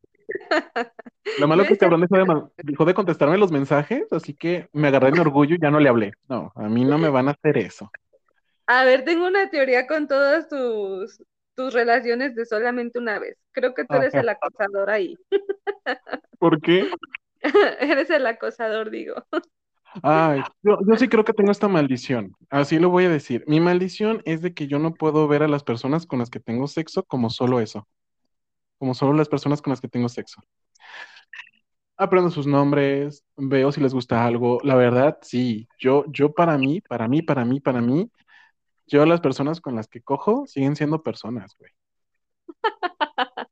Lo 1.37 1.49
malo 1.49 1.63
es 1.63 1.69
que 1.69 1.75
el 1.75 1.79
cabrón 1.81 2.01
dejó 2.01 2.17
de, 2.17 2.25
ma- 2.25 2.49
dejó 2.57 2.85
de 2.85 2.95
contestarme 2.95 3.39
los 3.39 3.51
mensajes, 3.51 4.05
así 4.13 4.35
que 4.35 4.69
me 4.73 4.89
agarré 4.89 5.09
en 5.09 5.19
orgullo 5.19 5.57
y 5.57 5.61
ya 5.61 5.71
no 5.71 5.81
le 5.81 5.89
hablé. 5.89 6.13
No, 6.29 6.53
a 6.55 6.69
mí 6.69 6.85
no 6.85 6.99
me 6.99 7.09
van 7.09 7.29
a 7.29 7.33
hacer 7.33 7.59
eso. 7.59 7.91
A 8.67 8.85
ver, 8.85 9.05
tengo 9.05 9.27
una 9.27 9.51
teoría 9.51 9.87
con 9.87 10.09
todas 10.09 10.49
tus, 10.49 11.23
tus 11.55 11.75
relaciones 11.75 12.35
de 12.35 12.47
solamente 12.47 12.99
una 12.99 13.19
vez. 13.19 13.37
Creo 13.53 13.75
que 13.75 13.85
tú 13.85 13.97
eres 13.97 14.15
Ajá. 14.15 14.23
el 14.23 14.29
acosador 14.29 14.91
ahí. 14.91 15.19
¿Por 16.39 16.61
qué? 16.61 16.91
Eres 17.81 18.11
el 18.11 18.27
acosador, 18.27 18.91
digo. 18.91 19.15
Ay, 20.03 20.43
yo, 20.63 20.79
yo 20.87 20.97
sí 20.97 21.09
creo 21.09 21.25
que 21.25 21.33
tengo 21.33 21.53
esta 21.53 21.69
maldición. 21.69 22.33
Así 22.51 22.79
lo 22.79 22.91
voy 22.91 23.05
a 23.05 23.09
decir. 23.09 23.45
Mi 23.47 23.61
maldición 23.61 24.23
es 24.25 24.43
de 24.43 24.53
que 24.53 24.67
yo 24.67 24.79
no 24.79 24.95
puedo 24.95 25.29
ver 25.29 25.43
a 25.43 25.49
las 25.49 25.63
personas 25.63 26.07
con 26.07 26.19
las 26.19 26.31
que 26.31 26.41
tengo 26.41 26.67
sexo 26.67 27.05
como 27.05 27.31
solo 27.31 27.61
eso. 27.61 27.87
Como 28.85 28.95
solo 28.95 29.15
las 29.15 29.31
personas 29.31 29.63
con 29.63 29.71
las 29.73 29.81
que 29.81 29.89
tengo 29.89 30.11
sexo. 30.11 30.43
Aprendo 31.97 32.31
sus 32.31 32.47
nombres, 32.47 33.25
veo 33.37 33.71
si 33.73 33.81
les 33.81 33.95
gusta 33.95 34.25
algo. 34.27 34.59
La 34.65 34.75
verdad, 34.75 35.19
sí. 35.23 35.69
Yo, 35.79 36.05
yo 36.09 36.33
para 36.35 36.59
mí, 36.59 36.81
para 36.81 37.07
mí, 37.09 37.23
para 37.23 37.45
mí, 37.45 37.61
para 37.61 37.81
mí, 37.81 38.11
yo 38.87 39.07
las 39.07 39.21
personas 39.23 39.61
con 39.61 39.77
las 39.77 39.89
que 39.89 40.03
cojo 40.03 40.47
siguen 40.47 40.77
siendo 40.77 41.03
personas, 41.03 41.57
güey. 41.59 41.73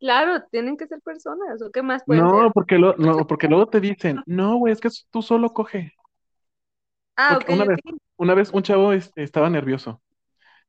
Claro, 0.00 0.42
tienen 0.50 0.76
que 0.76 0.86
ser 0.86 1.00
personas, 1.02 1.62
¿o 1.62 1.70
qué 1.70 1.82
más 1.82 2.04
pueden 2.06 2.28
No, 2.28 2.30
ser? 2.30 2.52
porque, 2.54 2.78
lo, 2.78 2.94
no, 2.98 3.26
porque 3.26 3.48
luego 3.48 3.66
te 3.68 3.80
dicen, 3.80 4.22
no, 4.26 4.56
güey, 4.58 4.72
es 4.72 4.80
que 4.80 4.88
tú 5.10 5.22
solo 5.22 5.52
coge. 5.52 5.92
Ah, 7.16 7.36
Porque 7.36 7.44
ok, 7.44 7.48
una 7.48 7.64
vez, 7.64 7.80
ok. 7.86 7.96
una 8.16 8.34
vez 8.34 8.50
un 8.52 8.62
chavo 8.62 8.92
este, 8.92 9.22
estaba 9.22 9.50
nervioso. 9.50 10.02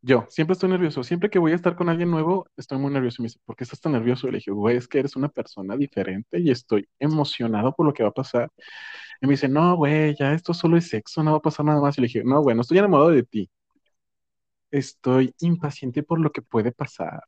Yo, 0.01 0.25
siempre 0.29 0.53
estoy 0.53 0.69
nervioso. 0.69 1.03
Siempre 1.03 1.29
que 1.29 1.39
voy 1.39 1.51
a 1.51 1.55
estar 1.55 1.75
con 1.75 1.89
alguien 1.89 2.11
nuevo, 2.11 2.47
estoy 2.55 2.77
muy 2.77 2.91
nervioso. 2.91 3.21
Y 3.21 3.23
me 3.23 3.27
dice, 3.27 3.39
¿por 3.45 3.55
qué 3.55 3.63
estás 3.63 3.81
tan 3.81 3.93
nervioso? 3.93 4.27
Y 4.27 4.31
le 4.31 4.37
dije, 4.37 4.51
güey, 4.51 4.77
es 4.77 4.87
que 4.87 4.99
eres 4.99 5.15
una 5.15 5.29
persona 5.29 5.75
diferente 5.75 6.39
y 6.39 6.51
estoy 6.51 6.87
emocionado 6.99 7.73
por 7.73 7.85
lo 7.85 7.93
que 7.93 8.03
va 8.03 8.09
a 8.09 8.13
pasar. 8.13 8.51
Y 9.21 9.27
me 9.27 9.33
dice, 9.33 9.47
no, 9.49 9.75
güey, 9.75 10.15
ya 10.17 10.33
esto 10.33 10.53
solo 10.53 10.77
es 10.77 10.87
sexo, 10.89 11.23
no 11.23 11.31
va 11.31 11.37
a 11.37 11.41
pasar 11.41 11.65
nada 11.65 11.81
más. 11.81 11.97
Y 11.97 12.01
le 12.01 12.07
dije, 12.07 12.23
no, 12.23 12.41
güey, 12.41 12.55
no 12.55 12.61
estoy 12.61 12.77
enamorado 12.77 13.09
de 13.09 13.23
ti. 13.23 13.49
Estoy 14.71 15.33
impaciente 15.39 16.03
por 16.03 16.19
lo 16.19 16.31
que 16.31 16.41
puede 16.41 16.71
pasar. 16.71 17.21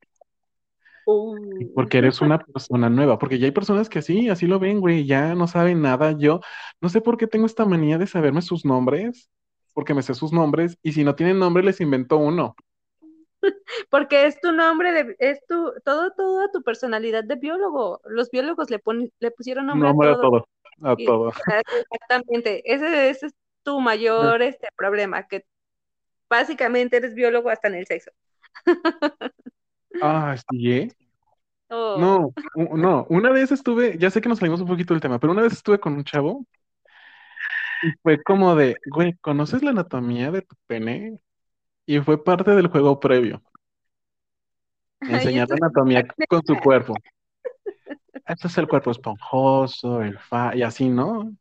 Uh, 1.06 1.74
Porque 1.74 1.98
eres 1.98 2.22
una 2.22 2.38
persona 2.40 2.90
nueva, 2.90 3.18
porque 3.18 3.40
ya 3.40 3.46
hay 3.46 3.52
personas 3.52 3.90
que 3.90 4.00
así, 4.00 4.30
así 4.30 4.46
lo 4.46 4.60
ven, 4.60 4.80
güey, 4.80 5.06
ya 5.06 5.34
no 5.34 5.48
saben 5.48 5.82
nada. 5.82 6.12
Yo 6.18 6.40
no 6.82 6.90
sé 6.90 7.02
por 7.02 7.18
qué 7.18 7.26
tengo 7.26 7.48
esta 7.48 7.66
manía 7.66 7.98
de 7.98 8.06
saberme 8.06 8.44
sus 8.44 8.64
nombres, 8.64 9.30
porque 9.74 9.94
me 9.94 10.02
sé 10.04 10.14
sus 10.14 10.32
nombres, 10.34 10.78
y 10.82 10.94
si 10.94 11.04
no 11.04 11.16
tienen 11.16 11.40
nombre, 11.40 11.64
les 11.64 11.82
invento 11.82 12.18
uno. 12.18 12.56
porque 13.90 14.26
es 14.26 14.40
tu 14.42 14.52
nombre, 14.52 14.92
de, 14.92 15.16
es 15.20 15.40
tu, 15.48 15.72
todo, 15.86 16.12
toda 16.12 16.52
tu 16.52 16.62
personalidad 16.64 17.24
de 17.24 17.36
biólogo. 17.36 18.02
Los 18.06 18.30
biólogos 18.32 18.70
le, 18.70 18.80
pon- 18.80 19.12
le 19.20 19.32
pusieron 19.32 19.68
nombre 19.68 19.90
a 19.90 19.92
Nombre 19.92 20.10
a 20.10 20.14
todo. 20.16 20.46
todo, 20.80 20.90
a 20.92 20.96
Y- 20.98 21.06
todo. 21.06 21.32
Exactamente. 21.92 22.62
Ese, 22.66 23.10
ese 23.10 23.28
es 23.28 23.34
tu 23.64 23.80
mayor 23.80 24.42
este, 24.42 24.68
problema, 24.76 25.28
que 25.28 25.46
básicamente 26.30 26.98
eres 26.98 27.16
biólogo 27.16 27.50
hasta 27.50 27.68
en 27.68 27.76
el 27.76 27.86
sexo. 27.88 28.12
Ah, 30.02 30.36
sí, 30.52 30.72
¿eh? 30.72 30.92
Oh. 31.70 31.98
No, 32.00 32.34
no, 32.78 33.06
una 33.10 33.32
vez 33.32 33.52
estuve, 33.52 33.98
ya 33.98 34.10
sé 34.10 34.22
que 34.22 34.30
nos 34.30 34.40
salimos 34.40 34.62
un 34.62 34.68
poquito 34.68 34.94
del 34.94 35.02
tema, 35.02 35.20
pero 35.20 35.34
una 35.34 35.42
vez 35.42 35.54
estuve 35.54 35.80
con 35.80 35.94
un 35.94 36.04
chavo 36.04 36.46
fue 38.04 38.22
como 38.24 38.56
de, 38.56 38.78
güey, 38.92 39.16
¿conoces 39.22 39.64
la 39.64 39.72
anatomía 39.72 40.32
de 40.32 40.42
tu 40.42 40.56
pene? 40.68 41.20
Y 41.86 42.00
fue 42.02 42.24
parte 42.24 42.52
del 42.52 42.68
juego 42.68 43.00
previo, 43.00 43.44
enseñar 45.08 45.50
la 45.50 45.56
anatomía 45.58 46.04
con 46.28 46.42
su 46.46 46.56
cuerpo. 46.58 46.96
Este 48.26 48.48
es 48.48 48.58
el 48.58 48.68
cuerpo 48.68 48.92
esponjoso, 48.92 50.02
el 50.02 50.18
fa, 50.20 50.56
y 50.56 50.62
así, 50.62 50.90
¿no? 50.90 51.34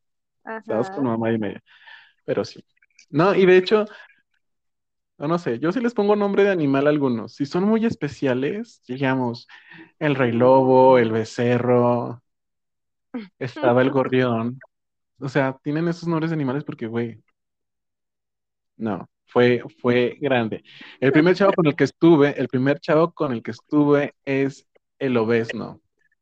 Estabas 0.61 0.91
con 0.91 1.05
mamá 1.05 1.33
y 1.33 1.39
media, 1.39 1.63
pero 2.25 2.45
sí. 2.45 2.65
No, 3.11 3.35
y 3.35 3.47
de 3.47 3.57
hecho, 3.59 3.87
no, 5.19 5.27
no 5.29 5.39
sé, 5.39 5.59
yo 5.59 5.73
sí 5.73 5.81
les 5.81 5.95
pongo 5.95 6.15
nombre 6.17 6.45
de 6.45 6.51
animal 6.51 6.87
a 6.87 6.91
algunos. 6.91 7.35
Si 7.35 7.47
son 7.47 7.65
muy 7.65 7.85
especiales, 7.85 8.83
digamos, 8.87 9.49
el 9.99 10.15
rey 10.15 10.33
lobo, 10.33 10.99
el 10.99 11.11
becerro, 11.13 12.23
estaba 13.39 13.83
el 13.83 13.91
gorrión. 13.91 14.59
O 15.21 15.29
sea, 15.29 15.59
tienen 15.63 15.89
esos 15.89 16.09
nombres 16.09 16.31
de 16.31 16.35
animales 16.35 16.65
porque, 16.65 16.87
güey, 16.87 17.23
no, 18.77 19.09
fue, 19.27 19.63
fue 19.81 20.17
grande. 20.21 20.63
El 21.01 21.13
primer 21.13 21.35
chavo 21.35 21.53
con 21.53 21.67
el 21.67 21.77
que 21.77 21.85
estuve, 21.85 22.39
el 22.41 22.49
primer 22.49 22.81
chavo 22.81 23.13
con 23.13 23.33
el 23.33 23.43
que 23.43 23.51
estuve 23.51 24.15
es 24.25 24.67
el 24.99 25.17
obesno. 25.17 25.81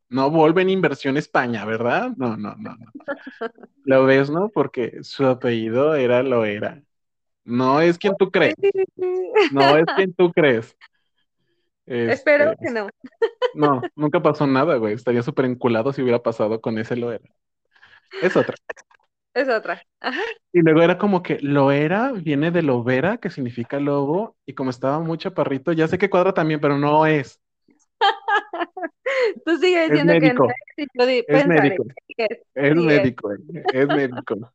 No 0.09 0.31
Volven 0.31 0.71
Inversión 0.71 1.17
España, 1.17 1.65
¿verdad? 1.65 2.13
No, 2.17 2.37
no, 2.37 2.55
no, 2.57 2.77
no. 2.77 2.87
El 3.85 3.93
obesno 3.93 4.51
porque 4.53 5.03
su 5.03 5.27
apellido 5.27 5.95
era 5.95 6.23
lo 6.23 6.45
era. 6.45 6.83
No 7.45 7.81
es 7.81 7.99
quien 7.99 8.17
tú 8.17 8.31
crees, 8.31 8.55
no 9.53 9.77
es 9.77 9.87
quien 9.97 10.13
tú 10.15 10.33
crees. 10.33 10.77
Espero 11.87 12.51
Este, 12.53 12.67
que 12.67 12.71
no. 12.73 12.89
no, 13.55 13.83
nunca 13.95 14.21
pasó 14.21 14.47
nada, 14.47 14.77
güey. 14.77 14.95
Estaría 14.95 15.23
súper 15.23 15.45
enculado 15.45 15.93
si 15.93 16.03
hubiera 16.03 16.23
pasado 16.23 16.61
con 16.61 16.79
ese 16.79 16.97
lo 16.97 17.13
era. 17.13 17.25
Es 18.23 18.37
otra. 18.37 18.57
Es 19.37 19.49
otra. 19.51 19.83
Ajá. 20.01 20.23
Y 20.53 20.63
luego 20.63 20.83
era 20.83 20.97
como 20.99 21.23
que 21.23 21.39
lo 21.41 21.71
era, 21.71 22.13
viene 22.13 22.51
de 22.51 22.63
lovera, 22.63 23.19
que 23.19 23.31
significa 23.31 23.79
lobo, 23.79 24.37
y 24.47 24.55
como 24.55 24.71
estaba 24.71 25.01
muy 25.01 25.19
chaparrito, 25.19 25.73
ya 25.73 25.87
sé 25.87 25.99
que 25.99 26.09
cuadra 26.11 26.33
también, 26.33 26.61
pero 26.61 26.79
no 26.79 27.05
es. 27.07 27.41
Tú 29.45 29.59
sigues 29.59 29.91
Es 29.91 29.91
diciendo 29.91 30.15
que 30.19 30.33
no 30.33 30.41
médico. 30.41 30.49
es 30.77 30.89
Es 31.27 31.47
médico. 31.47 31.85
Es 32.55 32.77
sigue. 32.77 32.77
médico, 32.77 33.31
es 33.73 33.89
médico. 33.89 34.53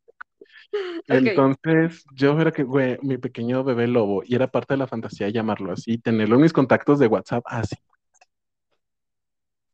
Entonces, 1.08 2.06
yo 2.16 2.40
era 2.40 2.52
que, 2.52 2.64
güey, 2.64 2.98
mi 3.02 3.18
pequeño 3.18 3.64
bebé 3.64 3.88
lobo, 3.88 4.24
y 4.26 4.36
era 4.36 4.48
parte 4.48 4.74
de 4.74 4.78
la 4.80 4.88
fantasía 4.88 5.30
llamarlo 5.30 5.72
así, 5.74 5.98
tenerlo 5.98 6.36
en 6.36 6.42
mis 6.42 6.54
contactos 6.54 7.00
de 7.00 7.08
WhatsApp 7.08 7.44
así. 7.48 7.76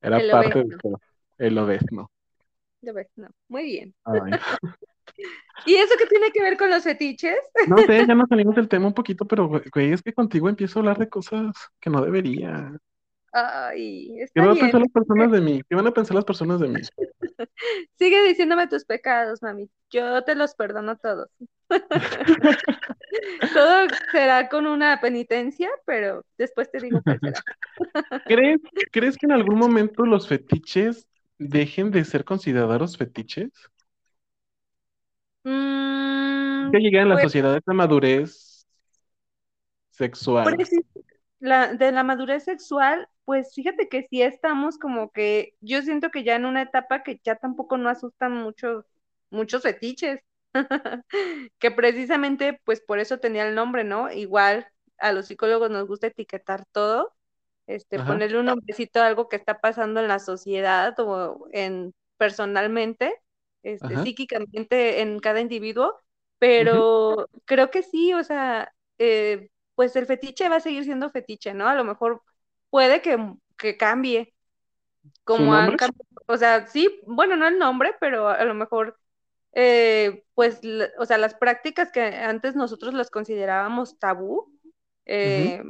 Era 0.02 0.18
El 0.22 0.32
parte 0.32 0.58
de 0.60 0.66
obesno. 0.66 0.78
todo. 0.82 1.00
El 1.38 1.58
obesno. 1.60 2.12
Ya 2.82 2.94
ves, 2.94 3.08
no. 3.16 3.30
Muy 3.50 3.64
bien. 3.64 3.96
Ay. 4.06 4.32
¿Y 5.66 5.76
eso 5.76 5.94
qué 5.98 6.06
tiene 6.06 6.32
que 6.32 6.42
ver 6.42 6.58
con 6.58 6.70
los 6.70 6.84
fetiches? 6.84 7.38
No 7.68 7.78
sé, 7.78 8.06
ya 8.06 8.16
nos 8.16 8.30
salimos 8.30 8.56
del 8.56 8.68
tema 8.68 8.88
un 8.88 8.94
poquito, 8.94 9.26
pero, 9.26 9.48
güey, 9.48 9.92
es 9.92 10.02
que 10.02 10.14
contigo 10.14 10.50
empiezo 10.50 10.80
a 10.80 10.82
hablar 10.82 10.98
de 10.98 11.10
cosas 11.10 11.54
que 11.80 11.90
no 11.90 12.02
debería. 12.02 12.72
Ay, 13.34 14.14
¿Qué 14.16 14.24
está 14.24 14.42
van 14.42 14.58
a 14.58 14.60
pensar 14.60 14.82
las 14.82 14.92
personas 14.92 15.32
de 15.32 15.42
mí? 15.42 15.62
¿Qué 15.68 15.76
van 15.76 15.88
a 15.88 15.92
pensar 15.92 16.16
las 16.16 16.26
personas 16.26 16.60
de 16.60 16.68
mí? 16.70 16.80
Sigue 17.98 18.24
diciéndome 18.28 18.68
tus 18.68 18.86
pecados, 18.86 19.42
mami. 19.42 19.70
Yo 19.90 20.24
te 20.24 20.36
los 20.36 20.56
perdono 20.56 20.98
todos. 20.98 21.30
Todo 23.54 23.88
será 24.12 24.48
con 24.50 24.66
una 24.66 25.00
penitencia, 25.02 25.70
pero 25.86 26.26
después 26.38 26.72
te 26.72 26.80
digo 26.80 27.02
cuál 27.04 27.20
será. 27.20 27.42
¿Crees, 28.26 28.62
¿crees 28.92 29.18
que 29.18 29.26
en 29.26 29.34
algún 29.34 29.58
momento 29.60 30.06
los 30.06 30.28
fetiches 30.28 31.08
dejen 31.38 31.92
de 31.92 32.06
ser 32.06 32.24
considerados 32.24 32.98
fetiches? 32.98 33.52
Mm, 35.48 36.72
Que 36.72 36.80
llegan 36.80 37.08
a 37.08 37.10
la 37.10 37.16
pues, 37.16 37.24
sociedad 37.24 37.62
de 37.66 37.74
madurez 37.74 38.66
sexual. 39.92 40.58
la, 41.40 41.74
de 41.74 41.92
la 41.92 42.04
madurez 42.04 42.44
sexual, 42.44 43.08
pues 43.26 43.54
fíjate 43.54 43.88
que 43.88 44.04
sí 44.10 44.22
estamos 44.22 44.78
como 44.78 45.12
que, 45.12 45.54
yo 45.62 45.82
siento 45.82 46.10
que 46.10 46.24
ya 46.24 46.36
en 46.36 46.46
una 46.46 46.64
etapa 46.64 47.04
que 47.04 47.22
ya 47.24 47.36
tampoco 47.36 47.78
no 47.78 47.90
asustan 47.90 48.34
muchos, 48.34 48.86
muchos 49.30 49.64
fetiches, 49.64 50.20
que 51.60 51.72
precisamente 51.72 52.60
pues 52.66 52.82
por 52.82 53.00
eso 53.00 53.20
tenía 53.20 53.48
el 53.48 53.56
nombre, 53.56 53.84
¿no? 53.84 54.12
Igual 54.12 54.68
a 54.98 55.12
los 55.14 55.28
psicólogos 55.28 55.70
nos 55.70 55.88
gusta 55.88 56.08
etiquetar 56.08 56.66
todo 56.72 57.14
este, 57.68 57.98
Ajá. 57.98 58.08
ponerle 58.08 58.40
un 58.40 58.46
nombrecito 58.46 59.02
a 59.02 59.08
algo 59.08 59.30
que 59.30 59.36
está 59.36 59.60
pasando 59.60 60.00
en 60.00 60.08
la 60.08 60.20
sociedad 60.20 60.98
o 61.00 61.48
en 61.52 61.94
personalmente, 62.18 63.14
este, 63.74 63.98
psíquicamente 63.98 65.02
en 65.02 65.20
cada 65.20 65.40
individuo, 65.42 65.96
pero 66.40 67.30
creo 67.46 67.72
que 67.72 67.84
sí, 67.84 68.14
o 68.14 68.24
sea, 68.24 68.74
eh, 69.00 69.50
pues 69.76 69.96
el 69.96 70.06
fetiche 70.06 70.50
va 70.50 70.58
a 70.58 70.60
seguir 70.60 70.84
siendo 70.86 71.10
fetiche, 71.12 71.54
¿no? 71.54 71.68
A 71.68 71.76
lo 71.76 71.84
mejor 71.84 72.24
puede 72.70 73.02
que, 73.02 73.18
que 73.58 73.78
cambie, 73.78 74.34
¿Su 75.28 75.44
como 75.44 75.54
han 75.54 75.76
cambiado, 75.76 76.06
o 76.28 76.38
sea, 76.38 76.68
sí, 76.68 77.02
bueno, 77.06 77.36
no 77.36 77.48
el 77.48 77.60
nombre, 77.60 77.96
pero 78.00 78.30
a 78.30 78.44
lo 78.46 78.54
mejor, 78.54 78.98
eh, 79.54 80.26
pues, 80.36 80.62
o 81.00 81.06
sea, 81.06 81.18
las 81.18 81.36
prácticas 81.36 81.92
que 81.92 82.02
antes 82.02 82.56
nosotros 82.56 82.94
las 82.94 83.10
considerábamos 83.12 84.00
tabú, 84.00 84.54
eh, 85.06 85.64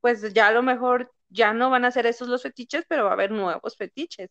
pues 0.00 0.32
ya 0.34 0.48
a 0.48 0.52
lo 0.52 0.62
mejor 0.62 1.12
ya 1.28 1.52
no 1.54 1.70
van 1.70 1.84
a 1.84 1.90
ser 1.92 2.06
esos 2.06 2.28
los 2.28 2.42
fetiches, 2.42 2.84
pero 2.88 3.04
va 3.04 3.10
a 3.10 3.14
haber 3.14 3.30
nuevos 3.32 3.76
fetiches. 3.76 4.30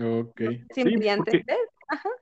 Ok. 0.00 0.40
¿Sí 0.74 0.84
Sí, 0.84 0.84
me 0.84 0.98
di 0.98 1.08
a 1.08 1.16
porque, 1.16 1.56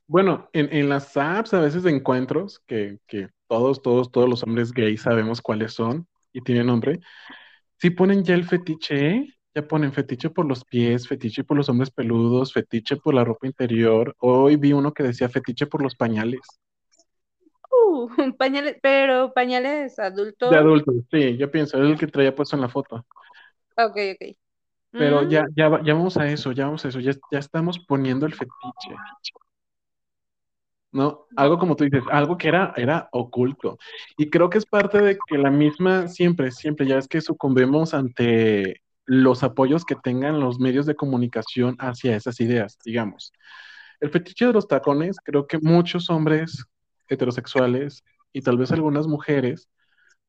bueno, 0.06 0.48
en, 0.52 0.72
en 0.74 0.88
las 0.88 1.16
apps 1.16 1.54
a 1.54 1.60
veces 1.60 1.82
de 1.84 1.90
encuentros, 1.90 2.60
que, 2.66 2.98
que 3.06 3.28
todos, 3.48 3.82
todos, 3.82 4.10
todos 4.10 4.28
los 4.28 4.42
hombres 4.42 4.72
gays 4.72 5.02
sabemos 5.02 5.40
cuáles 5.40 5.72
son 5.74 6.08
y 6.32 6.40
tienen 6.42 6.66
nombre, 6.66 7.00
sí 7.78 7.90
ponen 7.90 8.24
ya 8.24 8.34
el 8.34 8.44
fetiche, 8.44 9.10
¿eh? 9.10 9.34
Ya 9.54 9.68
ponen 9.68 9.92
fetiche 9.92 10.30
por 10.30 10.46
los 10.46 10.64
pies, 10.64 11.08
fetiche 11.08 11.44
por 11.44 11.56
los 11.56 11.68
hombres 11.70 11.90
peludos, 11.90 12.52
fetiche 12.52 12.96
por 12.98 13.14
la 13.14 13.24
ropa 13.24 13.46
interior. 13.48 14.14
Hoy 14.20 14.56
vi 14.56 14.72
uno 14.74 14.94
que 14.94 15.02
decía 15.04 15.28
fetiche 15.30 15.66
por 15.66 15.82
los 15.82 15.96
pañales. 15.96 16.40
Uh, 17.70 18.08
pañales, 18.38 18.76
pero 18.82 19.32
pañales 19.32 19.98
De 20.44 20.54
adultos. 20.54 20.56
adultos, 20.56 20.96
sí, 21.10 21.36
yo 21.38 21.50
pienso, 21.50 21.82
es 21.82 21.90
el 21.90 21.98
que 21.98 22.06
traía 22.06 22.34
puesto 22.34 22.54
en 22.56 22.62
la 22.62 22.68
foto. 22.68 23.06
Ok, 23.76 23.96
ok. 24.14 24.36
Pero 24.96 25.22
Mm, 25.22 25.28
ya, 25.28 25.46
ya, 25.56 25.68
va- 25.68 25.82
ya 25.82 25.94
vamos 25.94 26.16
a 26.16 26.26
eso, 26.30 26.52
ya 26.52 26.66
vamos 26.66 26.84
a 26.84 26.88
eso, 26.88 27.00
ya, 27.00 27.12
ya 27.32 27.38
estamos 27.38 27.78
poniendo 27.78 28.26
el 28.26 28.34
fetiche, 28.34 28.94
¿no? 30.92 31.26
Algo 31.36 31.58
como 31.58 31.76
tú 31.76 31.84
dices, 31.84 32.02
algo 32.10 32.36
que 32.36 32.48
era, 32.48 32.72
era 32.76 33.08
oculto. 33.12 33.78
Y 34.16 34.30
creo 34.30 34.50
que 34.50 34.58
es 34.58 34.66
parte 34.66 35.00
de 35.00 35.18
que 35.26 35.38
la 35.38 35.50
misma, 35.50 36.08
siempre, 36.08 36.50
siempre, 36.50 36.86
ya 36.86 36.98
es 36.98 37.08
que 37.08 37.20
sucumbimos 37.20 37.94
ante 37.94 38.82
los 39.06 39.42
apoyos 39.42 39.84
que 39.84 39.96
tengan 39.96 40.40
los 40.40 40.60
medios 40.60 40.86
de 40.86 40.94
comunicación 40.94 41.76
hacia 41.78 42.16
esas 42.16 42.40
ideas, 42.40 42.78
digamos. 42.84 43.32
El 44.00 44.10
fetiche 44.10 44.46
de 44.46 44.52
los 44.52 44.68
tacones, 44.68 45.16
creo 45.22 45.46
que 45.46 45.58
muchos 45.58 46.10
hombres 46.10 46.64
heterosexuales 47.08 48.04
y 48.32 48.42
tal 48.42 48.56
vez 48.56 48.72
algunas 48.72 49.06
mujeres 49.06 49.68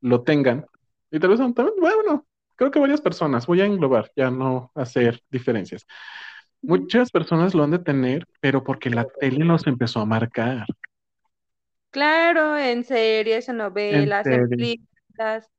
lo 0.02 0.24
tengan. 0.24 0.66
Y 1.12 1.20
tal 1.20 1.30
vez 1.32 1.40
también, 1.40 1.74
bueno, 1.80 2.26
creo 2.56 2.72
que 2.72 2.80
varias 2.80 3.02
personas, 3.02 3.48
voy 3.48 3.62
a 3.62 3.66
englobar, 3.66 4.12
ya 4.16 4.32
no 4.32 4.72
hacer 4.76 5.22
diferencias. 5.30 5.86
Muchas 6.64 7.12
personas 7.12 7.54
lo 7.54 7.64
han 7.64 7.72
de 7.72 7.80
tener, 7.80 8.26
pero 8.40 8.64
porque 8.64 8.90
la 8.90 9.06
tele 9.06 9.46
los 9.46 9.68
empezó 9.68 10.00
a 10.00 10.06
marcar. 10.06 10.66
Claro, 11.90 12.58
en 12.58 12.84
series, 12.84 13.50
en 13.50 13.58
novelas, 13.58 14.30
en 14.32 14.46
películas. 14.48 15.50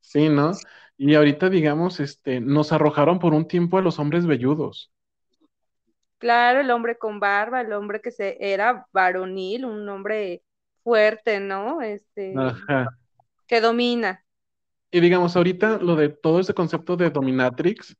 Sí, 0.00 0.28
¿no? 0.28 0.52
Y 0.96 1.14
ahorita, 1.14 1.48
digamos, 1.50 1.98
este, 2.00 2.40
nos 2.40 2.72
arrojaron 2.72 3.18
por 3.18 3.34
un 3.34 3.48
tiempo 3.48 3.78
a 3.78 3.82
los 3.82 3.98
hombres 3.98 4.26
velludos. 4.26 4.92
Claro, 6.18 6.60
el 6.60 6.70
hombre 6.70 6.96
con 6.96 7.20
barba, 7.20 7.60
el 7.60 7.72
hombre 7.72 8.00
que 8.00 8.10
se 8.10 8.36
era 8.40 8.86
varonil, 8.92 9.64
un 9.66 9.88
hombre 9.88 10.42
fuerte, 10.82 11.38
¿no? 11.40 11.82
Este, 11.82 12.34
Ajá. 12.36 12.88
que 13.46 13.60
domina. 13.60 14.24
Y 14.90 15.00
digamos, 15.00 15.36
ahorita 15.36 15.78
lo 15.78 15.96
de 15.96 16.08
todo 16.08 16.40
ese 16.40 16.54
concepto 16.54 16.96
de 16.96 17.10
dominatrix, 17.10 17.96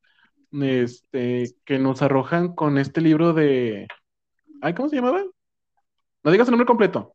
este, 0.63 1.55
que 1.65 1.79
nos 1.79 2.03
arrojan 2.03 2.55
con 2.55 2.79
este 2.79 3.01
libro 3.01 3.33
de, 3.33 3.89
ay, 4.63 4.75
¿cómo 4.75 4.89
se 4.89 4.97
llamaba? 4.97 5.23
No 6.25 6.31
digas 6.31 6.49
el 6.49 6.53
nombre 6.53 6.67
completo. 6.67 7.15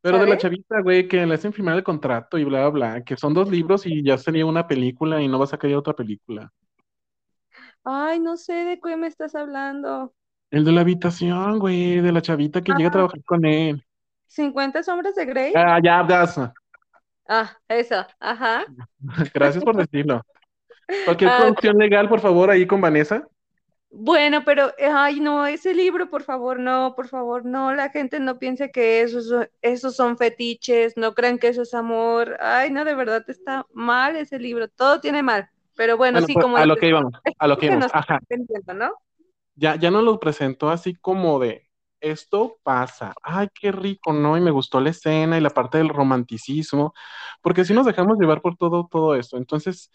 Pero 0.00 0.18
de 0.18 0.26
la 0.26 0.38
chavita, 0.38 0.80
güey, 0.80 1.08
que 1.08 1.26
le 1.26 1.34
hacen 1.34 1.52
firmar 1.52 1.76
el 1.76 1.82
contrato 1.82 2.38
y 2.38 2.44
bla, 2.44 2.60
bla, 2.68 2.70
bla, 2.70 3.04
que 3.04 3.16
son 3.16 3.34
dos 3.34 3.50
libros 3.50 3.84
y 3.86 4.02
ya 4.04 4.16
sería 4.16 4.46
una 4.46 4.66
película 4.66 5.20
y 5.20 5.28
no 5.28 5.38
vas 5.38 5.52
a 5.52 5.58
querer 5.58 5.76
otra 5.76 5.94
película. 5.94 6.52
Ay, 7.84 8.20
no 8.20 8.36
sé 8.36 8.52
de 8.52 8.80
qué 8.80 8.96
me 8.96 9.06
estás 9.06 9.34
hablando. 9.34 10.14
El 10.50 10.64
de 10.64 10.72
la 10.72 10.82
habitación, 10.82 11.58
güey, 11.58 12.00
de 12.00 12.12
la 12.12 12.22
chavita 12.22 12.62
que 12.62 12.72
llega 12.72 12.84
a 12.84 12.88
Ah, 12.88 12.92
trabajar 12.92 13.24
con 13.24 13.44
él. 13.44 13.82
50 14.26 14.82
sombras 14.82 15.14
de 15.14 15.24
Grey. 15.26 15.52
Ah, 15.56 15.80
ya, 15.82 16.06
ya. 16.08 16.52
Ah, 17.28 17.58
eso, 17.68 18.06
ajá. 18.20 18.64
Gracias 19.34 19.62
por 19.64 19.76
decirlo. 19.76 20.22
Cualquier 21.04 21.30
Ah, 21.30 21.36
producción 21.36 21.78
legal, 21.78 22.08
por 22.08 22.20
favor, 22.20 22.50
ahí 22.50 22.66
con 22.66 22.80
Vanessa. 22.80 23.26
bueno, 23.90 24.44
pero, 24.44 24.72
ay, 24.94 25.20
no, 25.20 25.46
ese 25.46 25.74
libro, 25.74 26.10
por 26.10 26.22
favor, 26.22 26.60
no, 26.60 26.94
por 26.94 27.08
favor, 27.08 27.44
no, 27.46 27.74
la 27.74 27.88
gente 27.90 28.20
no 28.20 28.38
piense 28.38 28.70
que 28.70 29.00
esos, 29.00 29.28
son- 29.28 29.48
esos 29.62 29.96
son 29.96 30.18
fetiches, 30.18 30.96
no 30.96 31.14
crean 31.14 31.38
que 31.38 31.48
eso 31.48 31.62
es 31.62 31.72
amor. 31.74 32.36
Ay, 32.40 32.70
no, 32.70 32.84
de 32.84 32.94
verdad 32.94 33.24
está 33.28 33.66
mal 33.72 34.16
ese 34.16 34.38
libro, 34.38 34.68
todo 34.68 35.00
tiene 35.00 35.22
mal. 35.22 35.48
Pero 35.74 35.96
bueno, 35.96 36.16
Bueno, 36.18 36.26
sí, 36.26 36.34
pues 36.34 36.44
como 36.44 36.56
a 36.58 36.66
lo 36.66 36.76
que 36.76 36.88
íbamos, 36.88 37.12
a 37.38 37.48
lo 37.48 37.58
que 37.58 37.66
íbamos. 37.66 37.90
Ajá. 37.94 38.18
Ya, 39.54 39.76
ya 39.76 39.90
nos 39.90 40.04
lo 40.04 40.20
presentó 40.20 40.70
así 40.70 40.94
como 40.94 41.38
de 41.40 41.64
esto 42.00 42.58
pasa. 42.62 43.12
Ay, 43.22 43.48
qué 43.60 43.72
rico, 43.72 44.12
¿no? 44.12 44.36
Y 44.36 44.40
me 44.40 44.52
gustó 44.52 44.80
la 44.80 44.90
escena 44.90 45.36
y 45.36 45.40
la 45.40 45.50
parte 45.50 45.78
del 45.78 45.88
romanticismo, 45.88 46.94
porque 47.42 47.64
si 47.64 47.74
nos 47.74 47.86
dejamos 47.86 48.18
llevar 48.18 48.40
por 48.40 48.56
todo, 48.56 48.86
todo 48.90 49.16
esto. 49.16 49.36
Entonces, 49.36 49.90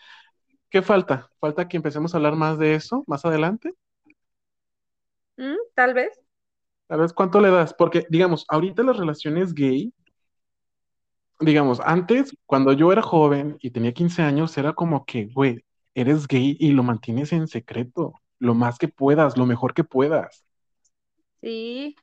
¿qué 0.74 0.82
falta? 0.82 1.32
¿Falta 1.39 1.69
que 1.69 1.78
empecemos 1.78 2.13
a 2.13 2.17
hablar 2.17 2.36
más 2.36 2.59
de 2.59 2.76
eso 2.76 3.05
más 3.07 3.24
adelante? 3.26 3.74
Mm, 5.38 5.57
Tal 5.76 5.93
vez. 5.93 6.19
¿Sabes 6.88 7.11
cuánto 7.13 7.41
le 7.41 7.49
das? 7.49 7.74
Porque, 7.74 8.05
digamos, 8.09 8.45
ahorita 8.47 8.84
las 8.84 8.95
relaciones 8.97 9.53
gay, 9.53 9.91
digamos, 11.39 11.80
antes, 11.82 12.36
cuando 12.45 12.74
yo 12.74 12.91
era 12.91 13.01
joven 13.01 13.57
y 13.61 13.71
tenía 13.71 13.93
15 13.93 14.21
años, 14.21 14.57
era 14.57 14.74
como 14.74 15.05
que, 15.05 15.26
güey, 15.28 15.63
eres 15.95 16.28
gay 16.28 16.57
y 16.59 16.71
lo 16.71 16.84
mantienes 16.84 17.34
en 17.34 17.47
secreto, 17.47 18.13
lo 18.39 18.55
más 18.55 18.78
que 18.78 18.88
puedas, 18.88 19.38
lo 19.38 19.45
mejor 19.45 19.74
que 19.74 19.84
puedas, 19.84 20.45
Sí, 21.41 21.95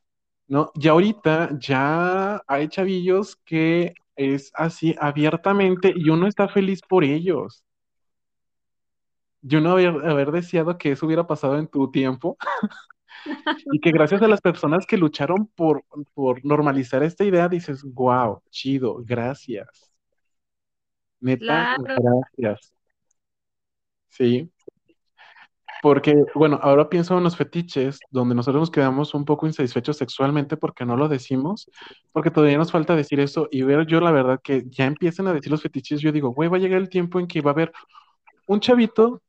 ¿no? 0.49 0.73
Y 0.75 0.89
ahorita 0.89 1.51
ya 1.59 2.43
hay 2.47 2.69
chavillos 2.69 3.37
que 3.45 3.95
es 4.17 4.51
así 4.55 4.95
abiertamente 5.01 5.93
y 5.97 6.11
uno 6.11 6.27
está 6.27 6.49
feliz 6.49 6.81
por 6.89 7.05
ellos. 7.05 7.65
Yo 9.43 9.61
no 9.61 9.73
haber, 9.73 9.89
haber 10.07 10.33
deseado 10.33 10.77
que 10.79 10.93
eso 10.93 11.07
hubiera 11.07 11.27
pasado 11.27 11.59
en 11.59 11.67
tu 11.69 11.91
tiempo. 11.91 12.37
Y 13.71 13.81
que 13.81 13.91
gracias 13.91 14.23
a 14.23 14.29
las 14.29 14.41
personas 14.41 14.87
que 14.87 14.97
lucharon 14.97 15.47
por, 15.49 15.85
por 16.15 16.43
normalizar 16.43 17.03
esta 17.03 17.23
idea, 17.23 17.51
dices, 17.51 17.83
wow, 17.85 18.41
chido, 18.49 19.03
gracias. 19.05 19.93
Neta, 21.21 21.77
claro. 21.77 22.23
gracias. 22.35 22.73
Sí, 24.09 24.51
porque, 25.83 26.25
bueno, 26.35 26.59
ahora 26.63 26.89
pienso 26.91 27.17
en 27.17 27.25
los 27.25 27.37
fetiches, 27.37 28.01
donde 28.11 28.35
nosotros 28.35 28.61
nos 28.61 28.71
quedamos 28.71 29.15
un 29.15 29.25
poco 29.25 29.47
insatisfechos 29.47 29.97
sexualmente 29.97 30.57
porque 30.59 30.85
no 30.85 30.97
lo 30.97 31.09
decimos, 31.09 31.71
porque 32.13 32.31
todavía 32.31 32.59
nos 32.59 32.71
falta 32.71 32.95
decir 32.95 33.19
eso 33.21 33.49
y 33.51 33.63
ver 33.63 33.87
yo 33.87 34.01
la 34.01 34.11
verdad 34.11 34.41
que 34.43 34.65
ya 34.67 34.85
empiecen 34.85 35.27
a 35.27 35.33
decir 35.33 35.51
los 35.51 35.63
fetiches, 35.63 36.01
yo 36.01 36.13
digo, 36.13 36.31
güey, 36.31 36.51
va 36.51 36.59
a 36.59 36.61
llegar 36.61 36.81
el 36.81 36.91
tiempo 36.91 37.19
en 37.19 37.27
que 37.27 37.41
va 37.41 37.53
a 37.53 37.55
haber 37.55 37.73
un 38.47 38.61
chavito, 38.61 39.23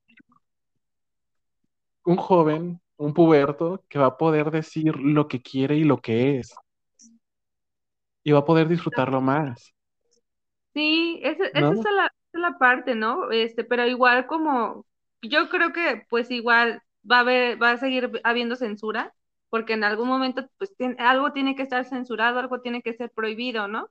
un 2.05 2.17
joven, 2.17 2.81
un 2.97 3.13
puberto, 3.13 3.83
que 3.89 3.99
va 3.99 4.07
a 4.07 4.17
poder 4.17 4.51
decir 4.51 4.95
lo 4.97 5.27
que 5.27 5.41
quiere 5.41 5.75
y 5.77 5.83
lo 5.83 5.97
que 6.01 6.39
es. 6.39 6.55
y 8.23 8.31
va 8.31 8.39
a 8.39 8.45
poder 8.45 8.67
disfrutarlo 8.67 9.21
más, 9.21 9.73
Sí, 10.73 11.19
esa, 11.23 11.45
es 11.47 11.53
la, 11.95 12.05
es 12.33 12.39
la 12.39 12.57
parte, 12.57 12.95
¿no? 12.95 13.29
Este, 13.31 13.63
pero 13.65 13.85
igual 13.87 14.25
como, 14.27 14.85
yo 15.21 15.49
creo 15.49 15.73
que 15.73 16.05
pues 16.09 16.31
igual 16.31 16.81
va 17.09 17.17
a 17.17 17.19
haber, 17.21 17.61
va 17.61 17.71
a 17.71 17.77
seguir 17.77 18.09
habiendo 18.23 18.55
censura, 18.55 19.13
porque 19.49 19.73
en 19.73 19.83
algún 19.83 20.07
momento 20.07 20.47
pues 20.57 20.73
tiene- 20.77 20.95
algo 20.99 21.33
tiene 21.33 21.55
que 21.55 21.63
estar 21.63 21.83
censurado, 21.85 22.39
algo 22.39 22.61
tiene 22.61 22.81
que 22.81 22.93
ser 22.93 23.11
prohibido, 23.11 23.67
¿no? 23.67 23.89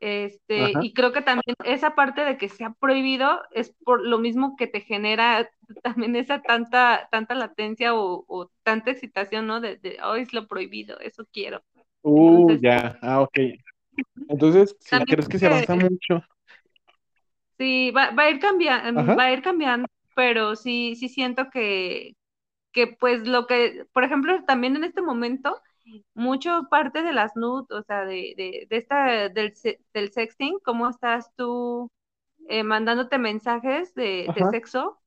Este, 0.00 0.64
Ajá. 0.64 0.80
y 0.82 0.92
creo 0.92 1.12
que 1.12 1.22
también 1.22 1.56
esa 1.64 1.94
parte 1.94 2.24
de 2.24 2.36
que 2.38 2.48
sea 2.48 2.74
prohibido 2.78 3.42
es 3.50 3.74
por 3.84 4.06
lo 4.06 4.18
mismo 4.18 4.56
que 4.56 4.66
te 4.66 4.80
genera 4.80 5.50
también 5.82 6.16
esa 6.16 6.40
tanta, 6.42 7.08
tanta 7.10 7.34
latencia 7.34 7.94
o, 7.94 8.24
o 8.28 8.50
tanta 8.62 8.90
excitación, 8.90 9.46
¿no? 9.46 9.60
De, 9.60 9.76
de, 9.76 9.98
oh, 10.04 10.14
es 10.14 10.32
lo 10.32 10.46
prohibido, 10.46 10.98
eso 11.00 11.26
quiero. 11.32 11.62
Uh, 12.02 12.40
Entonces, 12.40 12.60
ya, 12.62 12.98
ah, 13.02 13.20
ok. 13.22 13.38
Entonces, 14.28 14.76
si 14.80 14.98
crees 15.04 15.28
que 15.28 15.38
se 15.38 15.46
avanza 15.46 15.74
mucho, 15.74 16.22
Sí, 17.58 17.90
va, 17.90 18.10
va 18.12 18.24
a 18.24 18.30
ir 18.30 18.38
cambiando, 18.38 19.04
va 19.16 19.24
a 19.24 19.32
ir 19.32 19.42
cambiando, 19.42 19.88
pero 20.14 20.54
sí, 20.54 20.94
sí 20.94 21.08
siento 21.08 21.50
que, 21.50 22.16
que 22.72 22.86
pues 22.86 23.26
lo 23.26 23.46
que, 23.46 23.84
por 23.92 24.04
ejemplo, 24.04 24.44
también 24.44 24.76
en 24.76 24.84
este 24.84 25.02
momento, 25.02 25.60
mucho 26.14 26.68
parte 26.70 27.02
de 27.02 27.12
las 27.12 27.36
nudes, 27.36 27.70
o 27.70 27.82
sea, 27.84 28.04
de, 28.04 28.34
de, 28.36 28.66
de 28.68 28.76
esta, 28.76 29.28
del, 29.30 29.54
del 29.94 30.12
sexting, 30.12 30.58
cómo 30.64 30.88
estás 30.90 31.30
tú 31.36 31.90
eh, 32.48 32.64
mandándote 32.64 33.18
mensajes 33.18 33.94
de, 33.94 34.32
de 34.34 34.46
sexo. 34.46 35.00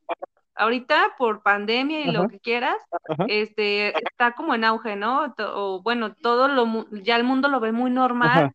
Ahorita 0.56 1.16
por 1.18 1.44
pandemia 1.44 2.02
y 2.06 2.10
Ajá. 2.10 2.12
lo 2.12 2.28
que 2.28 2.40
quieras, 2.40 2.78
Ajá. 3.10 3.26
este, 3.26 3.90
está 4.06 4.34
como 4.36 4.56
en 4.56 4.64
auge, 4.66 4.96
¿no? 4.98 5.34
O, 5.40 5.82
bueno, 5.84 6.16
todo 6.16 6.48
lo, 6.50 6.88
ya 6.92 7.16
el 7.18 7.24
mundo 7.24 7.48
lo 7.50 7.60
ve 7.60 7.72
muy 7.72 7.92
normal, 7.92 8.44
Ajá. 8.44 8.54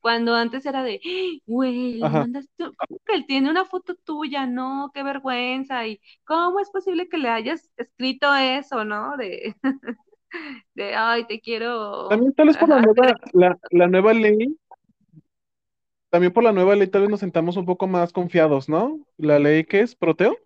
cuando 0.00 0.34
antes 0.34 0.64
era 0.66 0.82
de, 0.82 1.00
"¡Ah, 1.04 1.38
güey, 1.46 2.04
le 2.04 2.08
Ajá. 2.08 2.18
mandaste, 2.18 2.50
¿cómo 2.58 3.00
que 3.06 3.14
él 3.14 3.26
tiene 3.26 3.50
una 3.50 3.64
foto 3.66 3.94
tuya? 3.96 4.46
No, 4.46 4.90
qué 4.94 5.02
vergüenza, 5.02 5.86
y 5.86 6.00
cómo 6.24 6.60
es 6.60 6.70
posible 6.70 7.08
que 7.08 7.18
le 7.18 7.28
hayas 7.28 7.70
escrito 7.76 8.34
eso, 8.34 8.84
¿no? 8.84 9.16
De, 9.16 9.56
de, 10.74 10.94
ay, 10.94 11.26
te 11.26 11.40
quiero, 11.40 12.08
También 12.08 12.32
tal 12.34 12.46
vez 12.48 12.56
por 12.56 12.68
la 12.68 12.80
nueva, 12.80 13.14
la, 13.32 13.58
la 13.70 13.86
nueva 13.88 14.12
ley, 14.14 14.56
también 16.10 16.32
por 16.32 16.44
la 16.44 16.52
nueva 16.52 16.74
ley 16.74 16.88
tal 16.88 17.02
vez 17.02 17.10
nos 17.10 17.20
sentamos 17.20 17.56
un 17.56 17.66
poco 17.66 17.86
más 17.86 18.12
confiados, 18.12 18.68
¿no? 18.68 18.98
La 19.16 19.38
ley 19.38 19.64
que 19.64 19.80
es 19.80 19.94
proteo. 19.94 20.36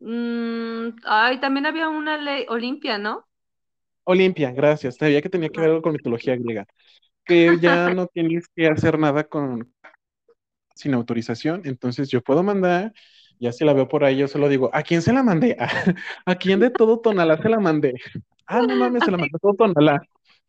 Mm, 0.00 0.96
ay, 1.04 1.40
también 1.40 1.66
había 1.66 1.88
una 1.88 2.18
ley 2.18 2.44
Olimpia, 2.48 2.98
¿no? 2.98 3.26
Olimpia, 4.04 4.52
gracias. 4.52 4.96
Sabía 4.96 5.20
que 5.20 5.28
tenía 5.28 5.48
que 5.48 5.60
ver 5.60 5.70
algo 5.70 5.82
con 5.82 5.92
mitología 5.92 6.36
griega. 6.36 6.66
Que 7.24 7.58
ya 7.60 7.88
no 7.94 8.06
tienes 8.06 8.46
que 8.54 8.68
hacer 8.68 8.98
nada 8.98 9.24
con 9.24 9.72
sin 10.74 10.94
autorización. 10.94 11.62
Entonces 11.64 12.08
yo 12.08 12.22
puedo 12.22 12.42
mandar, 12.42 12.92
ya 13.38 13.52
si 13.52 13.64
la 13.64 13.72
veo 13.72 13.88
por 13.88 14.04
ahí, 14.04 14.16
yo 14.16 14.28
solo 14.28 14.48
digo, 14.48 14.70
¿a 14.72 14.82
quién 14.82 15.02
se 15.02 15.12
la 15.12 15.22
mandé? 15.22 15.56
¿A, 16.26 16.34
quién 16.36 16.60
de 16.60 16.70
todo 16.70 17.00
Tonalá 17.00 17.36
se 17.36 17.48
la 17.48 17.60
mandé? 17.60 17.94
Ah, 18.46 18.62
no 18.62 18.76
mames, 18.76 19.04
se 19.04 19.10
la 19.10 19.16
mandé 19.18 19.38
todo 19.40 19.54
Tonalá. 19.54 20.00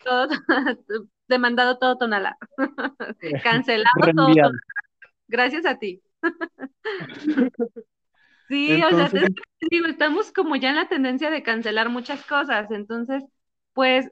Todo, 0.04 0.28
demandado 1.28 1.78
todo 1.78 1.98
Tonalá, 1.98 2.38
cancelado 3.44 4.14
todo. 4.16 4.34
Tonalá, 4.34 4.52
gracias 5.28 5.66
a 5.66 5.78
ti. 5.78 6.02
Sí, 8.48 8.82
o 8.82 8.90
sea, 8.96 9.10
te 9.10 9.28
digo, 9.70 9.88
estamos 9.88 10.32
como 10.32 10.56
ya 10.56 10.70
en 10.70 10.78
la 10.78 10.88
tendencia 10.88 11.30
de 11.30 11.44
cancelar 11.44 11.90
muchas 11.90 12.26
cosas, 12.26 12.72
entonces, 12.72 13.26
pues 13.74 14.10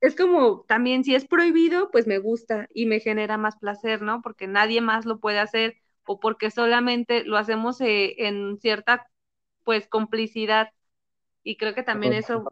es 0.00 0.14
como 0.14 0.64
también 0.68 1.02
si 1.02 1.14
es 1.14 1.26
prohibido, 1.26 1.90
pues 1.90 2.06
me 2.06 2.18
gusta 2.18 2.68
y 2.72 2.86
me 2.86 3.00
genera 3.00 3.36
más 3.36 3.56
placer, 3.56 4.02
¿no? 4.02 4.22
Porque 4.22 4.46
nadie 4.46 4.80
más 4.80 5.06
lo 5.06 5.18
puede 5.18 5.40
hacer 5.40 5.76
o 6.06 6.20
porque 6.20 6.50
solamente 6.50 7.24
lo 7.24 7.36
hacemos 7.36 7.80
eh, 7.80 8.26
en 8.26 8.58
cierta, 8.58 9.06
pues, 9.64 9.88
complicidad 9.88 10.70
y 11.42 11.56
creo 11.56 11.74
que 11.74 11.82
también 11.82 12.12
eso 12.12 12.44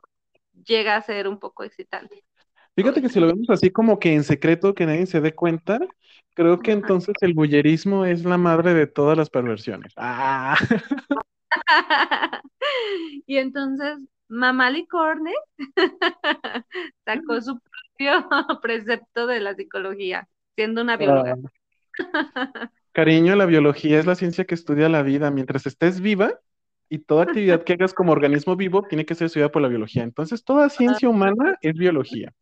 llega 0.64 0.96
a 0.96 1.02
ser 1.02 1.28
un 1.28 1.38
poco 1.38 1.64
excitante. 1.64 2.24
Fíjate 2.74 3.02
que 3.02 3.08
si 3.08 3.20
lo 3.20 3.26
vemos 3.26 3.50
así 3.50 3.70
como 3.70 3.98
que 3.98 4.14
en 4.14 4.24
secreto, 4.24 4.74
que 4.74 4.86
nadie 4.86 5.06
se 5.06 5.20
dé 5.20 5.34
cuenta, 5.34 5.78
creo 6.34 6.60
que 6.60 6.72
entonces 6.72 7.14
el 7.20 7.34
bullerismo 7.34 8.06
es 8.06 8.24
la 8.24 8.38
madre 8.38 8.72
de 8.72 8.86
todas 8.86 9.16
las 9.16 9.28
perversiones. 9.28 9.92
Ah, 9.96 10.56
Y 13.26 13.36
entonces, 13.36 13.98
Mamá 14.28 14.70
Licorne 14.70 15.32
sacó 17.04 17.40
su 17.40 17.58
propio 17.58 18.28
precepto 18.62 19.26
de 19.26 19.40
la 19.40 19.54
psicología, 19.54 20.28
siendo 20.54 20.82
una 20.82 20.96
bióloga. 20.96 21.36
Cariño, 22.92 23.36
la 23.36 23.46
biología 23.46 23.98
es 23.98 24.06
la 24.06 24.14
ciencia 24.14 24.44
que 24.44 24.54
estudia 24.54 24.88
la 24.88 25.02
vida. 25.02 25.30
Mientras 25.30 25.66
estés 25.66 26.00
viva 26.00 26.38
y 26.90 26.98
toda 26.98 27.24
actividad 27.24 27.62
que 27.64 27.72
hagas 27.72 27.94
como 27.94 28.12
organismo 28.12 28.54
vivo 28.54 28.82
tiene 28.82 29.06
que 29.06 29.14
ser 29.14 29.26
estudiada 29.26 29.50
por 29.50 29.62
la 29.62 29.68
biología. 29.68 30.02
Entonces, 30.02 30.44
toda 30.44 30.68
ciencia 30.68 31.08
humana 31.08 31.56
es 31.62 31.74
biología. 31.74 32.32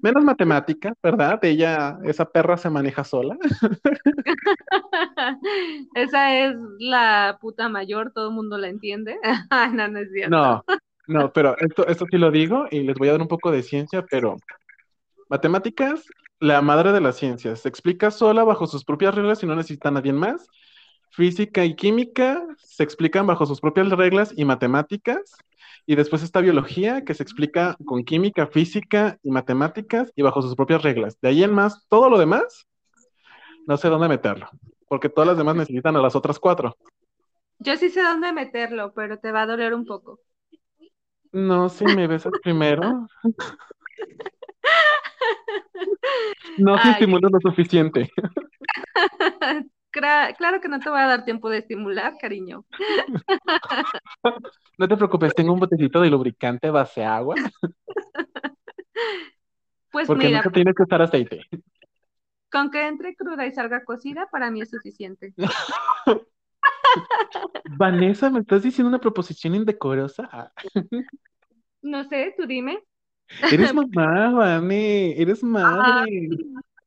Menos 0.00 0.22
matemática, 0.22 0.94
¿verdad? 1.02 1.40
Ella, 1.42 1.98
esa 2.04 2.30
perra 2.30 2.56
se 2.56 2.70
maneja 2.70 3.02
sola. 3.02 3.36
Esa 5.94 6.38
es 6.38 6.56
la 6.78 7.38
puta 7.40 7.68
mayor, 7.68 8.12
todo 8.12 8.28
el 8.28 8.34
mundo 8.34 8.58
la 8.58 8.68
entiende. 8.68 9.18
No, 9.72 9.88
no 9.88 9.98
es 9.98 10.12
cierto. 10.12 10.30
No, 10.30 10.64
no, 11.08 11.32
pero 11.32 11.56
esto, 11.58 11.86
esto 11.86 12.06
sí 12.10 12.18
lo 12.18 12.30
digo 12.30 12.66
y 12.70 12.80
les 12.80 12.96
voy 12.96 13.08
a 13.08 13.12
dar 13.12 13.20
un 13.20 13.28
poco 13.28 13.50
de 13.50 13.62
ciencia, 13.62 14.04
pero 14.08 14.36
matemáticas, 15.28 16.06
la 16.42 16.60
madre 16.60 16.90
de 16.90 17.00
las 17.00 17.18
ciencias, 17.18 17.60
se 17.60 17.68
explica 17.68 18.10
sola 18.10 18.42
bajo 18.42 18.66
sus 18.66 18.84
propias 18.84 19.14
reglas 19.14 19.44
y 19.44 19.46
no 19.46 19.54
necesita 19.54 19.90
a 19.90 19.92
nadie 19.92 20.12
más. 20.12 20.48
Física 21.10 21.64
y 21.64 21.76
química 21.76 22.44
se 22.58 22.82
explican 22.82 23.28
bajo 23.28 23.46
sus 23.46 23.60
propias 23.60 23.88
reglas 23.90 24.34
y 24.36 24.44
matemáticas. 24.44 25.36
Y 25.86 25.94
después 25.94 26.20
está 26.24 26.40
biología, 26.40 27.04
que 27.04 27.14
se 27.14 27.22
explica 27.22 27.76
con 27.84 28.02
química, 28.02 28.48
física 28.48 29.20
y 29.22 29.30
matemáticas 29.30 30.12
y 30.16 30.22
bajo 30.22 30.42
sus 30.42 30.56
propias 30.56 30.82
reglas. 30.82 31.16
De 31.20 31.28
ahí 31.28 31.44
en 31.44 31.54
más, 31.54 31.86
todo 31.88 32.10
lo 32.10 32.18
demás, 32.18 32.66
no 33.68 33.76
sé 33.76 33.88
dónde 33.88 34.08
meterlo, 34.08 34.48
porque 34.88 35.08
todas 35.08 35.28
las 35.28 35.38
demás 35.38 35.54
necesitan 35.54 35.94
a 35.94 36.02
las 36.02 36.16
otras 36.16 36.40
cuatro. 36.40 36.76
Yo 37.60 37.76
sí 37.76 37.88
sé 37.88 38.02
dónde 38.02 38.32
meterlo, 38.32 38.92
pero 38.94 39.16
te 39.20 39.30
va 39.30 39.42
a 39.42 39.46
doler 39.46 39.74
un 39.74 39.84
poco. 39.84 40.18
No, 41.30 41.68
si 41.68 41.84
me 41.84 42.08
besas 42.08 42.32
primero. 42.42 43.06
No 46.58 46.76
se 46.78 46.88
Ay. 46.88 46.92
estimula 46.92 47.28
lo 47.30 47.40
suficiente. 47.40 48.10
Claro 49.92 50.60
que 50.62 50.68
no 50.68 50.80
te 50.80 50.88
voy 50.88 51.00
a 51.00 51.06
dar 51.06 51.24
tiempo 51.24 51.50
de 51.50 51.58
estimular, 51.58 52.14
cariño. 52.20 52.64
No 54.78 54.88
te 54.88 54.96
preocupes, 54.96 55.34
tengo 55.34 55.52
un 55.52 55.60
botecito 55.60 56.00
de 56.00 56.08
lubricante 56.10 56.70
base 56.70 57.04
agua, 57.04 57.34
Pues 59.90 60.08
porque 60.08 60.26
mira, 60.26 60.38
nunca 60.38 60.50
tienes 60.50 60.74
que 60.74 60.82
usar 60.82 61.02
aceite. 61.02 61.42
con 62.50 62.70
que 62.70 62.86
entre 62.86 63.14
cruda 63.14 63.46
y 63.46 63.52
salga 63.52 63.84
cocida, 63.84 64.28
para 64.30 64.50
mí 64.50 64.62
es 64.62 64.70
suficiente. 64.70 65.34
Vanessa, 67.76 68.30
¿me 68.30 68.40
estás 68.40 68.62
diciendo 68.62 68.88
una 68.88 69.00
proposición 69.00 69.54
indecorosa? 69.54 70.52
No 71.82 72.04
sé, 72.04 72.34
tú 72.36 72.46
dime. 72.46 72.82
Eres 73.50 73.72
mamá, 73.74 74.30
Vane, 74.32 75.20
eres 75.20 75.42
madre. 75.42 76.28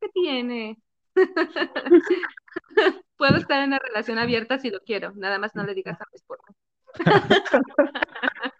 ¿Qué 0.01 0.09
tiene? 0.13 0.77
Puedo 3.17 3.37
estar 3.37 3.61
en 3.61 3.69
una 3.69 3.79
relación 3.79 4.17
abierta 4.19 4.59
si 4.59 4.69
lo 4.69 4.79
quiero, 4.81 5.13
nada 5.15 5.39
más 5.39 5.55
no 5.55 5.63
le 5.63 5.73
digas 5.73 5.99
a 5.99 6.05
mi 6.11 6.15
esposo. 6.15 6.43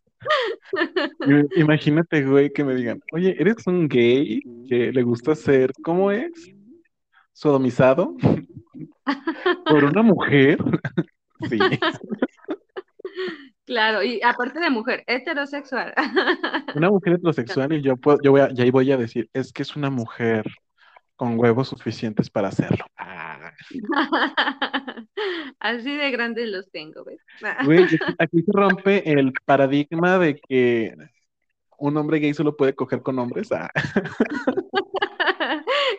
I- 1.28 1.60
Imagínate, 1.62 2.24
güey, 2.26 2.52
que 2.52 2.64
me 2.64 2.76
digan, 2.76 3.02
oye, 3.12 3.36
¿eres 3.40 3.66
un 3.68 3.88
gay 3.88 4.42
que 4.68 4.92
le 4.92 5.04
gusta 5.04 5.36
ser, 5.36 5.72
¿cómo 5.84 6.12
es? 6.12 6.32
Sodomizado 7.34 8.16
por 9.66 9.84
una 9.84 10.02
mujer. 10.02 10.58
Sí. 11.50 11.60
Claro, 13.66 14.04
y 14.04 14.22
aparte 14.24 14.60
de 14.60 14.70
mujer, 14.70 15.04
heterosexual. 15.08 15.94
Una 16.76 16.90
mujer 16.90 17.14
heterosexual 17.14 17.74
y 17.74 17.82
yo 17.82 17.98
puedo, 17.98 18.20
yo 18.22 18.32
voy 18.32 18.42
a, 18.42 18.50
y 18.54 18.62
ahí 18.62 18.70
voy 18.70 18.92
a 18.92 18.98
decir, 18.98 19.30
es 19.34 19.52
que 19.52 19.64
es 19.64 19.76
una 19.76 19.90
mujer 19.90 20.46
con 21.16 21.40
huevos 21.40 21.70
suficientes 21.70 22.30
para 22.30 22.50
hacerlo. 22.50 22.86
Ah, 22.98 23.52
Así 25.60 25.96
de 25.96 26.12
grandes 26.12 26.50
los 26.50 26.70
tengo, 26.72 27.04
¿ves? 27.06 27.20
güey, 27.66 27.84
aquí, 27.84 27.98
aquí 28.20 28.42
se 28.44 28.52
rompe 28.52 29.10
el 29.10 29.34
paradigma 29.46 30.20
de 30.20 30.36
que 30.36 30.96
un 31.78 31.98
hombre 31.98 32.20
gay 32.20 32.34
solo 32.34 32.56
puede 32.56 32.76
coger 32.76 33.02
con 33.02 33.18
hombres. 33.20 33.52
Ah, 33.52 33.72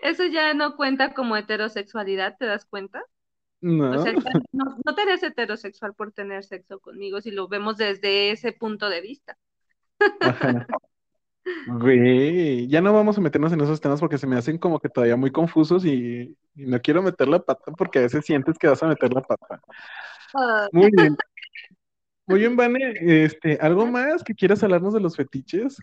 Eso 0.03 0.25
ya 0.27 0.55
no 0.55 0.77
cuenta 0.77 1.15
como 1.15 1.37
heterosexualidad, 1.37 2.37
¿te 2.39 2.47
das 2.47 2.65
cuenta? 2.65 3.03
No. 3.61 3.91
O 3.91 4.03
sea, 4.03 4.13
ya 4.13 4.21
no, 4.53 4.77
no 4.85 4.95
te 4.95 5.03
eres 5.03 5.23
heterosexual 5.23 5.95
por 5.95 6.13
tener 6.13 6.45
sexo 6.45 6.81
conmigo 6.81 7.21
si 7.21 7.31
lo 7.31 7.49
vemos 7.49 7.77
desde 7.77 8.31
ese 8.31 8.53
punto 8.53 8.89
de 8.89 9.01
vista. 9.01 9.37
Ajá. 10.21 10.67
Güey, 11.69 12.67
ya 12.67 12.81
no 12.81 12.93
vamos 12.93 13.19
a 13.19 13.21
meternos 13.21 13.53
en 13.53 13.61
esos 13.61 13.81
temas 13.81 14.01
porque 14.01 14.19
se 14.19 14.27
me 14.27 14.37
hacen 14.37 14.59
como 14.59 14.81
que 14.81 14.89
todavía 14.89 15.15
muy 15.15 15.31
confusos 15.31 15.85
y, 15.85 16.37
y 16.57 16.67
no 16.67 16.81
quiero 16.81 17.03
meter 17.03 17.29
la 17.29 17.39
pata 17.39 17.71
porque 17.73 18.01
a 18.01 18.03
veces 18.03 18.25
sientes 18.25 18.59
que 18.59 18.67
vas 18.67 18.83
a 18.83 18.89
meter 18.89 19.13
la 19.13 19.23
pata. 19.23 19.61
Ah, 20.35 20.69
Muy 20.73 20.91
bien. 20.93 21.17
Muy 22.27 22.41
bien, 22.41 22.57
Vane. 22.57 22.95
Este, 23.01 23.57
¿algo 23.61 23.87
más 23.87 24.25
que 24.25 24.35
quieras 24.35 24.61
hablarnos 24.65 24.93
de 24.93 25.01
los 25.01 25.15
fetiches? 25.15 25.77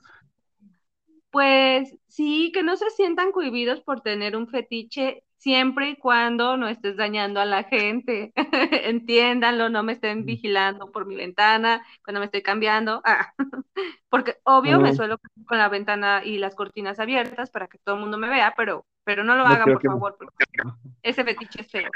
Pues 1.31 1.95
sí, 2.09 2.51
que 2.53 2.63
no 2.63 2.75
se 2.75 2.89
sientan 2.89 3.31
cohibidos 3.31 3.79
por 3.79 4.01
tener 4.01 4.35
un 4.35 4.49
fetiche 4.49 5.23
siempre 5.43 5.89
y 5.89 5.97
cuando 5.97 6.55
no 6.55 6.69
estés 6.69 6.95
dañando 6.95 7.41
a 7.41 7.45
la 7.45 7.63
gente. 7.63 8.31
Entiéndanlo, 8.87 9.69
no 9.69 9.83
me 9.83 9.93
estén 9.93 10.25
vigilando 10.25 10.91
por 10.91 11.05
mi 11.05 11.15
ventana 11.15 11.85
cuando 12.03 12.21
me 12.21 12.27
estoy 12.27 12.41
cambiando. 12.41 13.01
Ah, 13.03 13.33
porque 14.09 14.37
obvio 14.43 14.79
me 14.79 14.93
suelo 14.93 15.19
con 15.45 15.57
la 15.57 15.67
ventana 15.67 16.23
y 16.23 16.37
las 16.37 16.55
cortinas 16.55 16.99
abiertas 16.99 17.51
para 17.51 17.67
que 17.67 17.77
todo 17.79 17.95
el 17.95 18.01
mundo 18.01 18.17
me 18.17 18.29
vea, 18.29 18.53
pero, 18.55 18.85
pero 19.03 19.23
no 19.25 19.35
lo 19.35 19.43
No 19.43 19.49
hagan, 19.49 19.65
por 19.65 19.81
que 19.81 19.87
favor, 19.87 20.15
porque 20.17 20.45
ese 21.03 21.25
fetiche 21.25 21.61
es 21.61 21.71
feo. 21.71 21.91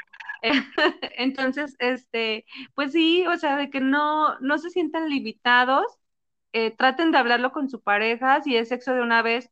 Entonces, 1.18 1.76
este, 1.80 2.45
pues 2.76 2.91
sí, 2.91 3.26
o 3.28 3.38
sea, 3.38 3.56
de 3.56 3.70
que 3.70 3.80
no, 3.80 4.38
no 4.39 4.58
se 4.58 4.70
sientan 4.70 5.10
limitados, 5.10 5.86
eh, 6.52 6.72
traten 6.76 7.12
de 7.12 7.18
hablarlo 7.18 7.52
con 7.54 7.70
su 7.70 7.82
pareja, 7.82 8.41
si 8.41 8.58
es 8.58 8.68
sexo 8.70 8.93
de 8.93 9.02
una 9.02 9.22
vez, 9.22 9.50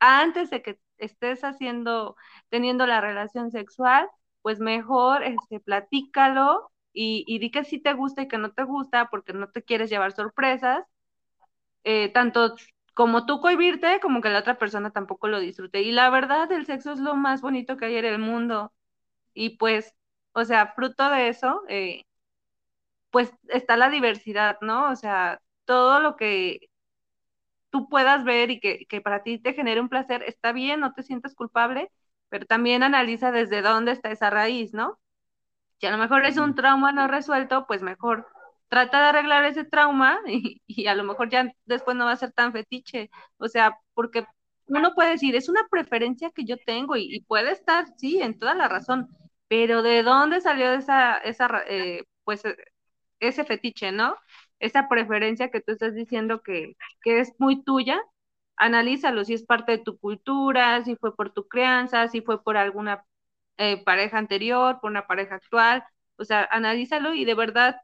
antes 0.00 0.50
de 0.50 0.62
que 0.62 0.78
estés 0.98 1.44
haciendo, 1.44 2.16
teniendo 2.48 2.86
la 2.86 3.00
relación 3.00 3.50
sexual, 3.50 4.08
pues 4.42 4.60
mejor 4.60 5.22
este, 5.24 5.60
platícalo 5.60 6.70
y, 6.92 7.24
y 7.26 7.38
di 7.38 7.50
que 7.50 7.64
sí 7.64 7.80
te 7.80 7.92
gusta 7.94 8.22
y 8.22 8.28
que 8.28 8.38
no 8.38 8.52
te 8.52 8.64
gusta 8.64 9.08
porque 9.10 9.32
no 9.32 9.48
te 9.50 9.62
quieres 9.62 9.90
llevar 9.90 10.12
sorpresas. 10.12 10.84
Eh, 11.84 12.10
tanto 12.12 12.54
como 12.94 13.26
tú 13.26 13.40
cohibirte, 13.40 14.00
como 14.00 14.20
que 14.20 14.28
la 14.30 14.40
otra 14.40 14.58
persona 14.58 14.90
tampoco 14.92 15.28
lo 15.28 15.40
disfrute. 15.40 15.82
Y 15.82 15.92
la 15.92 16.10
verdad, 16.10 16.50
el 16.52 16.66
sexo 16.66 16.92
es 16.92 17.00
lo 17.00 17.14
más 17.14 17.40
bonito 17.40 17.76
que 17.76 17.86
hay 17.86 17.96
en 17.96 18.04
el 18.06 18.18
mundo. 18.18 18.72
Y 19.34 19.58
pues, 19.58 19.94
o 20.32 20.44
sea, 20.44 20.68
fruto 20.74 21.10
de 21.10 21.28
eso, 21.28 21.62
eh, 21.68 22.04
pues 23.10 23.32
está 23.48 23.76
la 23.76 23.90
diversidad, 23.90 24.58
¿no? 24.60 24.90
O 24.90 24.96
sea, 24.96 25.40
todo 25.64 26.00
lo 26.00 26.16
que 26.16 26.68
tú 27.70 27.88
puedas 27.88 28.24
ver 28.24 28.50
y 28.50 28.60
que, 28.60 28.86
que 28.86 29.00
para 29.00 29.22
ti 29.22 29.38
te 29.38 29.54
genere 29.54 29.80
un 29.80 29.88
placer, 29.88 30.22
está 30.24 30.52
bien, 30.52 30.80
no 30.80 30.92
te 30.92 31.02
sientas 31.02 31.34
culpable, 31.34 31.90
pero 32.28 32.46
también 32.46 32.82
analiza 32.82 33.32
desde 33.32 33.62
dónde 33.62 33.92
está 33.92 34.10
esa 34.10 34.30
raíz, 34.30 34.72
¿no? 34.74 34.98
Si 35.80 35.86
a 35.86 35.90
lo 35.92 35.98
mejor 35.98 36.24
es 36.26 36.36
un 36.38 36.54
trauma 36.54 36.92
no 36.92 37.08
resuelto, 37.08 37.66
pues 37.66 37.82
mejor 37.82 38.26
trata 38.68 39.00
de 39.02 39.08
arreglar 39.08 39.44
ese 39.44 39.64
trauma 39.64 40.18
y, 40.66 40.86
a 40.86 40.94
lo 40.94 41.04
mejor 41.04 41.30
ya 41.30 41.52
después 41.64 41.96
no 41.96 42.06
va 42.06 42.12
a 42.12 42.16
ser 42.16 42.32
tan 42.32 42.52
fetiche. 42.52 43.10
O 43.38 43.48
sea, 43.48 43.78
porque 43.94 44.26
uno 44.66 44.94
puede 44.94 45.10
decir, 45.10 45.36
es 45.36 45.48
una 45.48 45.66
preferencia 45.70 46.30
que 46.30 46.44
yo 46.44 46.56
tengo 46.58 46.96
y, 46.96 47.20
puede 47.22 47.52
estar, 47.52 47.86
sí, 47.96 48.20
en 48.20 48.38
toda 48.38 48.54
la 48.54 48.68
razón, 48.68 49.08
pero 49.48 49.82
¿de 49.82 50.02
dónde 50.02 50.40
salió 50.40 50.72
esa, 50.72 51.16
esa 51.18 51.48
eh, 51.68 52.04
pues, 52.24 52.42
ese 53.20 53.44
fetiche, 53.44 53.92
¿no? 53.92 54.16
Esa 54.60 54.88
preferencia 54.88 55.50
que 55.50 55.60
tú 55.60 55.72
estás 55.72 55.94
diciendo 55.94 56.42
que, 56.42 56.76
que 57.02 57.20
es 57.20 57.32
muy 57.38 57.62
tuya, 57.62 58.00
analízalo 58.56 59.24
si 59.24 59.34
es 59.34 59.44
parte 59.44 59.72
de 59.72 59.78
tu 59.78 59.98
cultura, 59.98 60.84
si 60.84 60.96
fue 60.96 61.14
por 61.14 61.32
tu 61.32 61.48
crianza, 61.48 62.08
si 62.08 62.20
fue 62.22 62.42
por 62.42 62.56
alguna 62.56 63.04
eh, 63.56 63.82
pareja 63.84 64.18
anterior, 64.18 64.80
por 64.80 64.90
una 64.90 65.06
pareja 65.06 65.36
actual, 65.36 65.84
o 66.16 66.24
sea, 66.24 66.48
analízalo 66.50 67.14
y 67.14 67.24
de 67.24 67.34
verdad 67.34 67.76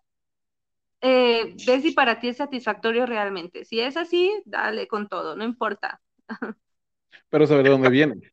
eh, 1.00 1.54
ve 1.66 1.80
si 1.82 1.90
para 1.90 2.18
ti 2.18 2.28
es 2.28 2.38
satisfactorio 2.38 3.06
realmente. 3.06 3.64
Si 3.64 3.80
es 3.80 3.96
así, 3.96 4.32
dale 4.46 4.88
con 4.88 5.08
todo, 5.08 5.36
no 5.36 5.44
importa. 5.44 6.00
Pero 7.28 7.46
saber 7.46 7.64
de 7.64 7.70
dónde 7.70 7.90
viene. 7.90 8.30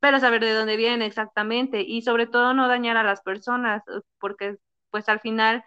Pero 0.00 0.20
saber 0.20 0.42
de 0.42 0.52
dónde 0.52 0.76
viene, 0.76 1.06
exactamente. 1.06 1.80
Y 1.80 2.02
sobre 2.02 2.26
todo 2.26 2.52
no 2.52 2.68
dañar 2.68 2.98
a 2.98 3.02
las 3.02 3.22
personas, 3.22 3.82
porque 4.18 4.56
pues 4.90 5.08
al 5.08 5.20
final, 5.20 5.64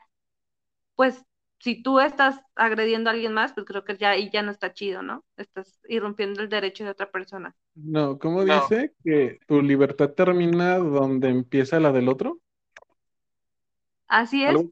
pues 0.95 1.25
si 1.59 1.81
tú 1.81 1.99
estás 1.99 2.39
agrediendo 2.55 3.09
a 3.09 3.13
alguien 3.13 3.33
más, 3.33 3.53
pues 3.53 3.65
creo 3.65 3.83
que 3.83 3.97
ya 3.97 4.15
y 4.15 4.29
ya 4.29 4.43
no 4.43 4.51
está 4.51 4.73
chido, 4.73 5.01
¿no? 5.01 5.23
Estás 5.37 5.79
irrumpiendo 5.87 6.41
el 6.41 6.49
derecho 6.49 6.83
de 6.83 6.91
otra 6.91 7.09
persona. 7.09 7.55
No, 7.75 8.19
¿cómo 8.19 8.45
dice 8.45 8.93
que 9.03 9.39
tu 9.47 9.61
libertad 9.61 10.11
termina 10.11 10.77
donde 10.77 11.29
empieza 11.29 11.79
la 11.79 11.91
del 11.91 12.09
otro? 12.09 12.39
Así 14.07 14.43
es. 14.43 14.53
¿no? 14.53 14.69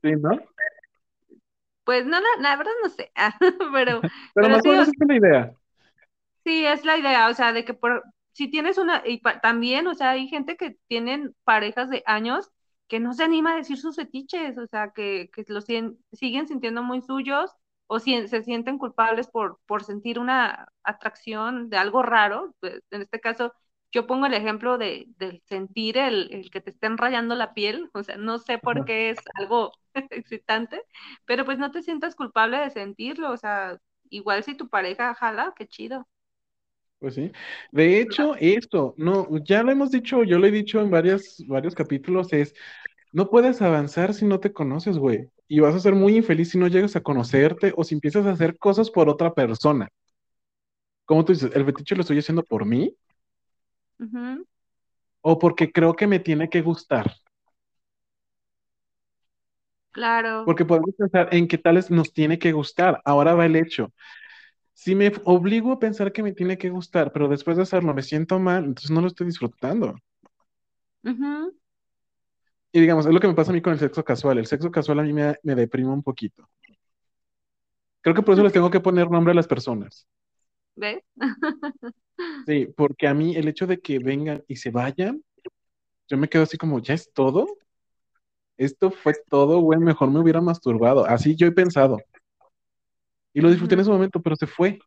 Pues 1.83 2.05
no, 2.05 2.17
la, 2.39 2.55
verdad 2.55 2.71
no 2.83 2.89
sé, 2.89 3.11
pero... 3.73 4.01
pero, 4.33 4.49
más 4.49 4.65
o 4.65 4.69
menos 4.69 4.87
es 4.87 4.93
la 5.07 5.15
idea. 5.15 5.53
Sí, 6.43 6.65
es 6.65 6.85
la 6.85 6.97
idea, 6.97 7.27
o 7.29 7.33
sea, 7.33 7.53
de 7.53 7.65
que 7.65 7.73
por, 7.73 8.03
si 8.31 8.49
tienes 8.49 8.77
una, 8.77 9.01
y 9.05 9.21
también, 9.41 9.87
o 9.87 9.95
sea, 9.95 10.11
hay 10.11 10.27
gente 10.27 10.57
que 10.57 10.77
tienen 10.87 11.35
parejas 11.43 11.89
de 11.89 12.03
años 12.05 12.51
que 12.87 12.99
no 12.99 13.13
se 13.13 13.23
anima 13.23 13.53
a 13.53 13.57
decir 13.57 13.77
sus 13.77 13.95
fetiches, 13.95 14.57
o 14.57 14.67
sea, 14.67 14.91
que, 14.91 15.29
que 15.33 15.43
los 15.47 15.65
siguen, 15.65 15.97
sintiendo 16.47 16.83
muy 16.83 17.01
suyos 17.01 17.51
o 17.87 17.99
si, 17.99 18.27
se 18.27 18.43
sienten 18.43 18.77
culpables 18.77 19.27
por, 19.27 19.59
por 19.67 19.83
sentir 19.83 20.19
una 20.19 20.67
atracción 20.83 21.69
de 21.69 21.77
algo 21.77 22.03
raro. 22.03 22.55
Pues, 22.59 22.81
en 22.91 23.01
este 23.03 23.19
caso, 23.19 23.53
yo 23.91 24.07
pongo 24.07 24.25
el 24.25 24.33
ejemplo 24.33 24.77
de, 24.77 25.07
sentir 25.45 25.97
el, 25.97 26.31
el, 26.33 26.51
que 26.51 26.61
te 26.61 26.71
estén 26.71 26.97
rayando 26.97 27.35
la 27.35 27.53
piel, 27.53 27.89
o 27.93 28.03
sea, 28.03 28.17
no 28.17 28.39
sé 28.39 28.57
por 28.59 28.85
qué 28.85 29.11
es 29.11 29.19
algo 29.35 29.71
excitante, 30.11 30.83
pero 31.25 31.45
pues 31.45 31.57
no 31.57 31.71
te 31.71 31.81
sientas 31.81 32.15
culpable 32.15 32.57
de 32.59 32.69
sentirlo, 32.71 33.31
o 33.31 33.37
sea, 33.37 33.79
igual 34.09 34.43
si 34.43 34.55
tu 34.55 34.69
pareja 34.69 35.13
jala, 35.15 35.53
qué 35.57 35.67
chido. 35.67 36.07
Pues 37.05 37.13
sí. 37.13 37.31
De 37.71 38.01
hecho, 38.01 38.33
esto, 38.39 38.95
no, 38.97 39.27
ya 39.43 39.61
lo 39.61 39.71
hemos 39.71 39.91
dicho, 39.91 40.23
yo 40.23 40.39
lo 40.39 40.47
he 40.47 40.51
dicho 40.51 40.81
en 40.81 40.89
varios, 40.89 41.43
varios 41.45 41.75
capítulos, 41.75 42.33
es, 42.33 42.55
no 43.11 43.29
puedes 43.29 43.61
avanzar 43.61 44.15
si 44.15 44.25
no 44.25 44.39
te 44.39 44.51
conoces, 44.51 44.97
güey. 44.97 45.29
Y 45.47 45.59
vas 45.59 45.75
a 45.75 45.79
ser 45.79 45.93
muy 45.93 46.15
infeliz 46.17 46.49
si 46.49 46.57
no 46.57 46.65
llegas 46.67 46.95
a 46.95 47.03
conocerte 47.03 47.73
o 47.77 47.83
si 47.83 47.93
empiezas 47.93 48.25
a 48.25 48.31
hacer 48.31 48.57
cosas 48.57 48.89
por 48.89 49.07
otra 49.07 49.35
persona. 49.35 49.87
Como 51.05 51.23
tú 51.23 51.33
dices, 51.33 51.51
¿el 51.53 51.65
fetiche 51.65 51.93
lo 51.93 52.01
estoy 52.01 52.17
haciendo 52.17 52.41
por 52.41 52.65
mí? 52.65 52.97
¿O 55.21 55.37
porque 55.37 55.71
creo 55.71 55.95
que 55.95 56.07
me 56.07 56.17
tiene 56.17 56.49
que 56.49 56.63
gustar? 56.63 57.13
Claro. 59.91 60.41
Porque 60.43 60.65
podemos 60.65 60.95
pensar 60.97 61.29
en 61.31 61.47
qué 61.47 61.59
tales 61.59 61.91
nos 61.91 62.11
tiene 62.13 62.39
que 62.39 62.51
gustar. 62.51 62.99
Ahora 63.05 63.35
va 63.35 63.45
el 63.45 63.57
hecho. 63.57 63.93
Si 64.75 64.93
me 64.93 65.11
obligo 65.23 65.71
a 65.71 65.79
pensar 65.79 66.11
que 66.11 66.21
me 66.21 66.33
tiene 66.33 66.57
que 66.59 66.69
gustar, 66.69 67.11
pero 67.11 67.27
después 67.27 67.57
de 67.57 67.63
hacerlo 67.63 67.93
me 67.95 68.03
siento 68.03 68.39
mal, 68.39 68.65
entonces 68.65 68.91
no 68.91 69.01
lo 69.01 69.07
estoy 69.07 69.25
disfrutando. 69.25 69.95
Y 72.71 72.81
digamos, 72.81 73.05
es 73.05 73.13
lo 73.13 73.19
que 73.19 73.27
me 73.27 73.33
pasa 73.33 73.51
a 73.51 73.53
mí 73.53 73.61
con 73.61 73.73
el 73.73 73.79
sexo 73.79 74.03
casual. 74.03 74.37
El 74.37 74.47
sexo 74.47 74.69
casual 74.69 74.99
a 74.99 75.03
mí 75.03 75.13
me, 75.13 75.35
me 75.43 75.55
deprime 75.55 75.89
un 75.89 76.03
poquito. 76.03 76.49
Creo 78.01 78.13
que 78.15 78.21
por 78.21 78.33
eso 78.33 78.43
les 78.43 78.53
tengo 78.53 78.69
que 78.69 78.81
poner 78.81 79.09
nombre 79.09 79.31
a 79.31 79.35
las 79.35 79.47
personas. 79.47 80.07
¿Ves? 80.75 81.01
Sí, 82.45 82.67
porque 82.77 83.07
a 83.07 83.13
mí 83.13 83.35
el 83.35 83.47
hecho 83.47 83.65
de 83.65 83.79
que 83.79 83.99
vengan 83.99 84.43
y 84.47 84.57
se 84.57 84.69
vayan, 84.71 85.23
yo 86.09 86.17
me 86.17 86.29
quedo 86.29 86.43
así 86.43 86.57
como, 86.57 86.79
¿ya 86.79 86.93
es 86.93 87.11
todo? 87.13 87.47
Esto 88.57 88.91
fue 88.91 89.13
todo, 89.29 89.59
güey, 89.59 89.79
mejor 89.79 90.11
me 90.11 90.19
hubiera 90.19 90.41
masturbado. 90.41 91.05
Así 91.05 91.35
yo 91.35 91.47
he 91.47 91.51
pensado. 91.51 91.97
Y 93.35 93.41
lo 93.41 93.49
disfruté 93.49 93.75
en 93.75 93.81
ese 93.81 93.89
momento, 93.89 94.21
pero 94.21 94.37
se 94.37 94.47
fue. 94.47 94.79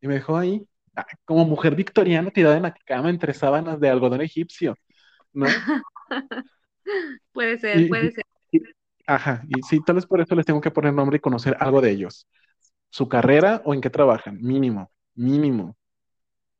Y 0.00 0.08
me 0.08 0.14
dejó 0.14 0.36
ahí, 0.36 0.66
ah, 0.96 1.06
como 1.24 1.44
mujer 1.44 1.76
victoriana 1.76 2.32
tirada 2.32 2.56
en 2.56 2.64
la 2.64 2.74
cama 2.74 3.08
entre 3.08 3.32
sábanas 3.32 3.78
de 3.78 3.88
algodón 3.88 4.20
egipcio, 4.20 4.74
¿no? 5.32 5.46
puede 7.32 7.56
ser, 7.58 7.88
puede 7.88 8.10
ser. 8.10 8.24
ajá, 9.06 9.44
y 9.48 9.62
sí, 9.62 9.80
tal 9.86 9.94
vez 9.94 10.06
por 10.06 10.20
eso 10.20 10.34
les 10.34 10.44
tengo 10.44 10.60
que 10.60 10.72
poner 10.72 10.92
nombre 10.92 11.18
y 11.18 11.20
conocer 11.20 11.56
algo 11.60 11.80
de 11.80 11.92
ellos. 11.92 12.26
Su 12.90 13.08
carrera 13.08 13.62
o 13.64 13.74
en 13.74 13.80
qué 13.80 13.90
trabajan, 13.90 14.42
mínimo, 14.42 14.90
mínimo. 15.14 15.76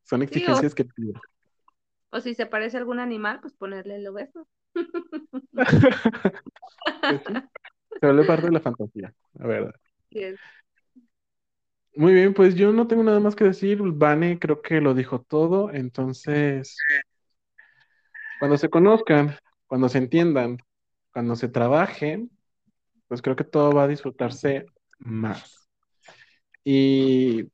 Son 0.05 0.23
exigencias 0.23 0.73
que 0.73 0.85
pido. 0.85 1.21
O 2.11 2.21
si 2.21 2.35
se 2.37 2.47
parece 2.47 2.77
a 2.77 2.81
algún 2.81 3.01
animal, 3.01 3.41
pues 3.41 3.55
ponerle 3.55 3.97
el 3.97 4.07
obeso. 4.07 4.47
Pues 7.01 7.21
se 8.01 8.07
vuelve 8.07 8.25
parte 8.25 8.47
de 8.47 8.53
la 8.53 8.61
fantasía, 8.61 9.13
la 9.35 9.47
verdad. 9.47 9.75
Muy 11.97 12.13
bien, 12.13 12.35
pues 12.35 12.55
yo 12.57 12.73
no 12.73 12.87
tengo 12.89 13.03
nada 13.05 13.21
más 13.21 13.37
que 13.37 13.45
decir. 13.45 13.79
Vane 13.83 14.39
creo 14.39 14.63
que 14.63 14.81
lo 14.81 14.95
dijo 14.95 15.21
todo. 15.21 15.73
Entonces, 15.73 16.77
cuando 18.39 18.57
se 18.59 18.69
conozcan, 18.69 19.37
cuando 19.67 19.89
se 19.89 19.99
entiendan, 19.99 20.59
cuando 21.13 21.37
se 21.37 21.49
trabajen, 21.49 22.31
pues 23.09 23.23
creo 23.23 23.37
que 23.37 23.45
todo 23.45 23.73
va 23.73 23.85
a 23.85 23.89
disfrutarse 23.89 24.67
más. 24.99 25.69
Y 26.65 27.45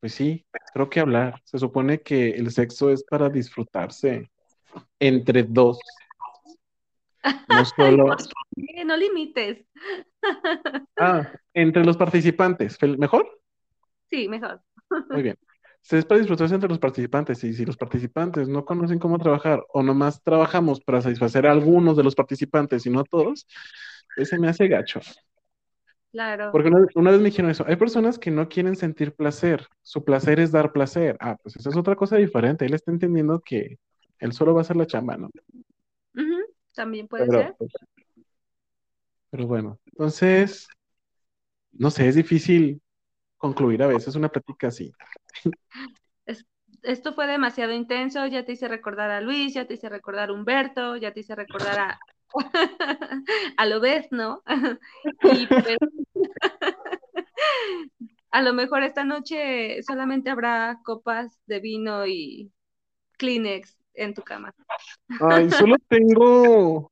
pues 0.00 0.14
sí, 0.14 0.44
creo 0.72 0.90
que 0.90 1.00
hablar. 1.00 1.40
Se 1.44 1.58
supone 1.58 2.00
que 2.00 2.30
el 2.30 2.50
sexo 2.50 2.90
es 2.90 3.04
para 3.04 3.28
disfrutarse 3.28 4.30
entre 5.00 5.42
dos. 5.44 5.80
No 7.48 7.64
solo. 7.76 8.16
no 8.84 8.96
limites. 8.96 9.64
Ah, 11.00 11.30
entre 11.54 11.84
los 11.84 11.96
participantes. 11.96 12.76
¿Mejor? 12.98 13.40
Sí, 14.10 14.28
mejor. 14.28 14.60
Muy 15.10 15.22
bien. 15.22 15.36
Se 15.80 15.96
es 15.96 16.04
para 16.04 16.18
disfrutarse 16.18 16.54
entre 16.54 16.68
los 16.68 16.80
participantes. 16.80 17.42
Y 17.44 17.54
si 17.54 17.64
los 17.64 17.76
participantes 17.76 18.48
no 18.48 18.64
conocen 18.64 18.98
cómo 18.98 19.18
trabajar 19.18 19.64
o 19.72 19.82
nomás 19.82 20.22
trabajamos 20.22 20.80
para 20.80 21.00
satisfacer 21.00 21.46
a 21.46 21.52
algunos 21.52 21.96
de 21.96 22.02
los 22.02 22.16
participantes 22.16 22.84
y 22.84 22.90
no 22.90 23.00
a 23.00 23.04
todos, 23.04 23.46
ese 24.16 24.38
me 24.38 24.48
hace 24.48 24.66
gacho. 24.66 25.00
Claro. 26.10 26.50
Porque 26.50 26.70
una, 26.94 27.10
vez 27.10 27.20
me 27.20 27.26
dijeron 27.26 27.50
eso. 27.50 27.64
Hay 27.66 27.76
personas 27.76 28.18
que 28.18 28.30
no 28.30 28.48
quieren 28.48 28.76
sentir 28.76 29.14
placer. 29.14 29.66
Su 29.82 30.04
placer 30.04 30.40
es 30.40 30.50
dar 30.50 30.72
placer. 30.72 31.16
Ah, 31.20 31.36
pues 31.42 31.56
eso 31.56 31.70
es 31.70 31.76
otra 31.76 31.94
cosa 31.94 32.16
diferente. 32.16 32.66
Él 32.66 32.74
está 32.74 32.90
entendiendo 32.90 33.40
que 33.40 33.78
él 34.18 34.32
solo 34.32 34.54
va 34.54 34.60
a 34.60 34.62
hacer 34.62 34.76
la 34.76 34.86
chamba, 34.86 35.16
¿no? 35.16 35.30
También 36.78 37.08
puede 37.08 37.26
ser. 37.26 37.56
Pues, 37.58 37.72
pero 39.30 39.48
bueno, 39.48 39.80
entonces, 39.86 40.68
no 41.72 41.90
sé, 41.90 42.06
es 42.06 42.14
difícil 42.14 42.80
concluir 43.36 43.82
a 43.82 43.88
veces 43.88 44.14
una 44.14 44.28
plática 44.28 44.68
así. 44.68 44.92
esto 46.84 47.14
fue 47.14 47.26
demasiado 47.26 47.72
intenso, 47.72 48.24
ya 48.28 48.44
te 48.44 48.52
hice 48.52 48.68
recordar 48.68 49.10
a 49.10 49.20
Luis, 49.20 49.54
ya 49.54 49.66
te 49.66 49.74
hice 49.74 49.88
recordar 49.88 50.30
a 50.30 50.32
Humberto, 50.32 50.94
ya 50.94 51.12
te 51.12 51.18
hice 51.18 51.34
recordar 51.34 51.80
a, 51.80 51.98
a 53.56 53.66
lo 53.66 53.80
ves, 53.80 54.06
¿no? 54.12 54.44
y 55.24 55.46
pues, 55.48 55.78
a 58.30 58.40
lo 58.40 58.52
mejor 58.52 58.84
esta 58.84 59.02
noche 59.02 59.82
solamente 59.82 60.30
habrá 60.30 60.78
copas 60.84 61.40
de 61.46 61.58
vino 61.58 62.06
y 62.06 62.52
Kleenex 63.16 63.77
en 63.98 64.14
tu 64.14 64.22
cama? 64.22 64.54
Ay, 65.20 65.50
solo 65.50 65.76
tengo 65.88 66.90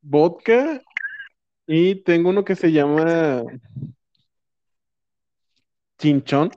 vodka 0.00 0.80
y 1.66 1.96
tengo 2.02 2.30
uno 2.30 2.44
que 2.44 2.56
se 2.56 2.72
llama 2.72 3.42
chinchón 5.98 6.50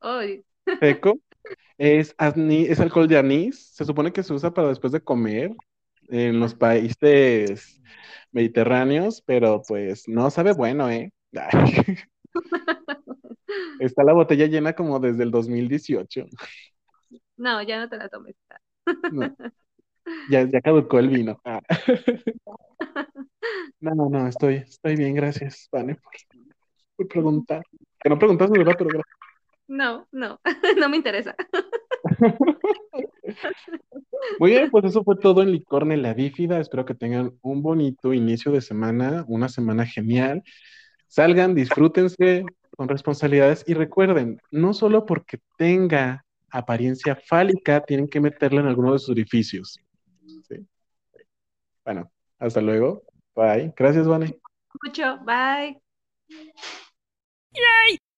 Ay, 0.00 0.44
seco. 0.80 1.18
Es, 1.78 2.16
asni- 2.16 2.66
es 2.68 2.80
alcohol 2.80 3.08
de 3.08 3.18
anís. 3.18 3.74
Se 3.74 3.84
supone 3.84 4.12
que 4.12 4.22
se 4.22 4.32
usa 4.32 4.52
para 4.52 4.68
después 4.68 4.92
de 4.92 5.00
comer 5.02 5.50
en 6.08 6.40
los 6.40 6.54
países 6.54 7.80
mediterráneos, 8.32 9.22
pero 9.26 9.62
pues 9.66 10.08
no 10.08 10.30
sabe 10.30 10.52
bueno, 10.52 10.90
¿eh? 10.90 11.12
Está 13.80 14.04
la 14.04 14.12
botella 14.12 14.46
llena 14.46 14.74
como 14.74 14.98
desde 15.00 15.22
el 15.22 15.30
2018. 15.30 16.26
No, 17.36 17.62
ya 17.62 17.78
no 17.78 17.88
te 17.88 17.96
la 17.96 18.08
tomes. 18.08 18.36
No, 19.12 19.36
ya, 20.30 20.44
ya 20.44 20.60
caducó 20.60 20.98
el 20.98 21.08
vino. 21.08 21.40
Ah. 21.44 21.60
No, 23.78 23.94
no, 23.94 24.08
no, 24.08 24.26
estoy, 24.26 24.56
estoy 24.56 24.96
bien, 24.96 25.14
gracias, 25.14 25.68
Vane, 25.70 25.94
por, 25.94 26.12
por 26.96 27.08
preguntar. 27.08 27.62
Que 28.00 28.08
no 28.08 28.18
preguntas, 28.18 28.50
¿verdad? 28.50 28.74
Pero 28.76 28.90
gracias. 28.90 29.16
No, 29.68 30.06
no, 30.12 30.40
no 30.80 30.88
me 30.88 30.96
interesa. 30.96 31.34
Muy 34.38 34.50
bien, 34.50 34.70
pues 34.70 34.84
eso 34.84 35.02
fue 35.04 35.16
todo 35.16 35.42
en 35.42 35.52
Licorne 35.52 35.96
la 35.96 36.14
Bífida. 36.14 36.60
Espero 36.60 36.84
que 36.84 36.94
tengan 36.94 37.38
un 37.42 37.62
bonito 37.62 38.12
inicio 38.12 38.52
de 38.52 38.60
semana, 38.60 39.24
una 39.28 39.48
semana 39.48 39.86
genial. 39.86 40.42
Salgan, 41.08 41.54
disfrútense 41.54 42.44
con 42.76 42.88
responsabilidades 42.88 43.64
y 43.66 43.74
recuerden, 43.74 44.38
no 44.50 44.74
solo 44.74 45.06
porque 45.06 45.38
tenga 45.56 46.25
apariencia 46.50 47.16
fálica, 47.16 47.80
tienen 47.84 48.08
que 48.08 48.20
meterla 48.20 48.60
en 48.60 48.66
alguno 48.66 48.92
de 48.92 48.98
sus 48.98 49.10
orificios. 49.10 49.78
¿sí? 50.48 50.66
Bueno, 51.84 52.10
hasta 52.38 52.60
luego. 52.60 53.02
Bye. 53.34 53.72
Gracias, 53.76 54.06
Vane. 54.06 54.38
Mucho, 54.82 55.18
bye. 55.24 55.80